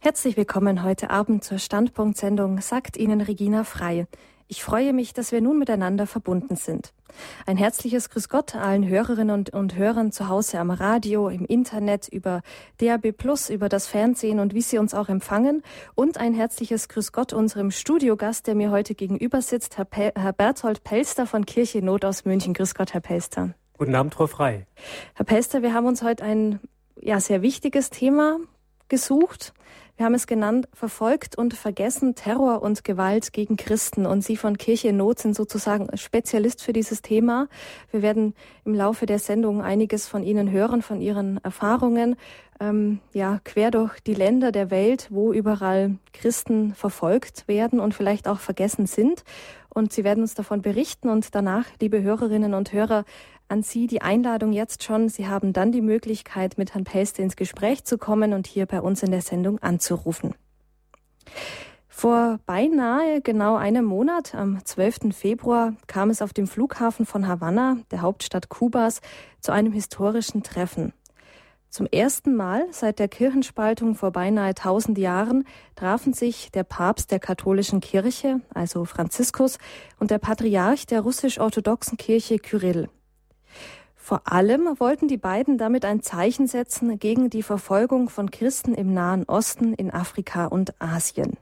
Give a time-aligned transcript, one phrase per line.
[0.00, 4.06] Herzlich willkommen heute Abend zur Standpunktsendung, sagt Ihnen Regina Frei.
[4.46, 6.92] Ich freue mich, dass wir nun miteinander verbunden sind.
[7.46, 12.06] Ein herzliches Grüß Gott allen Hörerinnen und, und Hörern zu Hause am Radio, im Internet,
[12.06, 12.42] über
[12.80, 15.64] DAB Plus, über das Fernsehen und wie Sie uns auch empfangen.
[15.96, 20.32] Und ein herzliches Grüß Gott unserem Studiogast, der mir heute gegenüber sitzt, Herr, Pe Herr
[20.32, 22.54] Berthold Pelster von Kirche Not aus München.
[22.54, 23.52] Grüß Gott, Herr Pelster.
[23.76, 24.64] Guten Abend, Frau Frei.
[25.14, 26.60] Herr Pelster, wir haben uns heute ein
[27.00, 28.38] ja, sehr wichtiges Thema
[28.88, 29.52] gesucht.
[29.98, 34.06] Wir haben es genannt, verfolgt und vergessen Terror und Gewalt gegen Christen.
[34.06, 37.48] Und Sie von Kirche in Not sind sozusagen Spezialist für dieses Thema.
[37.90, 38.34] Wir werden
[38.64, 42.14] im Laufe der Sendung einiges von Ihnen hören, von Ihren Erfahrungen,
[42.60, 48.28] ähm, ja, quer durch die Länder der Welt, wo überall Christen verfolgt werden und vielleicht
[48.28, 49.24] auch vergessen sind.
[49.68, 53.04] Und Sie werden uns davon berichten und danach, liebe Hörerinnen und Hörer,
[53.48, 55.08] an Sie die Einladung jetzt schon.
[55.08, 58.80] Sie haben dann die Möglichkeit, mit Herrn Pelste ins Gespräch zu kommen und hier bei
[58.80, 60.34] uns in der Sendung anzurufen.
[61.88, 65.12] Vor beinahe genau einem Monat, am 12.
[65.12, 69.00] Februar, kam es auf dem Flughafen von Havanna, der Hauptstadt Kubas,
[69.40, 70.92] zu einem historischen Treffen.
[71.70, 75.44] Zum ersten Mal seit der Kirchenspaltung vor beinahe 1000 Jahren
[75.74, 79.58] trafen sich der Papst der katholischen Kirche, also Franziskus,
[79.98, 82.88] und der Patriarch der russisch-orthodoxen Kirche Kyrill.
[84.08, 88.94] Vor allem wollten die beiden damit ein Zeichen setzen gegen die Verfolgung von Christen im
[88.94, 91.36] Nahen Osten, in Afrika und Asien.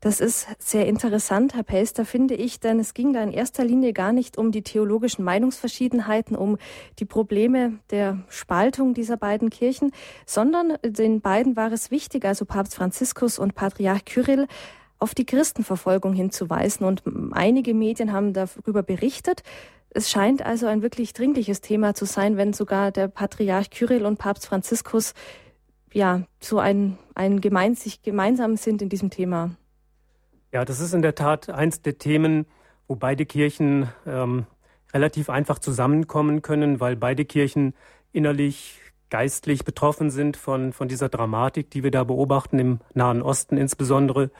[0.00, 3.92] Das ist sehr interessant, Herr Pelster, finde ich, denn es ging da in erster Linie
[3.92, 6.58] gar nicht um die theologischen Meinungsverschiedenheiten, um
[6.98, 9.92] die Probleme der Spaltung dieser beiden Kirchen,
[10.26, 14.48] sondern den beiden war es wichtig, also Papst Franziskus und Patriarch Kyrill,
[14.98, 16.86] auf die Christenverfolgung hinzuweisen.
[16.86, 19.42] Und einige Medien haben darüber berichtet.
[19.94, 24.18] Es scheint also ein wirklich dringliches Thema zu sein, wenn sogar der Patriarch Kyrill und
[24.18, 25.12] Papst Franziskus
[25.92, 29.50] ja so ein, ein gemein, sich gemeinsam sind in diesem Thema.
[30.50, 32.46] Ja, das ist in der Tat eins der Themen,
[32.88, 34.46] wo beide Kirchen ähm,
[34.94, 37.74] relativ einfach zusammenkommen können, weil beide Kirchen
[38.12, 38.78] innerlich,
[39.10, 44.30] geistlich betroffen sind von, von dieser Dramatik, die wir da beobachten, im Nahen Osten insbesondere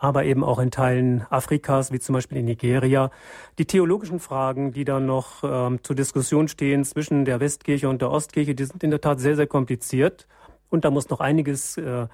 [0.00, 3.10] aber eben auch in Teilen Afrikas, wie zum Beispiel in Nigeria.
[3.58, 8.10] Die theologischen Fragen, die da noch ähm, zur Diskussion stehen zwischen der Westkirche und der
[8.10, 10.26] Ostkirche, die sind in der Tat sehr, sehr kompliziert.
[10.70, 12.06] Und da muss noch einiges äh,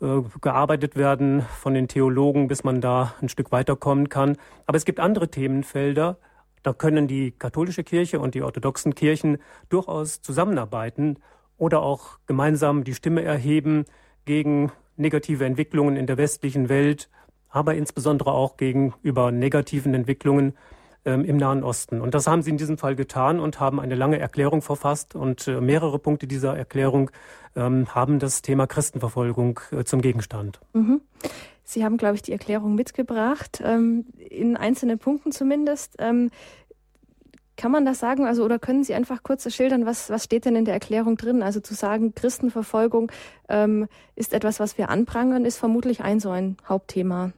[0.00, 4.38] äh, gearbeitet werden von den Theologen, bis man da ein Stück weiterkommen kann.
[4.64, 6.16] Aber es gibt andere Themenfelder,
[6.62, 9.36] da können die katholische Kirche und die orthodoxen Kirchen
[9.68, 11.18] durchaus zusammenarbeiten
[11.58, 13.84] oder auch gemeinsam die Stimme erheben
[14.24, 17.10] gegen negative Entwicklungen in der westlichen Welt,
[17.50, 20.54] aber insbesondere auch gegenüber negativen Entwicklungen
[21.04, 22.00] ähm, im Nahen Osten.
[22.00, 25.14] Und das haben sie in diesem Fall getan und haben eine lange Erklärung verfasst.
[25.14, 27.10] Und äh, mehrere Punkte dieser Erklärung
[27.56, 30.60] ähm, haben das Thema Christenverfolgung äh, zum Gegenstand.
[30.72, 31.00] Mhm.
[31.64, 35.96] Sie haben, glaube ich, die Erklärung mitgebracht, ähm, in einzelnen Punkten zumindest.
[37.58, 38.24] Kann man das sagen?
[38.24, 41.42] Also, oder können Sie einfach kurz schildern, was, was steht denn in der Erklärung drin?
[41.42, 43.10] Also zu sagen, Christenverfolgung
[43.48, 47.32] ähm, ist etwas, was wir anprangern, ist vermutlich ein so ein Hauptthema.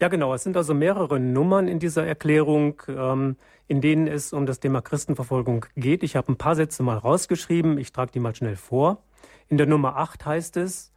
[0.00, 0.34] Ja, genau.
[0.34, 3.36] Es sind also mehrere Nummern in dieser Erklärung, ähm,
[3.68, 6.02] in denen es um das Thema Christenverfolgung geht.
[6.02, 7.78] Ich habe ein paar Sätze mal rausgeschrieben.
[7.78, 9.04] Ich trage die mal schnell vor.
[9.48, 10.92] In der Nummer 8 heißt es,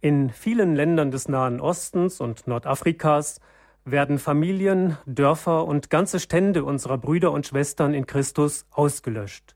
[0.00, 3.40] in vielen Ländern des Nahen Ostens und Nordafrikas
[3.84, 9.54] werden Familien, Dörfer und ganze Stände unserer Brüder und Schwestern in Christus ausgelöscht.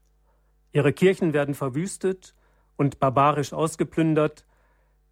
[0.73, 2.35] Ihre Kirchen werden verwüstet
[2.77, 4.45] und barbarisch ausgeplündert,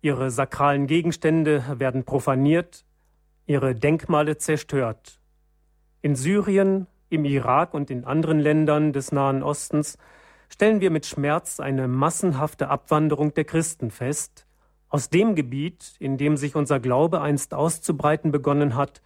[0.03, 2.85] ihre sakralen Gegenstände werden profaniert,
[3.47, 5.19] ihre Denkmale zerstört.
[6.03, 9.97] In Syrien, im Irak und in anderen Ländern des Nahen Ostens
[10.49, 14.46] stellen wir mit Schmerz eine massenhafte Abwanderung der Christen fest,
[14.97, 19.03] aus dem Gebiet, in dem sich unser Glaube einst auszubreiten begonnen hat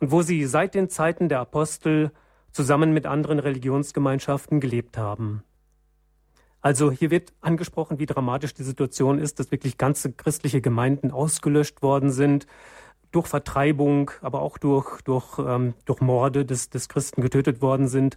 [0.00, 2.10] und wo sie seit den Zeiten der Apostel
[2.52, 5.42] zusammen mit anderen Religionsgemeinschaften gelebt haben.
[6.62, 11.82] Also hier wird angesprochen, wie dramatisch die Situation ist, dass wirklich ganze christliche Gemeinden ausgelöscht
[11.82, 12.46] worden sind,
[13.12, 18.16] durch Vertreibung, aber auch durch, durch, ähm, durch Morde des, des Christen getötet worden sind.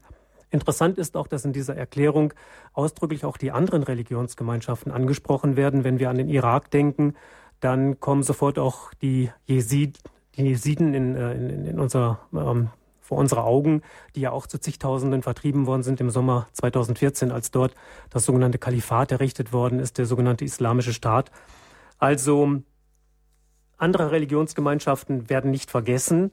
[0.51, 2.34] Interessant ist auch, dass in dieser Erklärung
[2.74, 5.84] ausdrücklich auch die anderen Religionsgemeinschaften angesprochen werden.
[5.84, 7.16] Wenn wir an den Irak denken,
[7.60, 10.00] dann kommen sofort auch die Jesid,
[10.36, 12.69] die Jesiden in, äh, in, in unser, ähm,
[13.01, 13.81] vor unsere Augen,
[14.16, 17.75] die ja auch zu zigtausenden vertrieben worden sind im Sommer 2014, als dort
[18.10, 21.31] das sogenannte Kalifat errichtet worden ist, der sogenannte Islamische Staat.
[21.98, 22.62] Also
[23.78, 26.31] andere Religionsgemeinschaften werden nicht vergessen.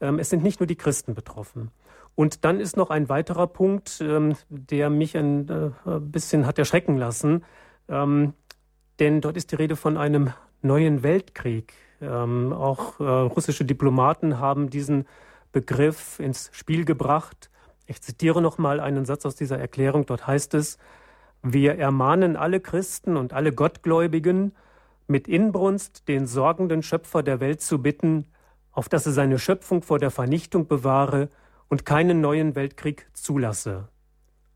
[0.00, 1.70] Ähm, es sind nicht nur die Christen betroffen.
[2.18, 6.96] Und dann ist noch ein weiterer Punkt, ähm, der mich ein äh, bisschen hat erschrecken
[6.96, 7.44] lassen.
[7.88, 8.32] Ähm,
[8.98, 11.74] denn dort ist die Rede von einem neuen Weltkrieg.
[12.00, 15.06] Ähm, auch äh, russische Diplomaten haben diesen
[15.52, 17.50] Begriff ins Spiel gebracht.
[17.86, 20.04] Ich zitiere noch mal einen Satz aus dieser Erklärung.
[20.04, 20.78] Dort heißt es:
[21.44, 24.56] Wir ermahnen alle Christen und alle Gottgläubigen,
[25.06, 28.26] mit Inbrunst den sorgenden Schöpfer der Welt zu bitten,
[28.72, 31.28] auf dass er seine Schöpfung vor der Vernichtung bewahre
[31.68, 33.88] und keinen neuen Weltkrieg zulasse.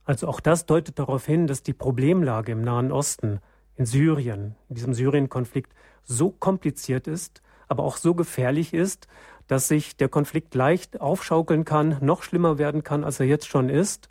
[0.04, 3.40] Also auch das deutet darauf hin, dass die Problemlage im Nahen Osten,
[3.76, 5.72] in Syrien, in diesem Syrien-Konflikt
[6.04, 9.08] so kompliziert ist, aber auch so gefährlich ist,
[9.46, 13.68] dass sich der Konflikt leicht aufschaukeln kann, noch schlimmer werden kann, als er jetzt schon
[13.68, 14.10] ist,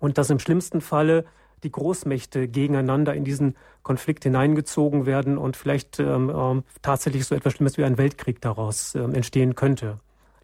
[0.00, 1.24] und dass im schlimmsten Falle
[1.62, 7.54] die Großmächte gegeneinander in diesen Konflikt hineingezogen werden und vielleicht ähm, ähm, tatsächlich so etwas
[7.54, 9.98] Schlimmes wie ein Weltkrieg daraus ähm, entstehen könnte.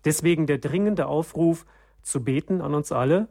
[0.04, 1.66] Deswegen der dringende Aufruf
[2.04, 3.28] zu beten an uns alle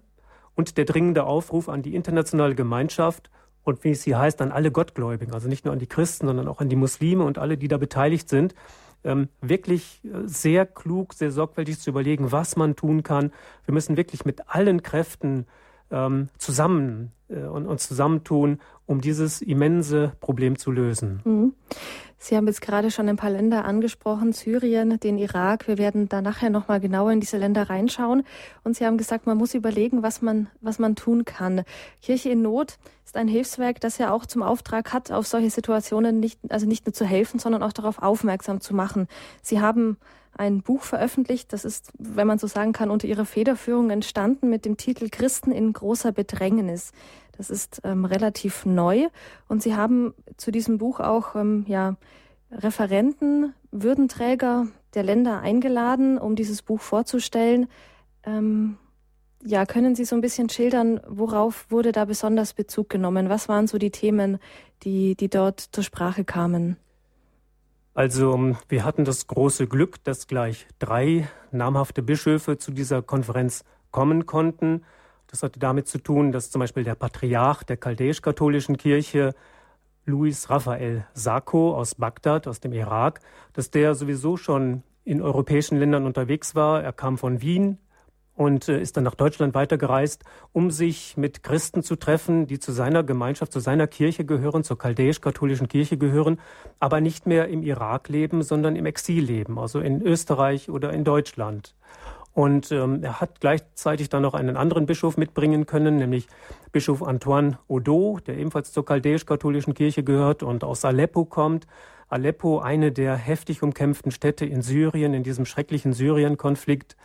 [0.55, 3.29] und der dringende Aufruf an die internationale Gemeinschaft
[3.63, 6.47] und wie es hier heißt, an alle Gottgläubigen, also nicht nur an die Christen, sondern
[6.47, 8.53] auch an die Muslime und alle, die da beteiligt sind,
[9.05, 13.31] ähm, wirklich äh, sehr klug, sehr sorgfältig zu überlegen, was man tun kann.
[13.65, 15.45] Wir müssen wirklich mit allen Kräften
[15.91, 21.21] ähm, zusammen äh, und uns zusammentun, um dieses immense Problem zu lösen.
[21.23, 21.53] Mhm.
[22.23, 25.67] Sie haben jetzt gerade schon ein paar Länder angesprochen, Syrien, den Irak.
[25.67, 28.23] Wir werden da nachher nochmal genauer in diese Länder reinschauen.
[28.63, 31.63] Und Sie haben gesagt, man muss überlegen, was man, was man tun kann.
[32.01, 36.21] Kirche in Not ist ein Hilfswerk, das ja auch zum Auftrag hat, auf solche Situationen
[36.21, 39.09] nicht, also nicht nur zu helfen, sondern auch darauf aufmerksam zu machen.
[39.41, 39.97] Sie haben
[40.37, 41.51] ein Buch veröffentlicht.
[41.51, 45.51] Das ist, wenn man so sagen kann, unter ihrer Federführung entstanden mit dem Titel Christen
[45.51, 46.93] in großer Bedrängnis.
[47.35, 49.07] Das ist ähm, relativ neu
[49.47, 51.95] und Sie haben zu diesem Buch auch ähm, ja,
[52.51, 57.67] Referenten, Würdenträger der Länder eingeladen, um dieses Buch vorzustellen.
[58.23, 58.77] Ähm,
[59.43, 63.29] ja, können Sie so ein bisschen schildern, worauf wurde da besonders Bezug genommen?
[63.29, 64.37] Was waren so die Themen,
[64.83, 66.77] die, die dort zur Sprache kamen?
[67.93, 74.25] Also wir hatten das große Glück, dass gleich drei namhafte Bischöfe zu dieser Konferenz kommen
[74.25, 74.83] konnten.
[75.33, 79.33] Das hatte damit zu tun, dass zum Beispiel der Patriarch der chaldäisch-katholischen Kirche,
[80.05, 83.19] Luis Raphael Sako aus Bagdad, aus dem Irak,
[83.53, 86.83] dass der sowieso schon in europäischen Ländern unterwegs war.
[86.83, 87.79] Er kam von Wien,
[88.35, 92.71] und äh, ist dann nach Deutschland weitergereist, um sich mit Christen zu treffen, die zu
[92.71, 96.39] seiner Gemeinschaft, zu seiner Kirche gehören, zur chaldäisch-katholischen Kirche gehören,
[96.79, 101.03] aber nicht mehr im Irak leben, sondern im Exil leben, also in Österreich oder in
[101.03, 101.75] Deutschland.
[102.33, 106.27] Und ähm, er hat gleichzeitig dann noch einen anderen Bischof mitbringen können, nämlich
[106.71, 111.67] Bischof Antoine Odo, der ebenfalls zur chaldäisch-katholischen Kirche gehört und aus Aleppo kommt.
[112.09, 116.95] Aleppo, eine der heftig umkämpften Städte in Syrien, in diesem schrecklichen Syrien-Konflikt.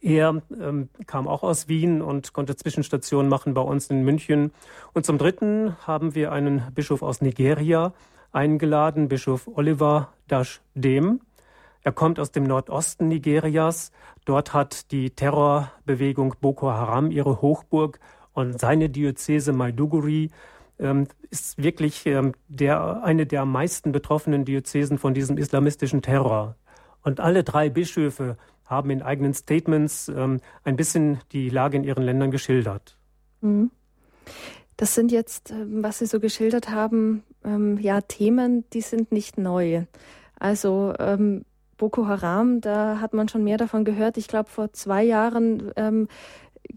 [0.00, 4.52] Er ähm, kam auch aus Wien und konnte Zwischenstationen machen bei uns in München.
[4.94, 7.92] Und zum Dritten haben wir einen Bischof aus Nigeria
[8.32, 11.20] eingeladen, Bischof Oliver Dash Dem.
[11.82, 13.90] Er kommt aus dem Nordosten Nigerias.
[14.24, 17.98] Dort hat die Terrorbewegung Boko Haram ihre Hochburg
[18.32, 20.30] und seine Diözese Maiduguri
[20.78, 26.56] ähm, ist wirklich ähm, der, eine der am meisten betroffenen Diözesen von diesem islamistischen Terror.
[27.02, 32.04] Und alle drei Bischöfe haben in eigenen Statements ähm, ein bisschen die Lage in ihren
[32.04, 32.96] Ländern geschildert.
[33.40, 33.70] Mhm.
[34.76, 39.36] Das sind jetzt, ähm, was Sie so geschildert haben, ähm, ja, Themen, die sind nicht
[39.36, 39.84] neu.
[40.38, 41.44] Also ähm,
[41.82, 44.16] Boko Haram, da hat man schon mehr davon gehört.
[44.16, 46.06] Ich glaube, vor zwei Jahren ähm,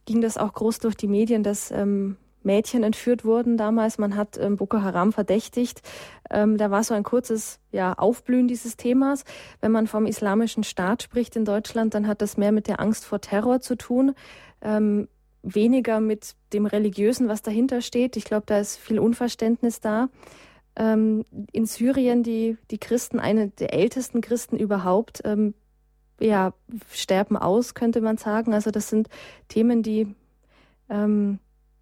[0.06, 4.00] ging das auch groß durch die Medien, dass ähm, Mädchen entführt wurden damals.
[4.00, 5.84] Man hat ähm, Boko Haram verdächtigt.
[6.32, 9.26] Ähm, da war so ein kurzes ja, Aufblühen dieses Themas.
[9.62, 13.06] Wenn man vom islamischen Staat spricht in Deutschland, dann hat das mehr mit der Angst
[13.06, 14.16] vor Terror zu tun.
[14.64, 15.08] Ähm,
[15.44, 18.18] weniger mit dem Religiösen, was dahinter steht.
[18.18, 20.10] Ich glaube, da ist viel Unverständnis da.
[20.76, 25.54] Ähm, in Syrien die, die Christen, eine der ältesten Christen überhaupt, ähm,
[26.20, 26.54] ja,
[26.92, 28.54] sterben aus, könnte man sagen.
[28.54, 29.10] Also das sind
[29.48, 30.08] Themen, die
[30.90, 31.40] ähm,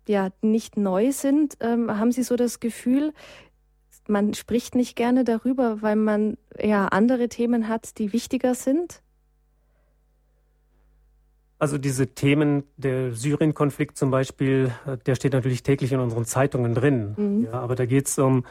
[0.08, 3.14] ja nicht neu sind, ähm, haben Sie so das Gefühl,
[4.08, 9.02] man spricht nicht gerne darüber, weil man ja andere Themen hat, die wichtiger sind?
[11.60, 16.76] Also diese Themen, der Syrien-Konflikt zum Beispiel, äh, der steht natürlich täglich in unseren Zeitungen
[16.76, 17.14] drin.
[17.16, 17.44] Mhm.
[17.46, 18.44] Ja, aber da geht es um,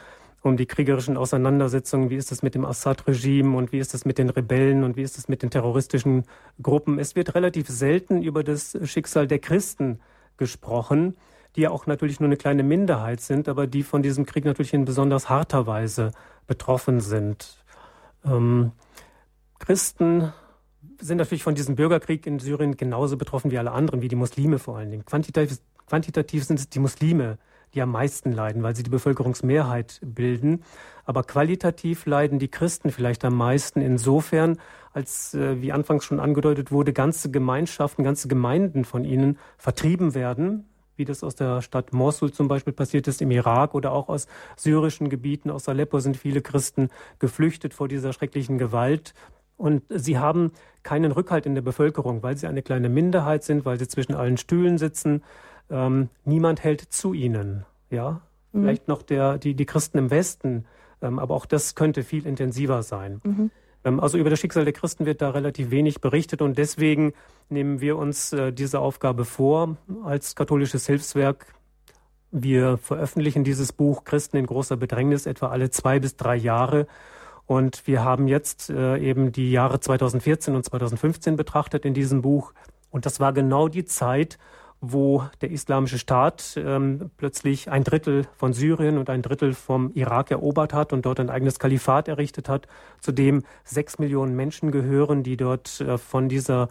[0.43, 2.09] um die kriegerischen Auseinandersetzungen.
[2.11, 5.01] Wie ist es mit dem Assad-Regime und wie ist es mit den Rebellen und wie
[5.01, 6.23] ist es mit den terroristischen
[6.61, 6.99] Gruppen?
[6.99, 9.99] Es wird relativ selten über das Schicksal der Christen
[10.37, 11.15] gesprochen
[11.55, 14.73] die ja auch natürlich nur eine kleine Minderheit sind, aber die von diesem Krieg natürlich
[14.73, 16.11] in besonders harter Weise
[16.47, 17.63] betroffen sind.
[18.25, 18.71] Ähm,
[19.59, 20.33] Christen
[20.99, 24.59] sind natürlich von diesem Bürgerkrieg in Syrien genauso betroffen wie alle anderen, wie die Muslime
[24.59, 25.05] vor allen Dingen.
[25.05, 27.37] Quantitativ, quantitativ sind es die Muslime,
[27.73, 30.63] die am meisten leiden, weil sie die Bevölkerungsmehrheit bilden.
[31.05, 34.57] Aber qualitativ leiden die Christen vielleicht am meisten insofern,
[34.93, 40.69] als, äh, wie anfangs schon angedeutet wurde, ganze Gemeinschaften, ganze Gemeinden von ihnen vertrieben werden,
[40.95, 44.27] wie das aus der Stadt Mosul zum Beispiel passiert ist im Irak oder auch aus
[44.55, 46.89] syrischen Gebieten, aus Aleppo sind viele Christen
[47.19, 49.13] geflüchtet vor dieser schrecklichen Gewalt.
[49.57, 50.51] Und sie haben
[50.83, 54.37] keinen Rückhalt in der Bevölkerung, weil sie eine kleine Minderheit sind, weil sie zwischen allen
[54.37, 55.23] Stühlen sitzen.
[55.69, 57.65] Ähm, niemand hält zu ihnen.
[57.89, 58.61] Ja, mhm.
[58.61, 60.65] vielleicht noch der, die, die Christen im Westen,
[61.01, 63.21] ähm, aber auch das könnte viel intensiver sein.
[63.23, 63.51] Mhm.
[63.83, 67.13] Ähm, also über das Schicksal der Christen wird da relativ wenig berichtet und deswegen
[67.49, 71.45] nehmen wir uns äh, diese Aufgabe vor als katholisches Hilfswerk.
[72.31, 76.87] Wir veröffentlichen dieses Buch Christen in großer Bedrängnis etwa alle zwei bis drei Jahre.
[77.45, 82.53] Und wir haben jetzt äh, eben die Jahre 2014 und 2015 betrachtet in diesem Buch.
[82.89, 84.39] Und das war genau die Zeit,
[84.85, 90.29] wo der Islamische Staat ähm, plötzlich ein Drittel von Syrien und ein Drittel vom Irak
[90.29, 92.67] erobert hat und dort ein eigenes Kalifat errichtet hat,
[92.99, 96.67] zu dem sechs Millionen Menschen gehören, die dort äh, von dieser,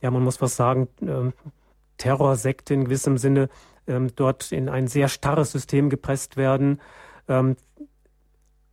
[0.00, 1.32] ja, man muss was sagen, äh,
[1.98, 3.50] Terrorsekte in gewissem Sinne
[3.86, 6.80] ähm, dort in ein sehr starres System gepresst werden.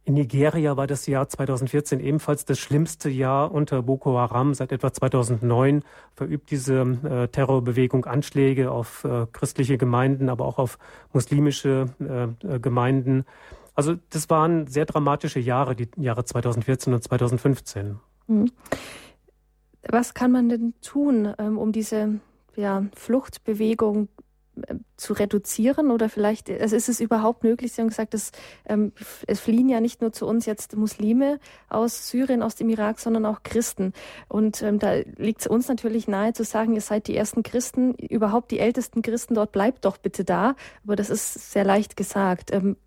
[0.07, 4.53] In Nigeria war das Jahr 2014 ebenfalls das schlimmste Jahr unter Boko Haram.
[4.53, 5.83] Seit etwa 2009
[6.15, 10.79] verübt diese äh, Terrorbewegung Anschläge auf äh, christliche Gemeinden, aber auch auf
[11.11, 13.25] muslimische äh, äh Gemeinden.
[13.75, 17.99] Also das waren sehr dramatische Jahre, die Jahre 2014 und 2015.
[18.27, 18.49] Mhm.
[19.89, 22.21] Was kann man denn tun, ähm, um diese
[22.55, 24.07] ja, Fluchtbewegung
[24.97, 27.71] zu reduzieren oder vielleicht also ist es überhaupt möglich?
[27.71, 28.31] Sie haben gesagt, es,
[28.65, 28.91] ähm,
[29.27, 33.25] es fliehen ja nicht nur zu uns jetzt Muslime aus Syrien, aus dem Irak, sondern
[33.25, 33.93] auch Christen.
[34.27, 37.93] Und ähm, da liegt es uns natürlich nahe zu sagen, ihr seid die ersten Christen,
[37.95, 40.55] überhaupt die ältesten Christen dort, bleibt doch bitte da.
[40.83, 42.51] Aber das ist sehr leicht gesagt.
[42.51, 42.77] Ähm,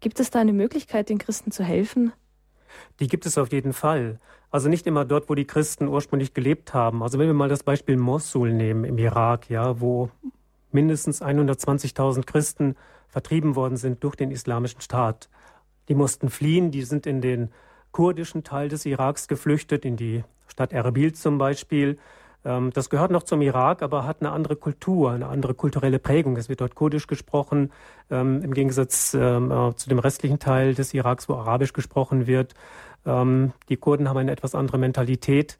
[0.00, 2.12] gibt es da eine Möglichkeit, den Christen zu helfen?
[3.00, 4.18] Die gibt es auf jeden Fall.
[4.50, 7.02] Also nicht immer dort, wo die Christen ursprünglich gelebt haben.
[7.02, 10.10] Also wenn wir mal das Beispiel Mosul nehmen im Irak, ja, wo
[10.74, 12.76] mindestens 120.000 Christen
[13.08, 15.28] vertrieben worden sind durch den Islamischen Staat.
[15.88, 17.50] Die mussten fliehen, die sind in den
[17.90, 21.98] kurdischen Teil des Iraks geflüchtet, in die Stadt Erbil zum Beispiel.
[22.44, 26.36] Ähm, das gehört noch zum Irak, aber hat eine andere Kultur, eine andere kulturelle Prägung.
[26.36, 27.70] Es wird dort kurdisch gesprochen,
[28.10, 32.54] ähm, im Gegensatz ähm, äh, zu dem restlichen Teil des Iraks, wo arabisch gesprochen wird.
[33.04, 35.58] Die Kurden haben eine etwas andere Mentalität.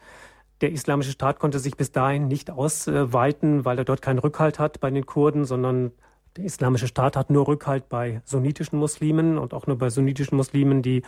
[0.63, 4.79] Der Islamische Staat konnte sich bis dahin nicht ausweiten, weil er dort keinen Rückhalt hat
[4.79, 5.91] bei den Kurden, sondern
[6.37, 10.81] der Islamische Staat hat nur Rückhalt bei sunnitischen Muslimen und auch nur bei sunnitischen Muslimen,
[10.81, 11.03] die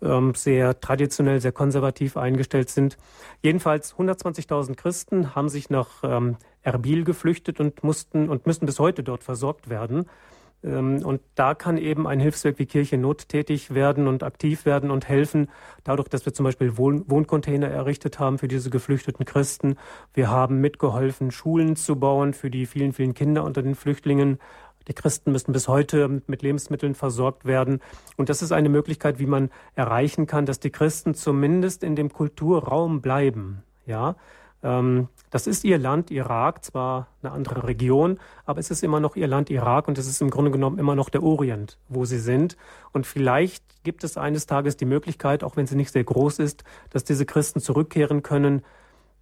[0.00, 2.96] ähm, sehr traditionell, sehr konservativ eingestellt sind.
[3.42, 9.02] Jedenfalls 120.000 Christen haben sich nach ähm, Erbil geflüchtet und mussten und müssen bis heute
[9.02, 10.06] dort versorgt werden.
[10.64, 14.90] Ähm, und da kann eben ein Hilfswerk wie Kirche Not tätig werden und aktiv werden
[14.90, 15.48] und helfen,
[15.84, 19.76] dadurch, dass wir zum Beispiel Wohn Wohncontainer errichtet haben für diese geflüchteten Christen.
[20.14, 24.38] Wir haben mitgeholfen, Schulen zu bauen für die vielen, vielen Kinder unter den Flüchtlingen.
[24.88, 27.80] Die Christen müssen bis heute mit Lebensmitteln versorgt werden.
[28.16, 32.12] Und das ist eine Möglichkeit, wie man erreichen kann, dass die Christen zumindest in dem
[32.12, 33.62] Kulturraum bleiben.
[33.86, 34.16] Ja,
[34.62, 39.26] das ist ihr Land Irak, zwar eine andere Region, aber es ist immer noch ihr
[39.26, 42.56] Land Irak und es ist im Grunde genommen immer noch der Orient, wo sie sind.
[42.92, 46.62] Und vielleicht gibt es eines Tages die Möglichkeit, auch wenn sie nicht sehr groß ist,
[46.90, 48.62] dass diese Christen zurückkehren können,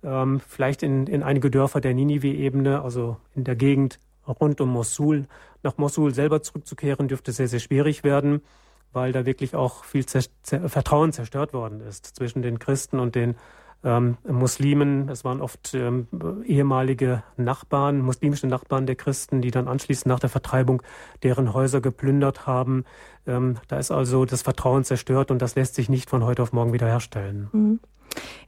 [0.03, 5.27] ähm, vielleicht in, in einige Dörfer der Ninive-Ebene, also in der Gegend rund um Mosul.
[5.63, 8.43] Nach Mosul selber zurückzukehren dürfte sehr, sehr schwierig werden,
[8.93, 13.37] weil da wirklich auch viel Vertrauen zerstört worden ist zwischen den Christen und den
[13.85, 15.09] ähm, Muslimen.
[15.09, 16.07] Es waren oft ähm,
[16.45, 20.83] ehemalige Nachbarn, muslimische Nachbarn der Christen, die dann anschließend nach der Vertreibung
[21.23, 22.85] deren Häuser geplündert haben.
[23.27, 26.53] Ähm, da ist also das Vertrauen zerstört und das lässt sich nicht von heute auf
[26.53, 27.49] morgen wiederherstellen.
[27.53, 27.81] Mhm.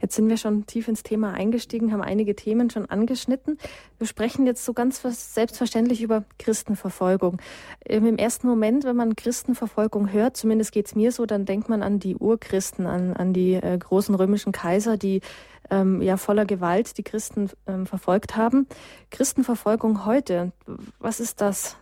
[0.01, 3.57] Jetzt sind wir schon tief ins Thema eingestiegen, haben einige Themen schon angeschnitten.
[3.97, 5.01] Wir sprechen jetzt so ganz
[5.33, 7.41] selbstverständlich über Christenverfolgung.
[7.85, 11.69] Ähm, Im ersten Moment, wenn man Christenverfolgung hört, zumindest geht es mir so, dann denkt
[11.69, 15.21] man an die Urchristen, an, an die äh, großen römischen Kaiser, die
[15.69, 18.67] ähm, ja voller Gewalt die Christen ähm, verfolgt haben.
[19.11, 20.51] Christenverfolgung heute,
[20.99, 21.77] was ist das?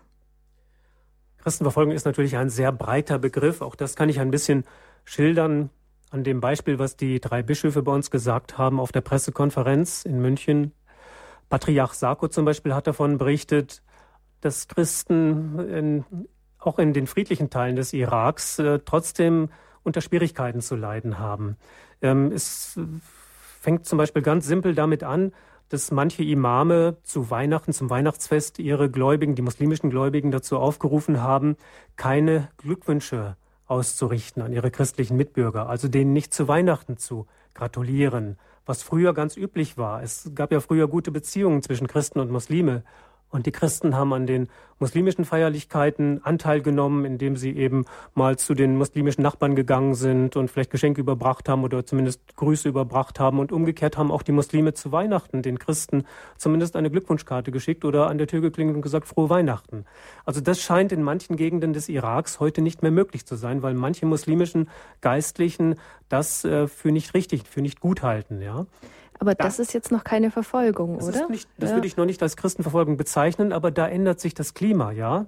[1.40, 3.62] Christenverfolgung ist natürlich ein sehr breiter Begriff.
[3.62, 4.64] Auch das kann ich ein bisschen
[5.06, 5.72] schildern
[6.12, 10.22] an dem Beispiel, was die drei Bischöfe bei uns gesagt haben auf der Pressekonferenz in
[10.22, 10.74] München.
[11.50, 13.82] Patriarch Sarko zum Beispiel hat davon berichtet,
[14.42, 16.06] dass Christen in,
[16.60, 19.50] auch in den friedlichen Teilen des Iraks äh, trotzdem
[19.84, 21.58] unter Schwierigkeiten zu leiden haben.
[22.02, 22.80] Ähm, es
[23.60, 25.32] fängt zum Beispiel ganz simpel damit an,
[25.70, 31.56] dass manche Imame zu Weihnachten, zum Weihnachtsfest ihre Gläubigen, die muslimischen Gläubigen dazu aufgerufen haben,
[31.96, 33.38] keine Glückwünsche
[33.72, 39.38] auszurichten an ihre christlichen Mitbürger, also denen nicht zu Weihnachten zu gratulieren, was früher ganz
[39.38, 40.04] üblich war.
[40.04, 42.84] Es gab ja früher gute Beziehungen zwischen Christen und Muslime.
[43.32, 48.54] Und die Christen haben an den muslimischen Feierlichkeiten Anteil genommen, indem sie eben mal zu
[48.54, 53.40] den muslimischen Nachbarn gegangen sind und vielleicht Geschenke überbracht haben oder zumindest Grüße überbracht haben.
[53.40, 56.06] Und umgekehrt haben auch die Muslime zu Weihnachten den Christen
[56.38, 59.86] zumindest eine Glückwunschkarte geschickt oder an der Tür geklingelt und gesagt, frohe Weihnachten.
[60.26, 63.76] Also das scheint in manchen Gegenden des Iraks heute nicht mehr möglich zu sein, weil
[63.76, 64.70] manche muslimischen
[65.00, 65.76] Geistlichen
[66.10, 68.66] das äh, für nicht richtig, für nicht gut halten, ja.
[69.22, 71.30] Aber das, das ist jetzt noch keine Verfolgung, das oder?
[71.30, 71.76] Nicht, das ja.
[71.76, 75.28] würde ich noch nicht als Christenverfolgung bezeichnen, aber da ändert sich das Klima, ja.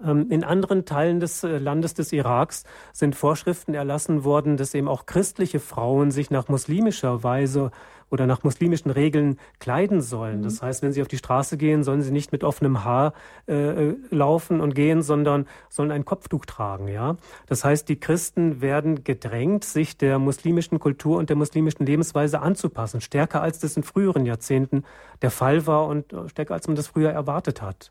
[0.00, 2.62] Ähm, in anderen Teilen des äh, Landes des Iraks
[2.92, 7.72] sind Vorschriften erlassen worden, dass eben auch christliche Frauen sich nach muslimischer Weise
[8.14, 10.42] oder nach muslimischen Regeln kleiden sollen.
[10.42, 10.66] Das mhm.
[10.66, 13.12] heißt, wenn sie auf die Straße gehen, sollen sie nicht mit offenem Haar
[13.46, 16.86] äh, laufen und gehen, sondern sollen ein Kopftuch tragen.
[16.86, 17.16] Ja,
[17.46, 23.00] das heißt, die Christen werden gedrängt, sich der muslimischen Kultur und der muslimischen Lebensweise anzupassen,
[23.00, 24.84] stärker als das in früheren Jahrzehnten
[25.20, 27.90] der Fall war und äh, stärker als man das früher erwartet hat.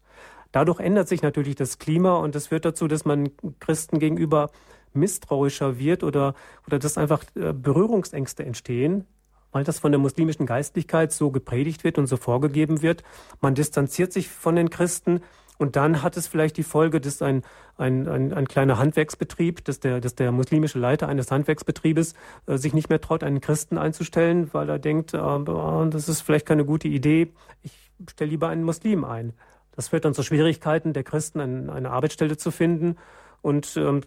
[0.54, 4.52] Dadurch ändert sich natürlich das Klima und das führt dazu, dass man Christen gegenüber
[4.94, 6.34] misstrauischer wird oder,
[6.66, 9.06] oder dass einfach äh, Berührungsängste entstehen,
[9.54, 13.04] weil das von der muslimischen Geistlichkeit so gepredigt wird und so vorgegeben wird.
[13.40, 15.22] Man distanziert sich von den Christen
[15.58, 17.44] und dann hat es vielleicht die Folge, dass ein,
[17.78, 22.16] ein, ein, ein kleiner Handwerksbetrieb, dass der, dass der muslimische Leiter eines Handwerksbetriebes
[22.48, 26.46] äh, sich nicht mehr traut, einen Christen einzustellen, weil er denkt, äh, das ist vielleicht
[26.46, 27.32] keine gute Idee,
[27.62, 27.72] ich
[28.10, 29.34] stelle lieber einen Muslim ein.
[29.76, 32.98] Das führt dann zu Schwierigkeiten der Christen, ein, eine Arbeitsstelle zu finden
[33.42, 34.02] und ähm,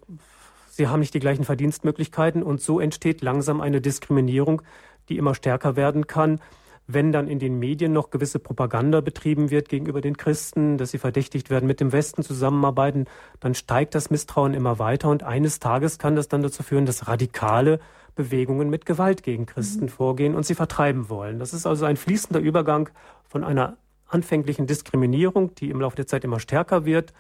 [0.69, 4.63] sie haben nicht die gleichen Verdienstmöglichkeiten und so entsteht langsam eine Diskriminierung,
[5.09, 6.41] die immer stärker werden kann.
[6.89, 10.99] Wenn dann in den Medien noch gewisse Propaganda betrieben wird gegenüber den Christen, dass sie
[10.99, 13.07] verdächtigt werden, mit dem Westen zusammenarbeiten,
[13.41, 17.09] dann steigt das Misstrauen immer weiter und eines Tages kann das dann dazu führen, dass
[17.09, 17.81] radikale
[18.15, 19.89] Bewegungen mit Gewalt gegen Christen mhm.
[19.91, 21.39] vorgehen und sie vertreiben wollen.
[21.41, 22.89] Das ist also ein fließender Übergang
[23.25, 23.77] von einer
[24.09, 27.13] anfänglichen Diskriminierung, die im Laufe der Zeit immer stärker wird,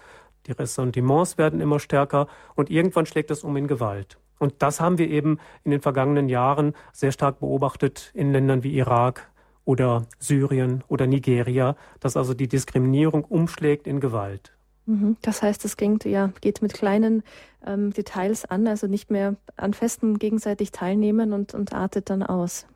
[0.46, 4.18] die Ressentiments werden immer stärker und irgendwann schlägt es um in Gewalt.
[4.38, 8.76] Und das haben wir eben in den vergangenen Jahren sehr stark beobachtet in Ländern wie
[8.76, 9.30] Irak
[9.64, 14.52] oder Syrien oder Nigeria, dass also die Diskriminierung umschlägt in Gewalt.
[14.86, 15.16] Mhm.
[15.20, 17.22] Das heißt, es geht, ja, geht mit kleinen
[17.66, 22.66] ähm, Details an, also nicht mehr an Festen gegenseitig teilnehmen und, und artet dann aus.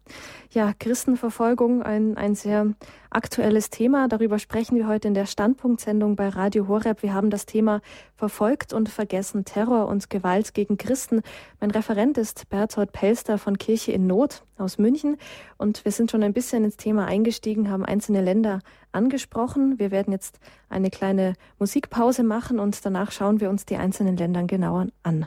[0.50, 2.74] Ja, Christenverfolgung, ein, ein sehr
[3.10, 4.08] aktuelles Thema.
[4.08, 7.02] Darüber sprechen wir heute in der Standpunktsendung bei Radio Horeb.
[7.02, 7.80] Wir haben das Thema
[8.16, 11.22] verfolgt und vergessen Terror und Gewalt gegen Christen.
[11.60, 15.16] Mein Referent ist Berthold Pelster von Kirche in Not aus München.
[15.56, 18.60] Und wir sind schon ein bisschen ins Thema eingestiegen, haben einzelne Länder
[18.92, 19.78] angesprochen.
[19.78, 24.42] Wir werden jetzt eine kleine Musikpause machen und danach schauen wir uns die einzelnen Länder
[24.44, 25.26] genauer an.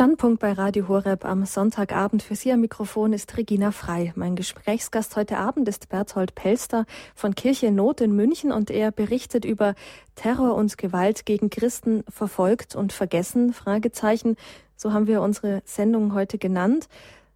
[0.00, 2.22] Standpunkt bei Radio Horeb am Sonntagabend.
[2.22, 4.14] Für Sie am Mikrofon ist Regina Frei.
[4.16, 9.44] Mein Gesprächsgast heute Abend ist Berthold Pelster von Kirche Not in München und er berichtet
[9.44, 9.74] über
[10.14, 14.36] Terror und Gewalt gegen Christen verfolgt und vergessen, Fragezeichen.
[14.74, 16.88] So haben wir unsere Sendung heute genannt.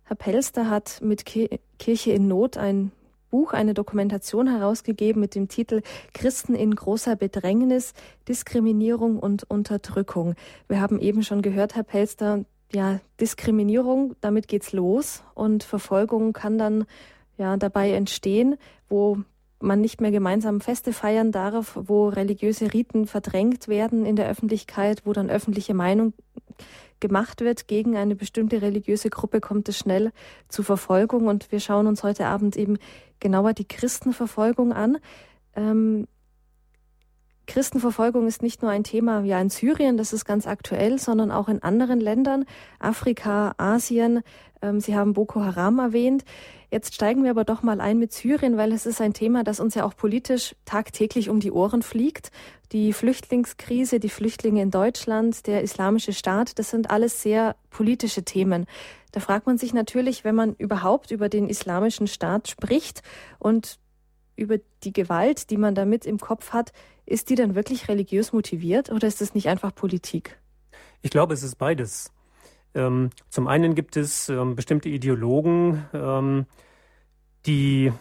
[0.04, 2.92] Herr Pelster hat mit Kirche in Not ein
[3.34, 5.82] Buch eine Dokumentation herausgegeben mit dem Titel
[6.14, 7.92] Christen in großer Bedrängnis,
[8.28, 10.34] Diskriminierung und Unterdrückung.
[10.68, 16.58] Wir haben eben schon gehört, Herr Pelster, ja, Diskriminierung, damit geht's los und Verfolgung kann
[16.58, 16.86] dann
[17.36, 18.56] ja dabei entstehen,
[18.88, 19.18] wo
[19.60, 25.02] man nicht mehr gemeinsam Feste feiern darf, wo religiöse Riten verdrängt werden in der Öffentlichkeit,
[25.04, 26.12] wo dann öffentliche Meinung
[27.00, 30.12] gemacht wird gegen eine bestimmte religiöse Gruppe, kommt es schnell
[30.48, 31.26] zu Verfolgung.
[31.26, 32.78] Und wir schauen uns heute Abend eben
[33.20, 34.98] genauer die Christenverfolgung an.
[35.56, 36.06] Ähm,
[37.46, 41.48] Christenverfolgung ist nicht nur ein Thema ja in Syrien, das ist ganz aktuell, sondern auch
[41.48, 42.44] in anderen Ländern,
[42.78, 44.22] Afrika, Asien.
[44.62, 46.24] Ähm, Sie haben Boko Haram erwähnt.
[46.70, 49.60] Jetzt steigen wir aber doch mal ein mit Syrien, weil es ist ein Thema, das
[49.60, 52.32] uns ja auch politisch tagtäglich um die Ohren fliegt.
[52.72, 58.66] Die Flüchtlingskrise, die Flüchtlinge in Deutschland, der islamische Staat, das sind alles sehr politische Themen.
[59.12, 63.02] Da fragt man sich natürlich, wenn man überhaupt über den islamischen Staat spricht
[63.38, 63.78] und
[64.36, 66.72] über die Gewalt, die man damit im Kopf hat,
[67.06, 70.38] ist die dann wirklich religiös motiviert oder ist es nicht einfach Politik?
[71.02, 72.12] Ich glaube, es ist beides.
[72.74, 76.46] Ähm, zum einen gibt es ähm, bestimmte Ideologen, ähm,
[77.46, 77.92] die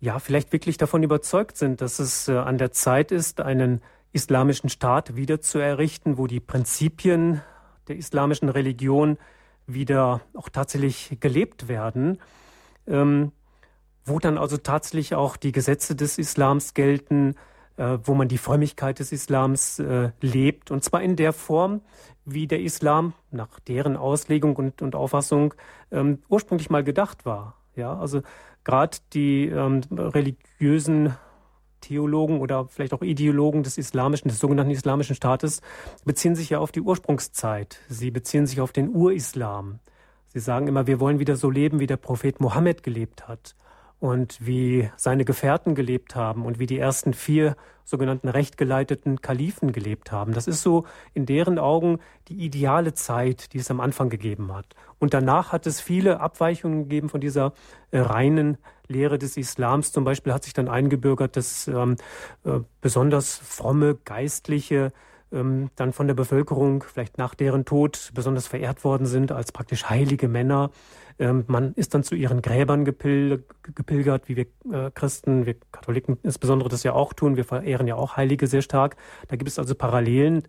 [0.00, 4.70] ja vielleicht wirklich davon überzeugt sind, dass es äh, an der Zeit ist, einen islamischen
[4.70, 7.42] Staat wieder zu errichten, wo die Prinzipien
[7.88, 9.18] der islamischen Religion
[9.66, 12.18] wieder auch tatsächlich gelebt werden,
[12.86, 13.32] ähm,
[14.10, 17.36] wo dann also tatsächlich auch die Gesetze des Islams gelten,
[17.76, 21.80] äh, wo man die Frömmigkeit des Islams äh, lebt, und zwar in der Form,
[22.26, 25.54] wie der Islam nach deren Auslegung und, und Auffassung
[25.90, 27.56] ähm, ursprünglich mal gedacht war.
[27.76, 28.20] Ja, also
[28.64, 31.16] gerade die ähm, religiösen
[31.80, 35.62] Theologen oder vielleicht auch Ideologen des islamischen, des sogenannten islamischen Staates
[36.04, 37.78] beziehen sich ja auf die Ursprungszeit.
[37.88, 39.78] Sie beziehen sich auf den Urislam.
[40.26, 43.54] Sie sagen immer, wir wollen wieder so leben, wie der Prophet Mohammed gelebt hat
[44.00, 50.10] und wie seine Gefährten gelebt haben und wie die ersten vier sogenannten rechtgeleiteten Kalifen gelebt
[50.10, 50.32] haben.
[50.32, 54.74] Das ist so in deren Augen die ideale Zeit, die es am Anfang gegeben hat.
[54.98, 57.52] Und danach hat es viele Abweichungen gegeben von dieser
[57.90, 58.58] äh, reinen
[58.88, 59.92] Lehre des Islams.
[59.92, 61.96] Zum Beispiel hat sich dann eingebürgert, dass ähm,
[62.44, 64.92] äh, besonders fromme Geistliche
[65.32, 69.88] ähm, dann von der Bevölkerung vielleicht nach deren Tod besonders verehrt worden sind als praktisch
[69.88, 70.70] heilige Männer.
[71.18, 76.18] Ähm, man ist dann zu ihren Gräbern gepil gepilgert, wie wir äh, Christen, wir Katholiken
[76.22, 77.36] insbesondere das ja auch tun.
[77.36, 78.96] Wir verehren ja auch Heilige sehr stark.
[79.28, 80.44] Da gibt es also Parallelen.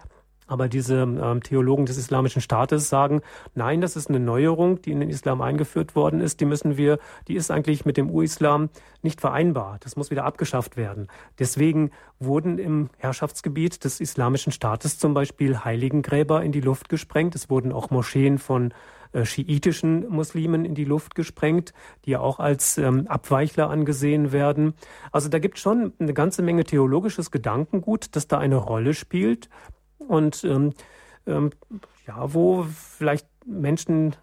[0.51, 3.21] Aber diese ähm, Theologen des Islamischen Staates sagen,
[3.55, 6.41] nein, das ist eine Neuerung, die in den Islam eingeführt worden ist.
[6.41, 8.67] Die müssen wir, die ist eigentlich mit dem Urislam
[9.01, 9.77] nicht vereinbar.
[9.79, 11.07] Das muss wieder abgeschafft werden.
[11.39, 17.33] Deswegen wurden im Herrschaftsgebiet des Islamischen Staates zum Beispiel Heiligengräber in die Luft gesprengt.
[17.33, 18.73] Es wurden auch Moscheen von
[19.13, 24.73] äh, schiitischen Muslimen in die Luft gesprengt, die ja auch als ähm, Abweichler angesehen werden.
[25.13, 29.47] Also da gibt schon eine ganze Menge theologisches Gedankengut, das da eine Rolle spielt
[30.11, 30.73] und ähm,
[31.25, 31.51] ähm,
[32.05, 34.15] ja, wo vielleicht Menschen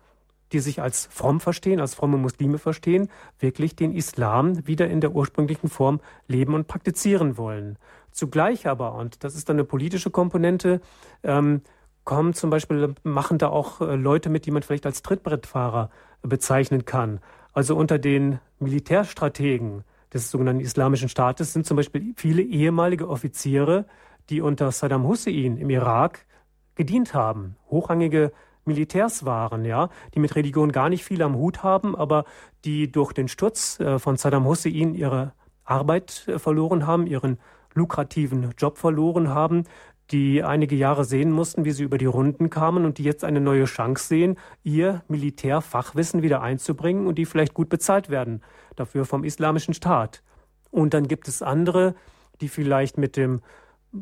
[0.52, 5.12] die sich als fromm verstehen, als fromme Muslime verstehen, wirklich den Islam wieder in der
[5.12, 7.76] ursprünglichen Form leben und praktizieren wollen.
[8.12, 10.80] Zugleich aber, und das ist dann eine politische Komponente,
[11.22, 11.62] ähm,
[12.04, 15.90] kommen zum Beispiel, machen da auch äh, Leute mit, die man vielleicht als Trittbrettfahrer
[16.22, 17.20] bezeichnen kann.
[17.52, 23.84] Also unter den Militärstrategen des sogenannten Islamischen Staates sind zum Beispiel viele ehemalige Offiziere,
[24.30, 26.26] die unter Saddam Hussein im Irak
[26.74, 28.32] gedient haben, hochrangige
[28.64, 32.24] Militärs waren, ja, die mit Religion gar nicht viel am Hut haben, aber
[32.64, 35.32] die durch den Sturz äh, von Saddam Hussein ihre
[35.64, 37.38] Arbeit äh, verloren haben, ihren
[37.74, 39.64] lukrativen Job verloren haben,
[40.10, 43.40] die einige Jahre sehen mussten, wie sie über die Runden kamen und die jetzt eine
[43.40, 48.42] neue Chance sehen, ihr Militärfachwissen wieder einzubringen und die vielleicht gut bezahlt werden
[48.76, 50.22] dafür vom Islamischen Staat.
[50.70, 51.94] Und dann gibt es andere,
[52.40, 53.40] die vielleicht mit dem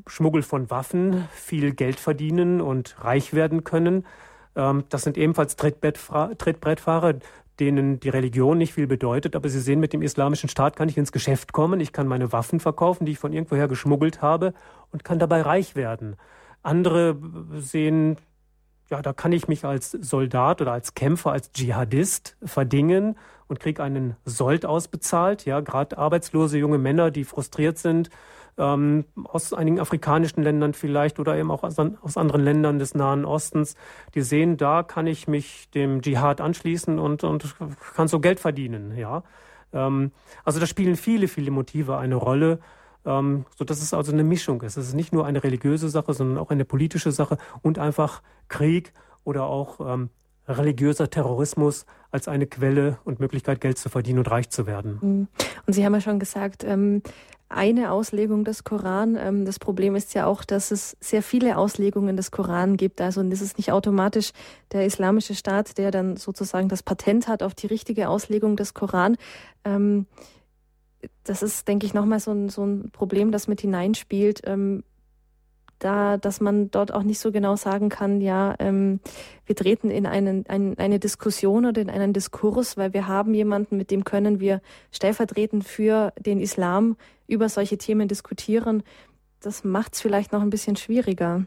[0.07, 4.05] Schmuggel von Waffen viel Geld verdienen und reich werden können.
[4.55, 7.14] Ähm, das sind ebenfalls Trittbrettfahrer,
[7.61, 10.99] denen die Religion nicht viel bedeutet, aber sie sehen, mit dem islamischen Staat kann ich
[10.99, 14.53] ins Geschäft kommen, ich kann meine Waffen verkaufen, die ich von irgendwoher geschmuggelt habe
[14.92, 16.16] und kann dabei reich werden.
[16.62, 17.16] Andere
[17.55, 18.18] sehen,
[18.90, 23.16] ja, da kann ich mich als Soldat oder als Kämpfer, als Dschihadist verdingen
[23.49, 25.44] und kriege einen Sold ausbezahlt.
[25.44, 28.11] Ja, gerade arbeitslose junge Männer, die frustriert sind,
[28.58, 33.24] ähm, aus einigen afrikanischen Ländern vielleicht oder eben auch aus, aus, anderen Ländern des Nahen
[33.24, 33.74] Ostens,
[34.14, 37.54] die sehen, da kann ich mich dem Dschihad anschließen und, und
[37.94, 38.96] kann so Geld verdienen.
[38.96, 39.22] Ja?
[39.72, 40.12] Ähm,
[40.44, 42.60] also da spielen viele, viele Motive eine Rolle.
[43.04, 44.76] Ähm, so dass es also eine Mischung ist.
[44.76, 48.92] Es ist nicht nur eine religiöse Sache, sondern auch eine politische Sache und einfach Krieg
[49.22, 50.10] oder auch ähm,
[50.48, 54.98] religiöser Terrorismus als eine Quelle und Möglichkeit, Geld zu verdienen und reich zu werden.
[55.00, 55.28] Mhm.
[55.66, 57.02] Und Sie haben ja schon gesagt, ähm,
[57.48, 59.16] eine Auslegung des Koran.
[59.16, 63.00] Ähm, das Problem ist ja auch, dass es sehr viele Auslegungen des Koran gibt.
[63.00, 64.32] Also das ist nicht automatisch
[64.72, 69.16] der islamische Staat, der dann sozusagen das Patent hat auf die richtige Auslegung des Koran.
[69.64, 70.06] Ähm,
[71.24, 74.42] das ist, denke ich, nochmal so ein, so ein Problem, das mit hineinspielt.
[75.78, 79.00] Da, dass man dort auch nicht so genau sagen kann, ja, ähm,
[79.44, 83.76] wir treten in einen, ein, eine Diskussion oder in einen Diskurs, weil wir haben jemanden,
[83.76, 88.82] mit dem können wir stellvertretend für den Islam über solche Themen diskutieren.
[89.40, 91.44] Das macht es vielleicht noch ein bisschen schwieriger.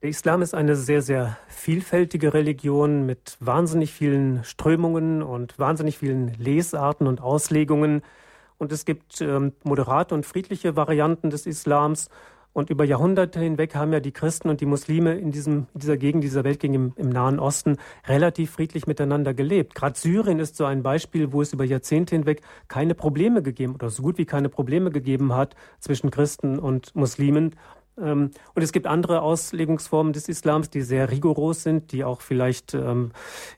[0.00, 6.34] Der Islam ist eine sehr, sehr vielfältige Religion mit wahnsinnig vielen Strömungen und wahnsinnig vielen
[6.34, 8.02] Lesarten und Auslegungen.
[8.58, 12.10] Und es gibt ähm, moderate und friedliche Varianten des Islams
[12.58, 16.24] und über Jahrhunderte hinweg haben ja die Christen und die Muslime in, diesem, dieser Gegend,
[16.24, 19.76] dieser Weltgegend im, im Nahen Osten relativ friedlich miteinander gelebt.
[19.76, 23.90] Gerade Syrien ist so ein Beispiel, wo es über Jahrzehnte hinweg keine Probleme gegeben oder
[23.90, 27.54] so gut wie keine Probleme gegeben hat zwischen Christen und Muslimen.
[27.96, 32.74] Ähm, und es gibt andere Auslegungsformen des Islams, die sehr rigoros sind, die auch vielleicht
[32.74, 33.12] ähm,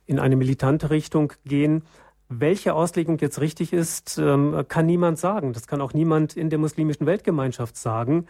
[0.05, 1.85] in eine militante Richtung gehen.
[2.33, 5.53] welche Auslegung jetzt richtig ist, ähm, kann niemand sagen.
[5.53, 8.27] Das kann auch niemand in der muslimischen Weltgemeinschaft sagen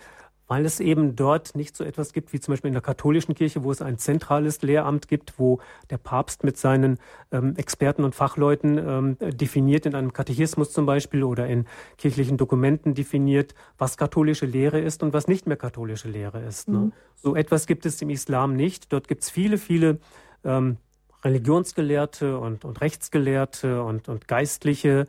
[0.50, 3.62] weil es eben dort nicht so etwas gibt wie zum Beispiel in der katholischen Kirche,
[3.62, 5.60] wo es ein zentrales Lehramt gibt, wo
[5.90, 6.98] der Papst mit seinen
[7.30, 11.66] ähm, Experten und Fachleuten ähm, definiert, in einem Katechismus zum Beispiel oder in
[11.98, 16.68] kirchlichen Dokumenten definiert, was katholische Lehre ist und was nicht mehr katholische Lehre ist.
[16.68, 16.78] Ne?
[16.78, 16.92] Mhm.
[17.14, 18.92] So etwas gibt es im Islam nicht.
[18.92, 20.00] Dort gibt es viele, viele
[20.42, 20.78] ähm,
[21.22, 25.06] Religionsgelehrte und, und Rechtsgelehrte und, und Geistliche,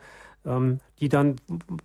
[0.99, 1.36] die dann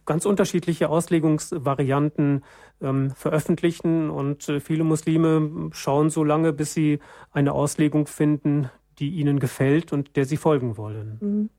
[0.04, 2.44] ganz unterschiedliche Auslegungsvarianten
[2.80, 7.00] ähm, veröffentlichen und äh, viele Muslime schauen so lange, bis sie
[7.32, 11.18] eine Auslegung finden, die ihnen gefällt und der sie folgen wollen.
[11.20, 11.50] Mhm.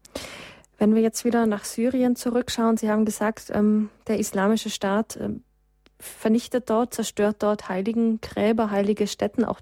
[0.77, 5.43] Wenn wir jetzt wieder nach Syrien zurückschauen, Sie haben gesagt, ähm, der islamische Staat ähm,
[5.99, 9.59] vernichtet dort, zerstört dort heiligen Gräber, heilige Stätten, auch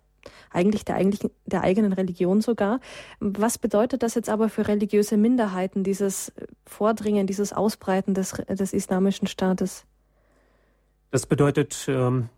[0.52, 2.80] eigentlich der, eigentlich der eigenen Religion sogar.
[3.20, 6.32] Was bedeutet das jetzt aber für religiöse Minderheiten, dieses
[6.66, 9.86] Vordringen, dieses Ausbreiten des, des islamischen Staates?
[11.12, 12.30] Das bedeutet ähm,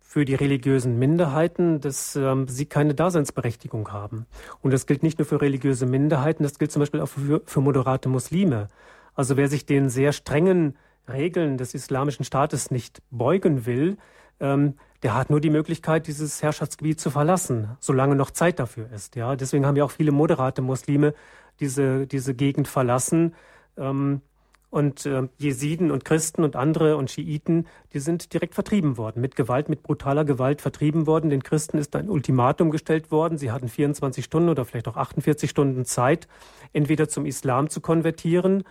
[0.00, 4.26] für die religiösen Minderheiten, dass ähm, sie keine Daseinsberechtigung haben.
[4.62, 7.60] Und das gilt nicht nur für religiöse Minderheiten, das gilt zum Beispiel auch für, für
[7.60, 8.68] moderate Muslime.
[9.14, 10.76] Also wer sich den sehr strengen
[11.08, 13.96] Regeln des islamischen Staates nicht beugen will,
[14.40, 19.16] ähm, der hat nur die Möglichkeit, dieses Herrschaftsgebiet zu verlassen, solange noch Zeit dafür ist.
[19.16, 21.14] Ja, deswegen haben ja auch viele moderate Muslime
[21.60, 23.34] diese, diese Gegend verlassen.
[23.76, 24.22] Ähm,
[24.68, 29.36] und äh, Jesiden und Christen und andere und Schiiten, die sind direkt vertrieben worden, mit
[29.36, 31.30] Gewalt, mit brutaler Gewalt vertrieben worden.
[31.30, 33.38] Den Christen ist ein Ultimatum gestellt worden.
[33.38, 36.26] Sie hatten 24 Stunden oder vielleicht auch 48 Stunden Zeit,
[36.72, 38.64] entweder zum Islam zu konvertieren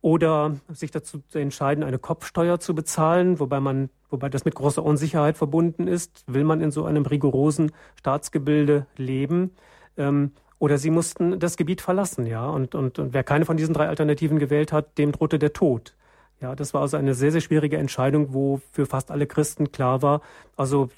[0.00, 4.82] oder sich dazu zu entscheiden, eine Kopfsteuer zu bezahlen, wobei man, wobei das mit großer
[4.82, 6.24] Unsicherheit verbunden ist.
[6.26, 9.52] Will man in so einem rigorosen Staatsgebilde leben?
[9.96, 12.48] Ähm, oder sie mussten das Gebiet verlassen, ja.
[12.48, 15.94] Und, und, und wer keine von diesen drei Alternativen gewählt hat, dem drohte der Tod.
[16.40, 20.02] Ja, das war also eine sehr, sehr schwierige Entscheidung, wo für fast alle Christen klar
[20.02, 20.20] war,
[20.56, 20.88] also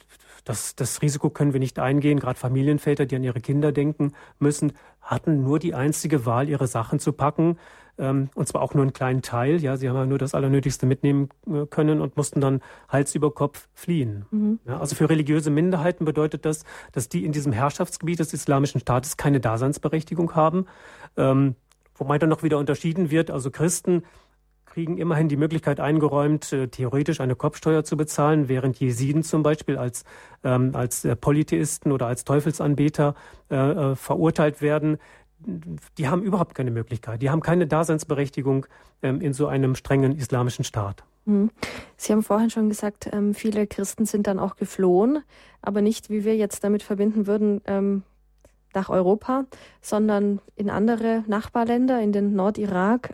[0.44, 2.18] das, das Risiko können wir nicht eingehen.
[2.18, 6.98] Gerade Familienväter, die an ihre Kinder denken müssen, hatten nur die einzige Wahl, ihre Sachen
[6.98, 7.58] zu packen,
[8.00, 9.62] und zwar auch nur einen kleinen Teil.
[9.62, 13.30] Ja, sie haben ja nur das Allernötigste mitnehmen äh, können und mussten dann Hals über
[13.32, 14.24] Kopf fliehen.
[14.30, 14.58] Mhm.
[14.66, 19.16] Ja, also für religiöse Minderheiten bedeutet das, dass die in diesem Herrschaftsgebiet des Islamischen Staates
[19.16, 20.66] keine Daseinsberechtigung haben.
[21.16, 21.56] Ähm,
[21.94, 23.30] wobei dann noch wieder unterschieden wird.
[23.30, 24.02] Also Christen
[24.70, 29.76] kriegen immerhin die Möglichkeit eingeräumt, äh, theoretisch eine Kopfsteuer zu bezahlen, während Jesiden zum Beispiel
[29.76, 30.04] als,
[30.44, 33.14] ähm, als äh, Polytheisten oder als Teufelsanbeter
[33.48, 34.98] äh verurteilt werden
[35.98, 37.22] die haben überhaupt keine Möglichkeit.
[37.22, 38.66] Die haben keine Daseinsberechtigung
[39.02, 41.04] ähm, in so einem strengen islamischen Staat.
[41.24, 41.50] Mhm.
[41.96, 45.22] Sie haben vorhin schon gesagt, ähm, viele Christen sind dann auch geflohen,
[45.62, 48.02] aber nicht, wie wir jetzt damit verbinden würden, ähm,
[48.74, 49.46] nach Europa,
[49.80, 53.12] sondern in andere Nachbarländer, in den Nordirak.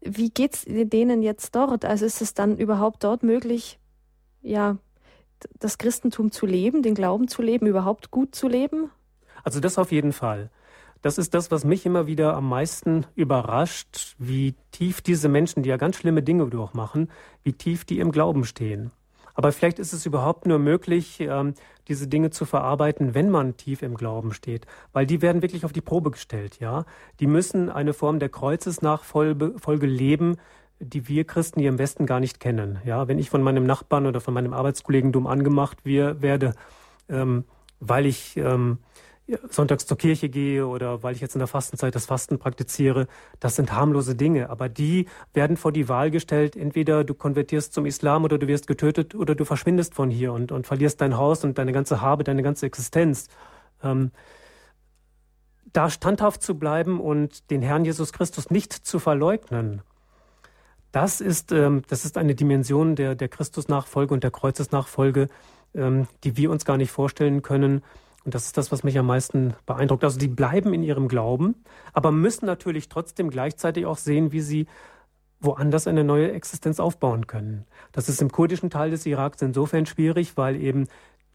[0.00, 1.84] Wie geht es denen jetzt dort?
[1.84, 3.80] Also ist es dann überhaupt dort möglich,
[4.42, 4.76] ja,
[5.58, 8.90] das Christentum zu leben, den Glauben zu leben, überhaupt gut zu leben?
[9.48, 10.50] Also das auf jeden Fall.
[11.00, 15.70] Das ist das, was mich immer wieder am meisten überrascht, wie tief diese Menschen, die
[15.70, 17.10] ja ganz schlimme Dinge durchmachen,
[17.44, 18.90] wie tief die im Glauben stehen.
[19.32, 21.54] Aber vielleicht ist es überhaupt nur möglich, ähm,
[21.88, 25.72] diese Dinge zu verarbeiten, wenn man tief im Glauben steht, weil die werden wirklich auf
[25.72, 26.84] die Probe gestellt, ja.
[27.18, 30.36] Die müssen eine Form der Kreuzesnachfolge leben,
[30.78, 32.80] die wir Christen hier im Westen gar nicht kennen.
[32.84, 36.52] Ja, wenn ich von meinem Nachbarn oder von meinem Arbeitskollegen dumm angemacht werde,
[37.08, 37.44] ähm,
[37.80, 38.80] weil ich ähm,
[39.50, 43.06] sonntags zur Kirche gehe oder weil ich jetzt in der Fastenzeit das Fasten praktiziere,
[43.40, 44.50] das sind harmlose Dinge.
[44.50, 48.66] Aber die werden vor die Wahl gestellt, entweder du konvertierst zum Islam oder du wirst
[48.66, 52.24] getötet oder du verschwindest von hier und, und verlierst dein Haus und deine ganze Habe,
[52.24, 53.28] deine ganze Existenz.
[53.82, 54.12] Ähm,
[55.72, 59.82] da standhaft zu bleiben und den Herrn Jesus Christus nicht zu verleugnen,
[60.92, 65.28] das ist, ähm, das ist eine Dimension der, der Christusnachfolge und der Kreuzesnachfolge,
[65.74, 67.82] ähm, die wir uns gar nicht vorstellen können.
[68.28, 70.04] Und das ist das, was mich am meisten beeindruckt.
[70.04, 71.54] Also die bleiben in ihrem Glauben,
[71.94, 74.66] aber müssen natürlich trotzdem gleichzeitig auch sehen, wie sie
[75.40, 77.64] woanders eine neue Existenz aufbauen können.
[77.90, 80.88] Das ist im kurdischen Teil des Iraks insofern schwierig, weil eben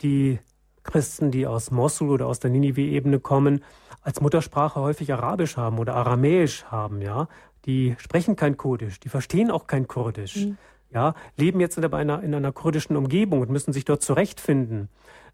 [0.03, 0.37] die
[0.83, 3.63] Christen, die aus Mosul oder aus der Ninive-Ebene kommen,
[4.03, 7.27] als Muttersprache häufig Arabisch haben oder Aramäisch haben, ja.
[7.65, 10.57] Die sprechen kein Kurdisch, die verstehen auch kein Kurdisch, mhm.
[10.91, 14.89] ja, leben jetzt in einer, in einer kurdischen Umgebung und müssen sich dort zurechtfinden.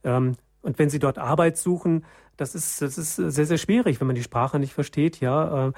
[0.05, 2.05] Ähm, und wenn Sie dort Arbeit suchen,
[2.37, 5.67] das ist, das ist sehr, sehr schwierig, wenn man die Sprache nicht versteht, ja.
[5.67, 5.71] Äh.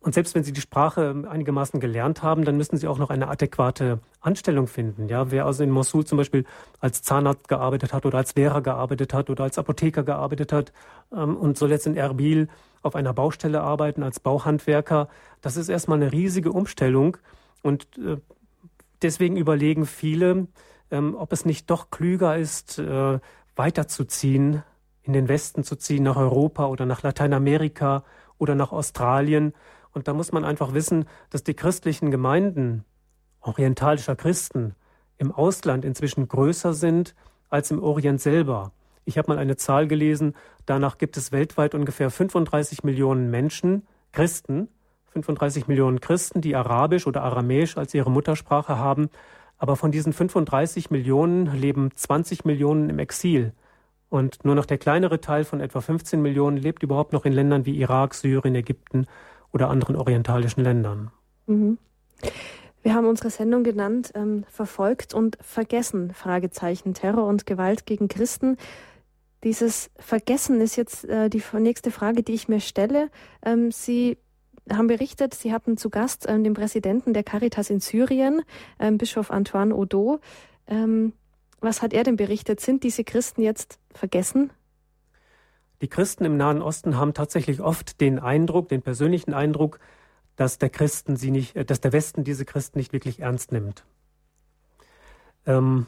[0.00, 3.28] Und selbst wenn Sie die Sprache einigermaßen gelernt haben, dann müssen Sie auch noch eine
[3.28, 5.08] adäquate Anstellung finden.
[5.08, 6.44] Ja, wer also in Mosul zum Beispiel
[6.78, 10.72] als Zahnarzt gearbeitet hat oder als Lehrer gearbeitet hat oder als Apotheker gearbeitet hat
[11.12, 12.48] ähm, und soll jetzt in Erbil
[12.82, 15.08] auf einer Baustelle arbeiten als Bauhandwerker,
[15.40, 17.16] das ist erstmal eine riesige Umstellung.
[17.62, 18.18] Und äh,
[19.02, 20.46] deswegen überlegen viele,
[20.90, 23.18] ähm, ob es nicht doch klüger ist, äh,
[23.58, 24.62] weiterzuziehen,
[25.02, 28.04] in den Westen zu ziehen, nach Europa oder nach Lateinamerika
[28.38, 29.52] oder nach Australien
[29.92, 32.84] und da muss man einfach wissen, dass die christlichen Gemeinden
[33.40, 34.74] orientalischer Christen
[35.16, 37.16] im Ausland inzwischen größer sind
[37.48, 38.72] als im Orient selber.
[39.04, 40.34] Ich habe mal eine Zahl gelesen,
[40.66, 44.68] danach gibt es weltweit ungefähr 35 Millionen Menschen, Christen,
[45.12, 49.08] 35 Millionen Christen, die Arabisch oder Aramäisch als ihre Muttersprache haben.
[49.58, 53.52] Aber von diesen 35 Millionen leben 20 Millionen im Exil.
[54.08, 57.66] Und nur noch der kleinere Teil von etwa 15 Millionen lebt überhaupt noch in Ländern
[57.66, 59.06] wie Irak, Syrien, Ägypten
[59.52, 61.10] oder anderen orientalischen Ländern.
[61.46, 61.78] Mhm.
[62.82, 68.56] Wir haben unsere Sendung genannt, ähm, verfolgt und vergessen, Fragezeichen, Terror und Gewalt gegen Christen.
[69.44, 73.10] Dieses Vergessen ist jetzt äh, die nächste Frage, die ich mir stelle.
[73.44, 74.18] Ähm, Sie
[74.72, 78.42] haben berichtet, Sie hatten zu Gast ähm, den Präsidenten der Caritas in Syrien,
[78.78, 80.20] ähm, Bischof Antoine Odo.
[80.66, 81.12] Ähm,
[81.60, 82.60] was hat er denn berichtet?
[82.60, 84.50] Sind diese Christen jetzt vergessen?
[85.80, 89.78] Die Christen im Nahen Osten haben tatsächlich oft den Eindruck, den persönlichen Eindruck,
[90.36, 93.84] dass der Christen sie nicht, äh, dass der Westen diese Christen nicht wirklich ernst nimmt.
[95.46, 95.86] Ähm,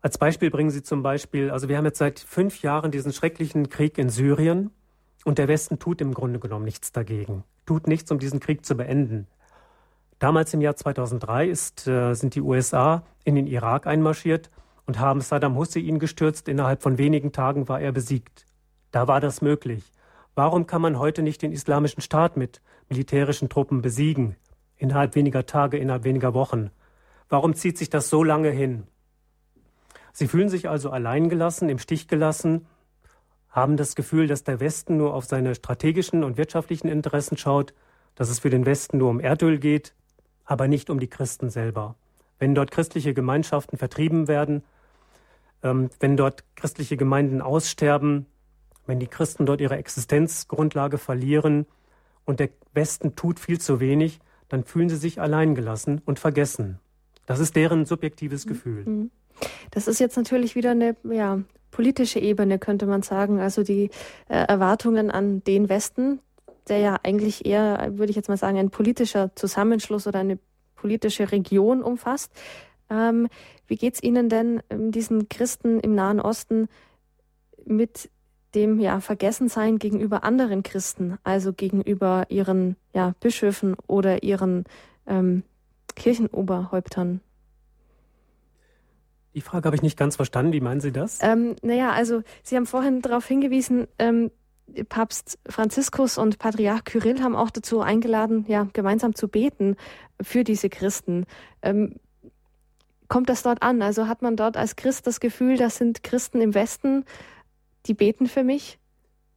[0.00, 3.68] als Beispiel bringen sie zum Beispiel, also wir haben jetzt seit fünf Jahren diesen schrecklichen
[3.68, 4.70] Krieg in Syrien
[5.24, 8.76] und der Westen tut im Grunde genommen nichts dagegen, tut nichts, um diesen Krieg zu
[8.76, 9.26] beenden.
[10.18, 14.50] Damals im Jahr 2003 ist, äh, sind die USA in den Irak einmarschiert
[14.86, 16.48] und haben Saddam Hussein gestürzt.
[16.48, 18.46] Innerhalb von wenigen Tagen war er besiegt.
[18.92, 19.82] Da war das möglich.
[20.34, 24.36] Warum kann man heute nicht den islamischen Staat mit militärischen Truppen besiegen?
[24.76, 26.70] Innerhalb weniger Tage, innerhalb weniger Wochen.
[27.28, 28.84] Warum zieht sich das so lange hin?
[30.12, 32.66] Sie fühlen sich also alleingelassen, im Stich gelassen,
[33.52, 37.74] haben das Gefühl, dass der Westen nur auf seine strategischen und wirtschaftlichen Interessen schaut,
[38.14, 39.94] dass es für den Westen nur um Erdöl geht,
[40.44, 41.94] aber nicht um die Christen selber.
[42.38, 44.64] Wenn dort christliche Gemeinschaften vertrieben werden,
[45.62, 48.26] ähm, wenn dort christliche Gemeinden aussterben,
[48.86, 51.66] wenn die Christen dort ihre Existenzgrundlage verlieren
[52.24, 56.80] und der Westen tut viel zu wenig, dann fühlen sie sich alleingelassen und vergessen.
[57.26, 58.84] Das ist deren subjektives Gefühl.
[58.84, 59.10] Mhm.
[59.70, 61.40] Das ist jetzt natürlich wieder eine ja,
[61.70, 63.40] politische Ebene, könnte man sagen.
[63.40, 63.90] Also die
[64.28, 66.20] äh, Erwartungen an den Westen,
[66.68, 70.38] der ja eigentlich eher, würde ich jetzt mal sagen, ein politischer Zusammenschluss oder eine
[70.76, 72.32] politische Region umfasst.
[72.90, 73.28] Ähm,
[73.66, 76.68] wie geht es Ihnen denn diesen Christen im Nahen Osten
[77.64, 78.10] mit
[78.54, 84.64] dem ja Vergessensein gegenüber anderen Christen, also gegenüber ihren ja, Bischöfen oder ihren
[85.06, 85.42] ähm,
[85.94, 87.20] Kirchenoberhäuptern.
[89.34, 90.52] Die Frage habe ich nicht ganz verstanden.
[90.52, 91.18] Wie meinen Sie das?
[91.22, 94.30] Ähm, naja, also Sie haben vorhin darauf hingewiesen, ähm,
[94.88, 99.76] Papst Franziskus und Patriarch Kyrill haben auch dazu eingeladen, ja, gemeinsam zu beten
[100.20, 101.26] für diese Christen.
[101.62, 101.96] Ähm,
[103.08, 103.82] kommt das dort an?
[103.82, 107.04] Also hat man dort als Christ das Gefühl, das sind Christen im Westen,
[107.86, 108.78] die beten für mich?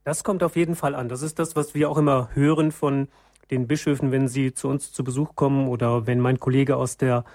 [0.03, 1.09] Das kommt auf jeden Fall an.
[1.09, 3.07] Das ist das, was wir auch immer hören von
[3.51, 7.25] den Bischöfen, wenn sie zu uns zu Besuch kommen oder wenn mein Kollege aus der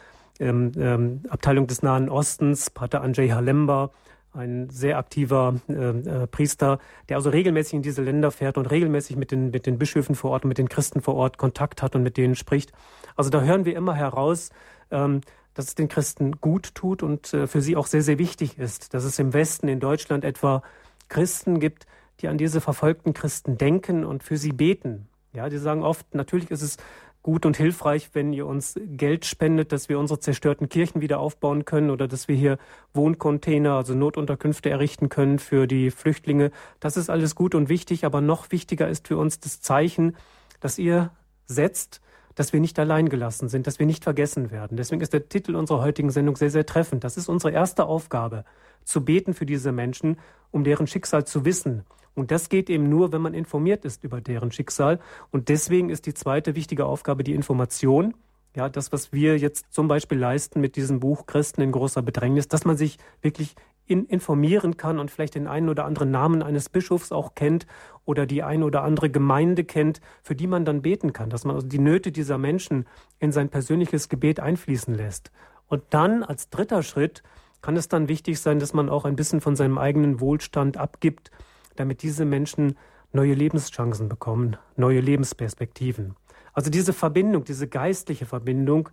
[0.41, 3.91] ähm, ähm, Abteilung des Nahen Ostens, Pater Andrzej Halemba,
[4.33, 9.17] ein sehr aktiver äh, äh, Priester, der also regelmäßig in diese Länder fährt und regelmäßig
[9.17, 11.97] mit den, mit den Bischöfen vor Ort und mit den Christen vor Ort Kontakt hat
[11.97, 12.73] und mit denen spricht.
[13.17, 14.51] Also da hören wir immer heraus,
[14.91, 15.21] ähm,
[15.55, 18.95] dass es den Christen gut tut und äh, für sie auch sehr, sehr wichtig ist,
[18.95, 20.63] dass es im Westen, in Deutschland etwa
[21.09, 21.87] Christen gibt,
[22.21, 25.09] die an diese verfolgten Christen denken und für sie beten.
[25.33, 26.77] Ja, die sagen oft, natürlich ist es
[27.23, 31.65] gut und hilfreich, wenn ihr uns Geld spendet, dass wir unsere zerstörten Kirchen wieder aufbauen
[31.65, 32.59] können oder dass wir hier
[32.95, 36.51] Wohncontainer, also Notunterkünfte errichten können für die Flüchtlinge.
[36.81, 40.17] Das ist alles gut und wichtig, aber noch wichtiger ist für uns das Zeichen,
[40.61, 41.11] dass ihr
[41.47, 42.01] setzt,
[42.41, 44.79] dass wir nicht allein gelassen sind, dass wir nicht vergessen werden.
[44.79, 47.05] Deswegen ist der Titel unserer heutigen Sendung sehr, sehr treffend.
[47.05, 48.47] Das ist unsere erste Aufgabe,
[48.83, 50.17] zu beten für diese Menschen,
[50.51, 51.85] um deren Schicksal zu wissen.
[52.15, 55.01] Und das geht eben nur, wenn man informiert ist über deren Schicksal.
[55.31, 58.15] Und deswegen ist die zweite wichtige Aufgabe die Information.
[58.57, 62.49] Ja, das, was wir jetzt zum Beispiel leisten mit diesem Buch Christen in großer Bedrängnis,
[62.49, 63.55] dass man sich wirklich
[63.91, 67.67] in, informieren kann und vielleicht den einen oder anderen Namen eines Bischofs auch kennt
[68.05, 71.57] oder die eine oder andere Gemeinde kennt, für die man dann beten kann, dass man
[71.57, 72.87] also die Nöte dieser Menschen
[73.19, 75.33] in sein persönliches Gebet einfließen lässt.
[75.67, 77.23] Und dann als dritter Schritt
[77.63, 81.31] kann es dann wichtig sein, dass man auch ein bisschen von seinem eigenen Wohlstand abgibt,
[81.77, 82.79] damit diese Menschen
[83.13, 86.15] neue Lebenschancen bekommen, neue Lebensperspektiven.
[86.53, 88.89] Also diese Verbindung, diese geistliche Verbindung,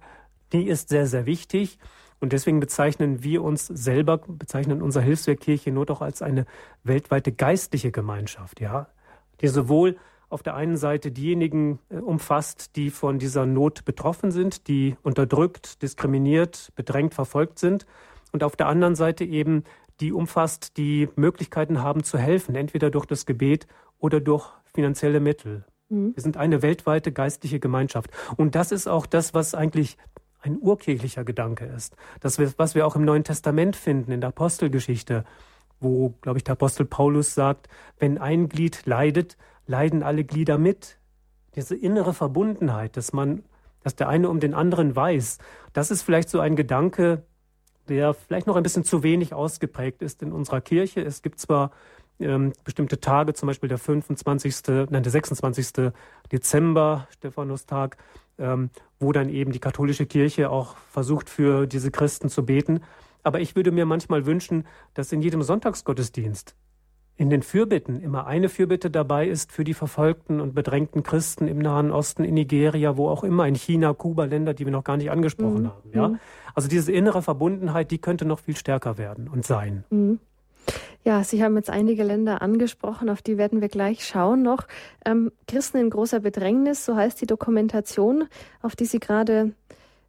[0.54, 1.78] die ist sehr, sehr wichtig.
[2.20, 6.46] Und deswegen bezeichnen wir uns selber, bezeichnen unser Hilfswerk Kirche nur doch als eine
[6.84, 8.88] weltweite geistliche Gemeinschaft, ja,
[9.42, 9.98] die sowohl
[10.30, 15.82] auf der einen Seite diejenigen äh, umfasst, die von dieser Not betroffen sind, die unterdrückt,
[15.82, 17.86] diskriminiert, bedrängt, verfolgt sind,
[18.34, 19.64] und auf der anderen Seite eben
[20.00, 23.68] die umfasst, die Möglichkeiten haben zu helfen, entweder durch das Gebet
[24.00, 25.66] oder durch finanzielle Mittel.
[25.90, 26.14] Mhm.
[26.16, 28.12] Wir sind eine weltweite geistliche Gemeinschaft.
[28.36, 29.98] Und das ist auch das, was eigentlich
[30.48, 31.96] ein urkirchlicher Gedanke ist.
[32.22, 35.24] Das, was wir auch im Neuen Testament finden, in der Apostelgeschichte,
[35.80, 37.68] wo, glaube ich, der Apostel Paulus sagt,
[38.00, 39.38] wenn ein Glied leidet,
[39.68, 40.98] leiden alle Glieder mit.
[41.56, 43.44] Diese innere Verbundenheit, dass man,
[43.84, 45.38] dass der eine um den anderen weiß,
[45.74, 47.24] das ist vielleicht so ein Gedanke,
[47.90, 51.02] der vielleicht noch ein bisschen zu wenig ausgeprägt ist in unserer Kirche.
[51.02, 51.72] Es gibt zwar
[52.20, 54.56] ähm, bestimmte Tage, zum Beispiel der 25.,
[54.90, 55.92] nein, der 26.
[56.32, 57.98] Dezember, Stephanustag,
[58.38, 58.70] ähm,
[59.00, 62.82] wo dann eben die katholische Kirche auch versucht, für diese Christen zu beten.
[63.24, 66.56] Aber ich würde mir manchmal wünschen, dass in jedem Sonntagsgottesdienst
[67.18, 71.58] in den Fürbitten immer eine Fürbitte dabei ist für die verfolgten und bedrängten Christen im
[71.58, 74.98] Nahen Osten, in Nigeria, wo auch immer, in China, Kuba, Länder, die wir noch gar
[74.98, 75.68] nicht angesprochen mhm.
[75.68, 75.92] haben.
[75.94, 76.08] Ja?
[76.10, 76.20] Mhm.
[76.54, 79.84] Also diese innere Verbundenheit, die könnte noch viel stärker werden und sein.
[79.90, 80.20] Mhm.
[81.04, 84.68] Ja, Sie haben jetzt einige Länder angesprochen, auf die werden wir gleich schauen noch.
[85.06, 88.26] Ähm, Christen in großer Bedrängnis, so heißt die Dokumentation,
[88.62, 89.54] auf die Sie gerade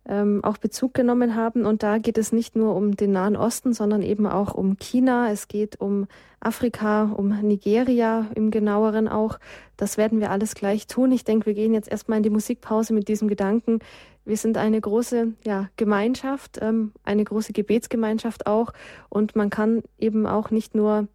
[0.08, 1.66] ähm, auch Bezug genommen haben.
[1.66, 5.30] Und da geht es nicht nur um den Nahen Osten, sondern eben auch um China.
[5.30, 6.08] Es geht um
[6.40, 9.38] Afrika, um Nigeria im genaueren auch.
[9.76, 11.12] Das werden wir alles gleich tun.
[11.12, 13.80] Ich denke, wir gehen jetzt erstmal in die Musikpause mit diesem Gedanken,
[14.28, 18.72] wir sind eine große ja, Gemeinschaft, ähm, eine große Gebetsgemeinschaft auch.
[19.08, 21.08] Und man kann eben auch nicht nur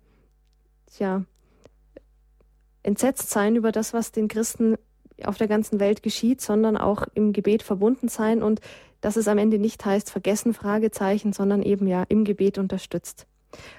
[0.97, 1.23] ja,
[2.81, 4.77] entsetzt sein über das, was den Christen
[5.23, 8.61] auf der ganzen Welt geschieht, sondern auch im Gebet verbunden sein und
[8.99, 13.27] dass es am Ende nicht heißt vergessen Fragezeichen, sondern eben ja im Gebet unterstützt.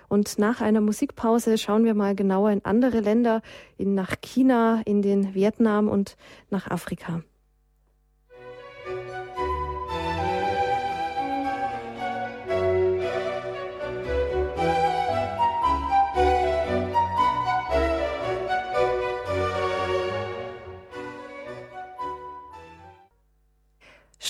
[0.09, 3.43] Und nach einer Musikpause schauen wir mal genauer in andere Länder,
[3.77, 6.17] in, nach China, in den Vietnam und
[6.51, 7.25] nach Afrika.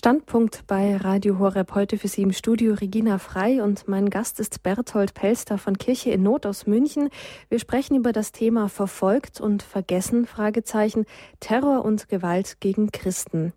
[0.04, 1.74] Standpunkt bei Radio Horeb.
[1.74, 6.10] Heute für Sie im Studio Regina Frei und mein Gast ist Berthold Pelster von Kirche
[6.10, 7.08] in Not aus München.
[7.48, 11.06] Wir sprechen über das Thema verfolgt und vergessen, Fragezeichen,
[11.40, 13.54] Terror und Gewalt gegen Christen.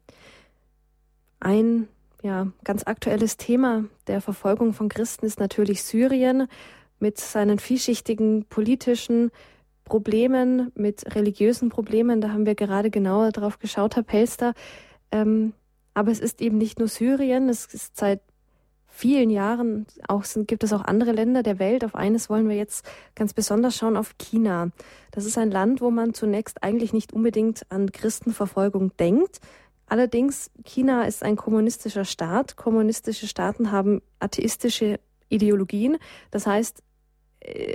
[1.41, 1.89] Ein
[2.23, 6.47] ja, ganz aktuelles Thema der Verfolgung von Christen ist natürlich Syrien
[6.97, 9.31] mit seinen vielschichtigen politischen
[9.83, 12.21] Problemen, mit religiösen Problemen.
[12.21, 14.53] Da haben wir gerade genauer drauf geschaut, Herr Pelster.
[15.11, 15.51] Ähm,
[15.97, 18.21] aber es ist eben nicht nur Syrien, es ist seit
[18.85, 21.83] vielen Jahren auch sind, gibt es auch andere Länder der Welt.
[21.83, 24.69] Auf eines wollen wir jetzt ganz besonders schauen, auf China.
[25.09, 29.39] Das ist ein Land, wo man zunächst eigentlich nicht unbedingt an Christenverfolgung denkt.
[29.87, 32.57] Allerdings, China ist ein kommunistischer Staat.
[32.57, 35.97] Kommunistische Staaten haben atheistische Ideologien.
[36.29, 36.83] Das heißt,
[37.39, 37.73] äh,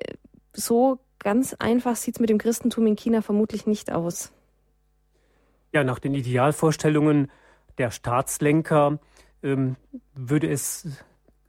[0.52, 4.30] so ganz einfach sieht es mit dem Christentum in China vermutlich nicht aus.
[5.72, 7.28] Ja, nach den Idealvorstellungen
[7.78, 8.98] der Staatslenker
[9.42, 9.76] ähm,
[10.14, 10.86] würde es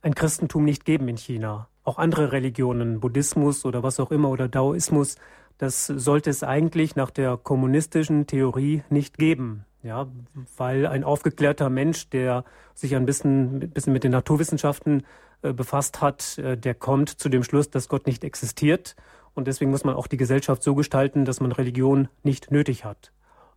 [0.01, 1.67] ein Christentum nicht geben in China.
[1.84, 5.17] Auch andere Religionen, Buddhismus oder was auch immer oder Daoismus,
[5.57, 9.65] das sollte es eigentlich nach der kommunistischen Theorie nicht geben.
[9.84, 10.07] Ja,
[10.55, 15.03] weil ein aufgeklärter Mensch, der sich ein bisschen, ein bisschen mit den Naturwissenschaften
[15.41, 18.95] äh, befasst hat, äh, der kommt zu dem Schluss, dass Gott nicht existiert.
[19.34, 23.11] Und deswegen muss man auch die Gesellschaft so gestalten, dass man Religion nicht nötig hat.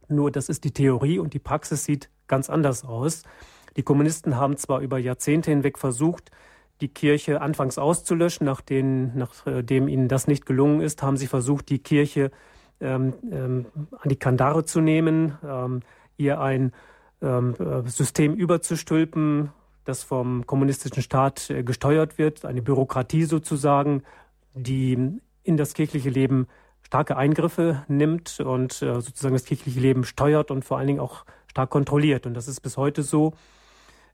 [0.08, 3.22] Nur das ist die Theorie und die Praxis sieht ganz anders aus.
[3.76, 6.30] Die Kommunisten haben zwar über Jahrzehnte hinweg versucht,
[6.80, 11.78] die Kirche anfangs auszulöschen, nachdem, nachdem ihnen das nicht gelungen ist, haben sie versucht, die
[11.78, 12.30] Kirche
[12.80, 13.66] ähm, ähm,
[13.98, 15.80] an die Kandare zu nehmen, ähm,
[16.18, 16.72] ihr ein
[17.22, 19.50] ähm, äh, System überzustülpen,
[19.84, 24.02] das vom kommunistischen Staat äh, gesteuert wird, eine Bürokratie sozusagen,
[24.52, 26.48] die in das kirchliche Leben
[26.82, 31.24] starke Eingriffe nimmt und äh, sozusagen das kirchliche Leben steuert und vor allen Dingen auch
[31.56, 32.26] stark kontrolliert.
[32.26, 33.32] Und das ist bis heute so.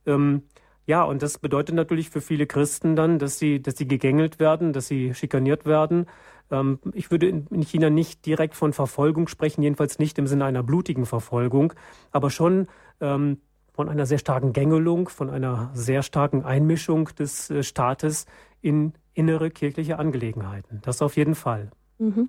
[0.07, 0.43] Ähm,
[0.87, 4.73] ja, und das bedeutet natürlich für viele Christen dann, dass sie, dass sie gegängelt werden,
[4.73, 6.07] dass sie schikaniert werden.
[6.53, 10.45] Ähm, ich würde in, in China nicht direkt von Verfolgung sprechen, jedenfalls nicht im Sinne
[10.45, 11.73] einer blutigen Verfolgung,
[12.13, 12.69] aber schon
[13.01, 13.39] ähm,
[13.73, 18.27] von einer sehr starken Gängelung, von einer sehr starken Einmischung des äh, Staates
[18.61, 20.81] in innere kirchliche Angelegenheiten.
[20.83, 21.71] Das auf jeden Fall.
[21.99, 22.29] Mhm.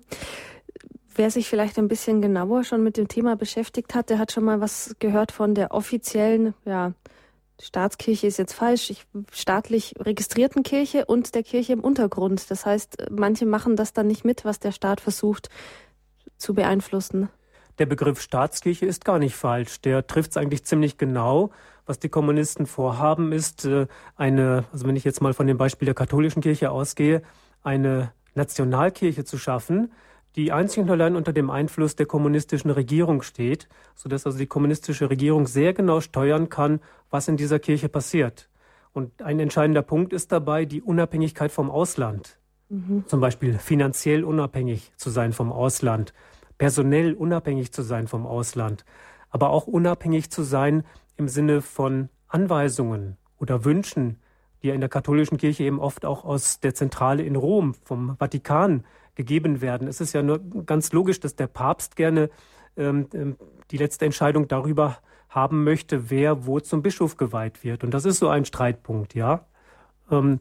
[1.16, 4.44] Wer sich vielleicht ein bisschen genauer schon mit dem Thema beschäftigt hat, der hat schon
[4.44, 6.92] mal was gehört von der offiziellen, ja,
[7.60, 12.50] Staatskirche ist jetzt falsch, ich, staatlich registrierten Kirche und der Kirche im Untergrund.
[12.50, 15.50] Das heißt, manche machen das dann nicht mit, was der Staat versucht
[16.36, 17.28] zu beeinflussen.
[17.78, 19.80] Der Begriff Staatskirche ist gar nicht falsch.
[19.80, 21.50] Der trifft es eigentlich ziemlich genau.
[21.86, 23.86] Was die Kommunisten vorhaben, ist äh,
[24.16, 27.22] eine, also wenn ich jetzt mal von dem Beispiel der katholischen Kirche ausgehe,
[27.62, 29.92] eine Nationalkirche zu schaffen,
[30.36, 35.08] die einzig und allein unter dem Einfluss der kommunistischen Regierung steht, sodass also die kommunistische
[35.10, 36.80] Regierung sehr genau steuern kann,
[37.10, 38.48] was in dieser Kirche passiert.
[38.92, 42.38] Und ein entscheidender Punkt ist dabei die Unabhängigkeit vom Ausland.
[42.68, 43.04] Mhm.
[43.06, 46.12] Zum Beispiel finanziell unabhängig zu sein vom Ausland,
[46.58, 48.84] personell unabhängig zu sein vom Ausland,
[49.30, 50.84] aber auch unabhängig zu sein
[51.16, 54.18] im Sinne von Anweisungen oder Wünschen,
[54.62, 58.16] die ja in der katholischen Kirche eben oft auch aus der Zentrale in Rom, vom
[58.16, 59.88] Vatikan gegeben werden.
[59.88, 62.30] Es ist ja nur ganz logisch, dass der Papst gerne
[62.76, 63.36] ähm, ähm,
[63.70, 64.98] die letzte Entscheidung darüber
[65.28, 67.84] haben möchte, wer wo zum Bischof geweiht wird.
[67.84, 69.46] Und das ist so ein Streitpunkt, ja.
[70.10, 70.40] Ähm,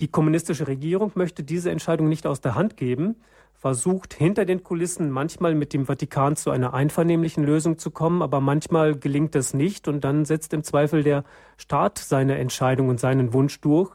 [0.00, 3.16] die kommunistische Regierung möchte diese Entscheidung nicht aus der Hand geben,
[3.54, 8.40] versucht hinter den Kulissen manchmal mit dem Vatikan zu einer einvernehmlichen Lösung zu kommen, aber
[8.40, 11.24] manchmal gelingt das nicht und dann setzt im Zweifel der
[11.56, 13.90] Staat seine Entscheidung und seinen Wunsch durch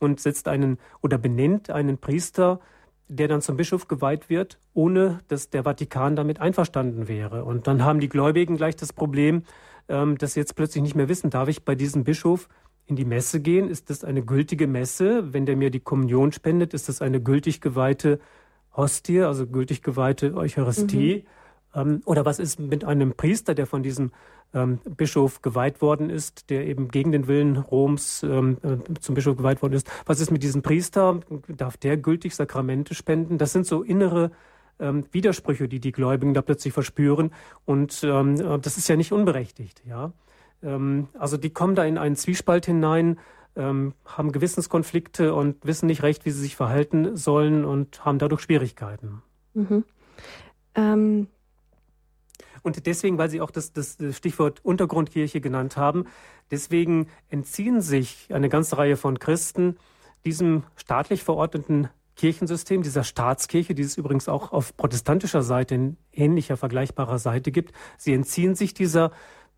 [0.00, 2.58] und setzt einen oder benennt einen Priester,
[3.08, 7.44] der dann zum Bischof geweiht wird, ohne dass der Vatikan damit einverstanden wäre.
[7.44, 9.42] Und dann haben die Gläubigen gleich das Problem,
[9.88, 12.48] ähm, dass sie jetzt plötzlich nicht mehr wissen, darf ich bei diesem Bischof
[12.86, 13.68] in die Messe gehen?
[13.68, 15.32] Ist das eine gültige Messe?
[15.32, 18.20] Wenn der mir die Kommunion spendet, ist das eine gültig geweihte
[18.76, 21.24] Hostie, also gültig geweihte Eucharistie?
[21.74, 21.80] Mhm.
[21.80, 24.12] Ähm, oder was ist mit einem Priester, der von diesem
[24.54, 29.36] ähm, Bischof geweiht worden ist, der eben gegen den Willen Roms ähm, äh, zum Bischof
[29.36, 29.90] geweiht worden ist.
[30.06, 31.20] Was ist mit diesem Priester?
[31.48, 33.36] Darf der gültig Sakramente spenden?
[33.36, 34.30] Das sind so innere
[34.78, 37.32] ähm, Widersprüche, die die Gläubigen da plötzlich verspüren.
[37.64, 40.12] Und ähm, äh, das ist ja nicht unberechtigt, ja.
[40.62, 43.18] Ähm, also die kommen da in einen Zwiespalt hinein,
[43.56, 48.42] ähm, haben Gewissenskonflikte und wissen nicht recht, wie sie sich verhalten sollen und haben dadurch
[48.42, 49.22] Schwierigkeiten.
[49.54, 49.84] Mhm.
[52.64, 56.06] Und deswegen, weil Sie auch das, das Stichwort Untergrundkirche genannt haben,
[56.50, 59.76] deswegen entziehen sich eine ganze Reihe von Christen
[60.24, 66.56] diesem staatlich verordneten Kirchensystem, dieser Staatskirche, die es übrigens auch auf protestantischer Seite in ähnlicher,
[66.56, 67.74] vergleichbarer Seite gibt.
[67.98, 69.10] Sie entziehen sich dieser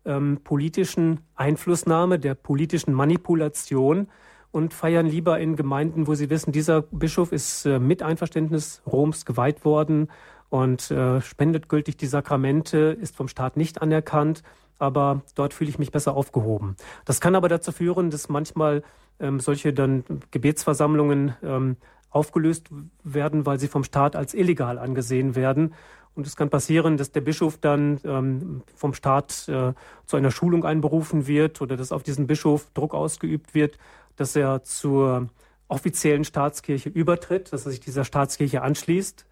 [0.03, 4.09] ähm, politischen Einflussnahme, der politischen Manipulation
[4.51, 9.25] und feiern lieber in Gemeinden, wo sie wissen, dieser Bischof ist äh, mit Einverständnis Roms
[9.25, 10.09] geweiht worden
[10.49, 14.43] und äh, spendet gültig die Sakramente, ist vom Staat nicht anerkannt,
[14.79, 16.75] aber dort fühle ich mich besser aufgehoben.
[17.05, 18.83] Das kann aber dazu führen, dass manchmal
[19.19, 21.77] ähm, solche dann Gebetsversammlungen ähm,
[22.09, 22.69] aufgelöst
[23.03, 25.73] werden, weil sie vom Staat als illegal angesehen werden.
[26.15, 29.73] Und es kann passieren, dass der Bischof dann ähm, vom Staat äh,
[30.05, 33.77] zu einer Schulung einberufen wird oder dass auf diesen Bischof Druck ausgeübt wird,
[34.15, 35.29] dass er zur
[35.67, 39.26] offiziellen Staatskirche übertritt, dass er sich dieser Staatskirche anschließt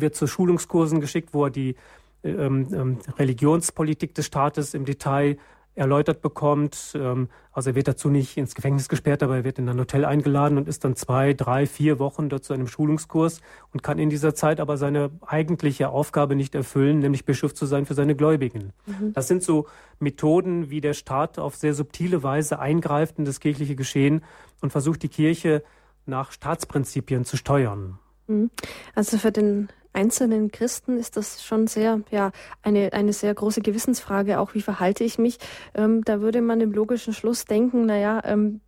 [0.00, 1.76] wird zu Schulungskursen geschickt, wo er die
[2.24, 5.38] ähm, ähm, Religionspolitik des Staates im Detail
[5.78, 6.92] erläutert bekommt.
[6.94, 10.04] Ähm, also er wird dazu nicht ins Gefängnis gesperrt, aber er wird in ein Hotel
[10.04, 13.40] eingeladen und ist dann zwei, drei, vier Wochen dort zu einem Schulungskurs
[13.72, 17.86] und kann in dieser Zeit aber seine eigentliche Aufgabe nicht erfüllen, nämlich Bischof zu sein
[17.86, 18.72] für seine Gläubigen.
[18.86, 19.12] Mhm.
[19.14, 19.66] Das sind so
[20.00, 24.22] Methoden, wie der Staat auf sehr subtile Weise eingreift in das kirchliche Geschehen
[24.60, 25.62] und versucht, die Kirche
[26.06, 27.98] nach Staatsprinzipien zu steuern.
[28.26, 28.50] Mhm.
[28.94, 29.68] Also für den
[29.98, 32.30] einzelnen Christen ist das schon sehr, ja,
[32.62, 35.38] eine, eine sehr große Gewissensfrage, auch wie verhalte ich mich.
[35.74, 38.60] Ähm, da würde man im logischen Schluss denken, naja, ähm,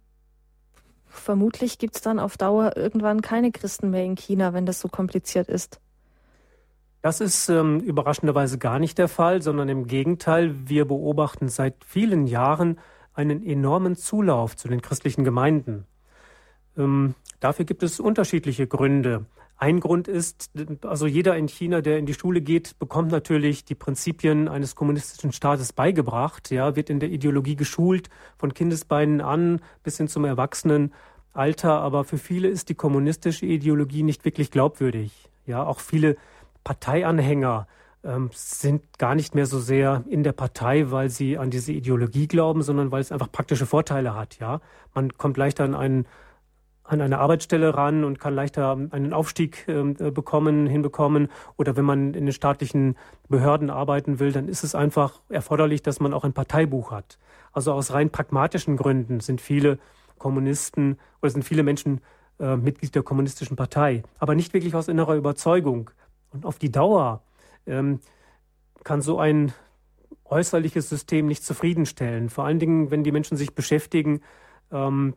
[1.07, 4.89] vermutlich gibt es dann auf Dauer irgendwann keine Christen mehr in China, wenn das so
[4.89, 5.81] kompliziert ist.
[7.01, 12.27] Das ist ähm, überraschenderweise gar nicht der Fall, sondern im Gegenteil, wir beobachten seit vielen
[12.27, 12.79] Jahren
[13.15, 15.87] einen enormen Zulauf zu den christlichen Gemeinden.
[16.77, 19.27] Ähm, dafür gibt es unterschiedliche Gründe.
[19.63, 20.51] Ein Grund ist,
[20.87, 25.33] also jeder in China, der in die Schule geht, bekommt natürlich die Prinzipien eines kommunistischen
[25.33, 28.09] Staates beigebracht, ja, wird in der Ideologie geschult,
[28.39, 31.73] von Kindesbeinen an bis hin zum Erwachsenenalter.
[31.73, 35.29] Aber für viele ist die kommunistische Ideologie nicht wirklich glaubwürdig.
[35.45, 36.17] Ja, auch viele
[36.65, 37.67] Parteianhänger
[38.03, 42.29] ähm, sind gar nicht mehr so sehr in der Partei, weil sie an diese Ideologie
[42.29, 44.39] glauben, sondern weil es einfach praktische Vorteile hat.
[44.39, 44.63] Ja,
[44.95, 46.07] man kommt leichter an einen
[46.91, 51.29] an eine Arbeitsstelle ran und kann leichter einen Aufstieg ähm, äh, bekommen, hinbekommen.
[51.57, 52.97] Oder wenn man in den staatlichen
[53.29, 57.19] Behörden arbeiten will, dann ist es einfach erforderlich, dass man auch ein Parteibuch hat.
[57.53, 59.79] Also aus rein pragmatischen Gründen sind viele
[60.19, 62.01] Kommunisten oder sind viele Menschen
[62.41, 65.91] äh, Mitglied der kommunistischen Partei, aber nicht wirklich aus innerer Überzeugung.
[66.33, 67.23] Und auf die Dauer
[67.67, 68.01] ähm,
[68.83, 69.53] kann so ein
[70.25, 72.31] äußerliches System nicht zufriedenstellen.
[72.31, 74.23] Vor allen Dingen, wenn die Menschen sich beschäftigen
[74.73, 75.15] ähm,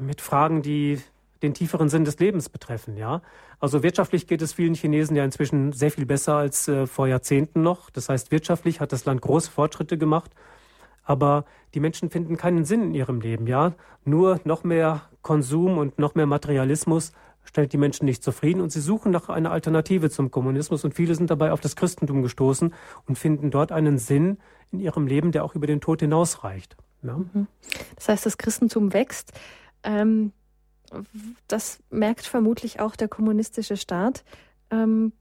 [0.00, 1.00] mit Fragen, die
[1.42, 2.96] den tieferen Sinn des Lebens betreffen.
[2.96, 3.22] Ja,
[3.58, 7.62] also wirtschaftlich geht es vielen Chinesen ja inzwischen sehr viel besser als äh, vor Jahrzehnten
[7.62, 7.90] noch.
[7.90, 10.30] Das heißt, wirtschaftlich hat das Land große Fortschritte gemacht,
[11.04, 11.44] aber
[11.74, 13.46] die Menschen finden keinen Sinn in ihrem Leben.
[13.46, 13.72] Ja,
[14.04, 18.80] nur noch mehr Konsum und noch mehr Materialismus stellt die Menschen nicht zufrieden und sie
[18.80, 22.74] suchen nach einer Alternative zum Kommunismus und viele sind dabei auf das Christentum gestoßen
[23.06, 24.38] und finden dort einen Sinn
[24.72, 26.76] in ihrem Leben, der auch über den Tod hinausreicht.
[27.02, 27.16] Ja.
[27.16, 27.46] Mhm.
[27.96, 29.32] Das heißt, das Christentum wächst.
[29.82, 30.32] Ähm,
[31.48, 34.24] das merkt vermutlich auch der kommunistische Staat.
[34.70, 35.12] Ähm,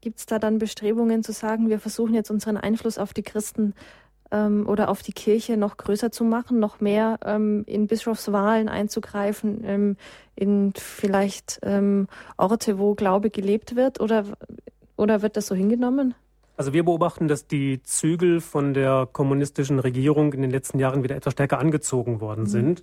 [0.00, 3.74] Gibt es da dann Bestrebungen zu sagen, wir versuchen jetzt unseren Einfluss auf die Christen
[4.30, 9.62] ähm, oder auf die Kirche noch größer zu machen, noch mehr ähm, in Bischofswahlen einzugreifen,
[9.64, 9.96] ähm,
[10.36, 12.06] in vielleicht ähm,
[12.38, 14.00] Orte, wo Glaube gelebt wird?
[14.00, 14.24] Oder,
[14.96, 16.14] oder wird das so hingenommen?
[16.56, 21.16] Also wir beobachten, dass die Zügel von der kommunistischen Regierung in den letzten Jahren wieder
[21.16, 22.48] etwas stärker angezogen worden mhm.
[22.48, 22.82] sind.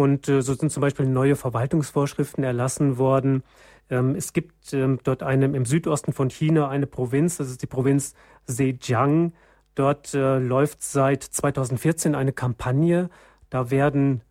[0.00, 3.42] Und äh, so sind zum Beispiel neue Verwaltungsvorschriften erlassen worden.
[3.90, 7.66] Ähm, es gibt ähm, dort eine, im Südosten von China eine Provinz, das ist die
[7.66, 8.14] Provinz
[8.46, 9.34] Zhejiang.
[9.74, 13.10] Dort äh, läuft seit 2014 eine Kampagne.
[13.50, 14.22] Da werden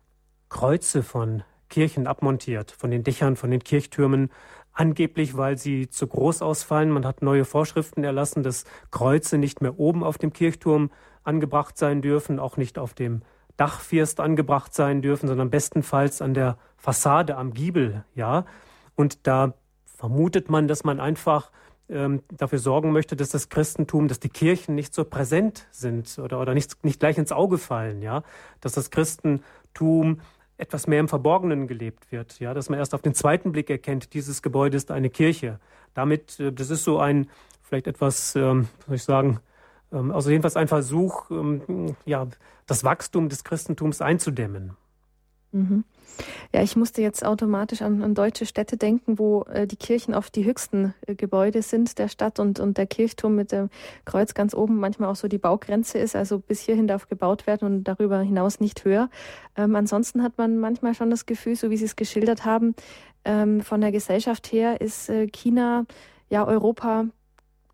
[0.48, 4.32] Kreuze von Kirchen abmontiert, von den Dächern, von den Kirchtürmen,
[4.72, 6.90] angeblich, weil sie zu groß ausfallen.
[6.90, 10.90] Man hat neue Vorschriften erlassen, dass Kreuze nicht mehr oben auf dem Kirchturm
[11.22, 13.22] angebracht sein dürfen, auch nicht auf dem
[13.60, 18.46] Dachfirst angebracht sein dürfen, sondern bestenfalls an der Fassade, am Giebel, ja.
[18.94, 19.52] Und da
[19.84, 21.50] vermutet man, dass man einfach
[21.90, 26.40] ähm, dafür sorgen möchte, dass das Christentum, dass die Kirchen nicht so präsent sind oder,
[26.40, 28.22] oder nicht, nicht gleich ins Auge fallen, ja.
[28.62, 30.20] Dass das Christentum
[30.56, 34.14] etwas mehr im Verborgenen gelebt wird, ja, dass man erst auf den zweiten Blick erkennt,
[34.14, 35.58] dieses Gebäude ist eine Kirche.
[35.92, 37.28] Damit, äh, das ist so ein,
[37.62, 39.40] vielleicht etwas, ähm, soll ich sagen,
[39.90, 42.26] also jedenfalls ein Versuch, ähm, ja,
[42.66, 44.76] das Wachstum des Christentums einzudämmen.
[45.52, 45.84] Mhm.
[46.52, 50.34] Ja, ich musste jetzt automatisch an, an deutsche Städte denken, wo äh, die Kirchen oft
[50.36, 53.70] die höchsten äh, Gebäude sind der Stadt und, und der Kirchturm mit dem
[54.04, 56.14] Kreuz ganz oben manchmal auch so die Baugrenze ist.
[56.14, 59.08] Also bis hierhin darf gebaut werden und darüber hinaus nicht höher.
[59.56, 62.74] Ähm, ansonsten hat man manchmal schon das Gefühl, so wie Sie es geschildert haben,
[63.24, 65.84] ähm, von der Gesellschaft her ist äh, China
[66.28, 67.06] ja Europa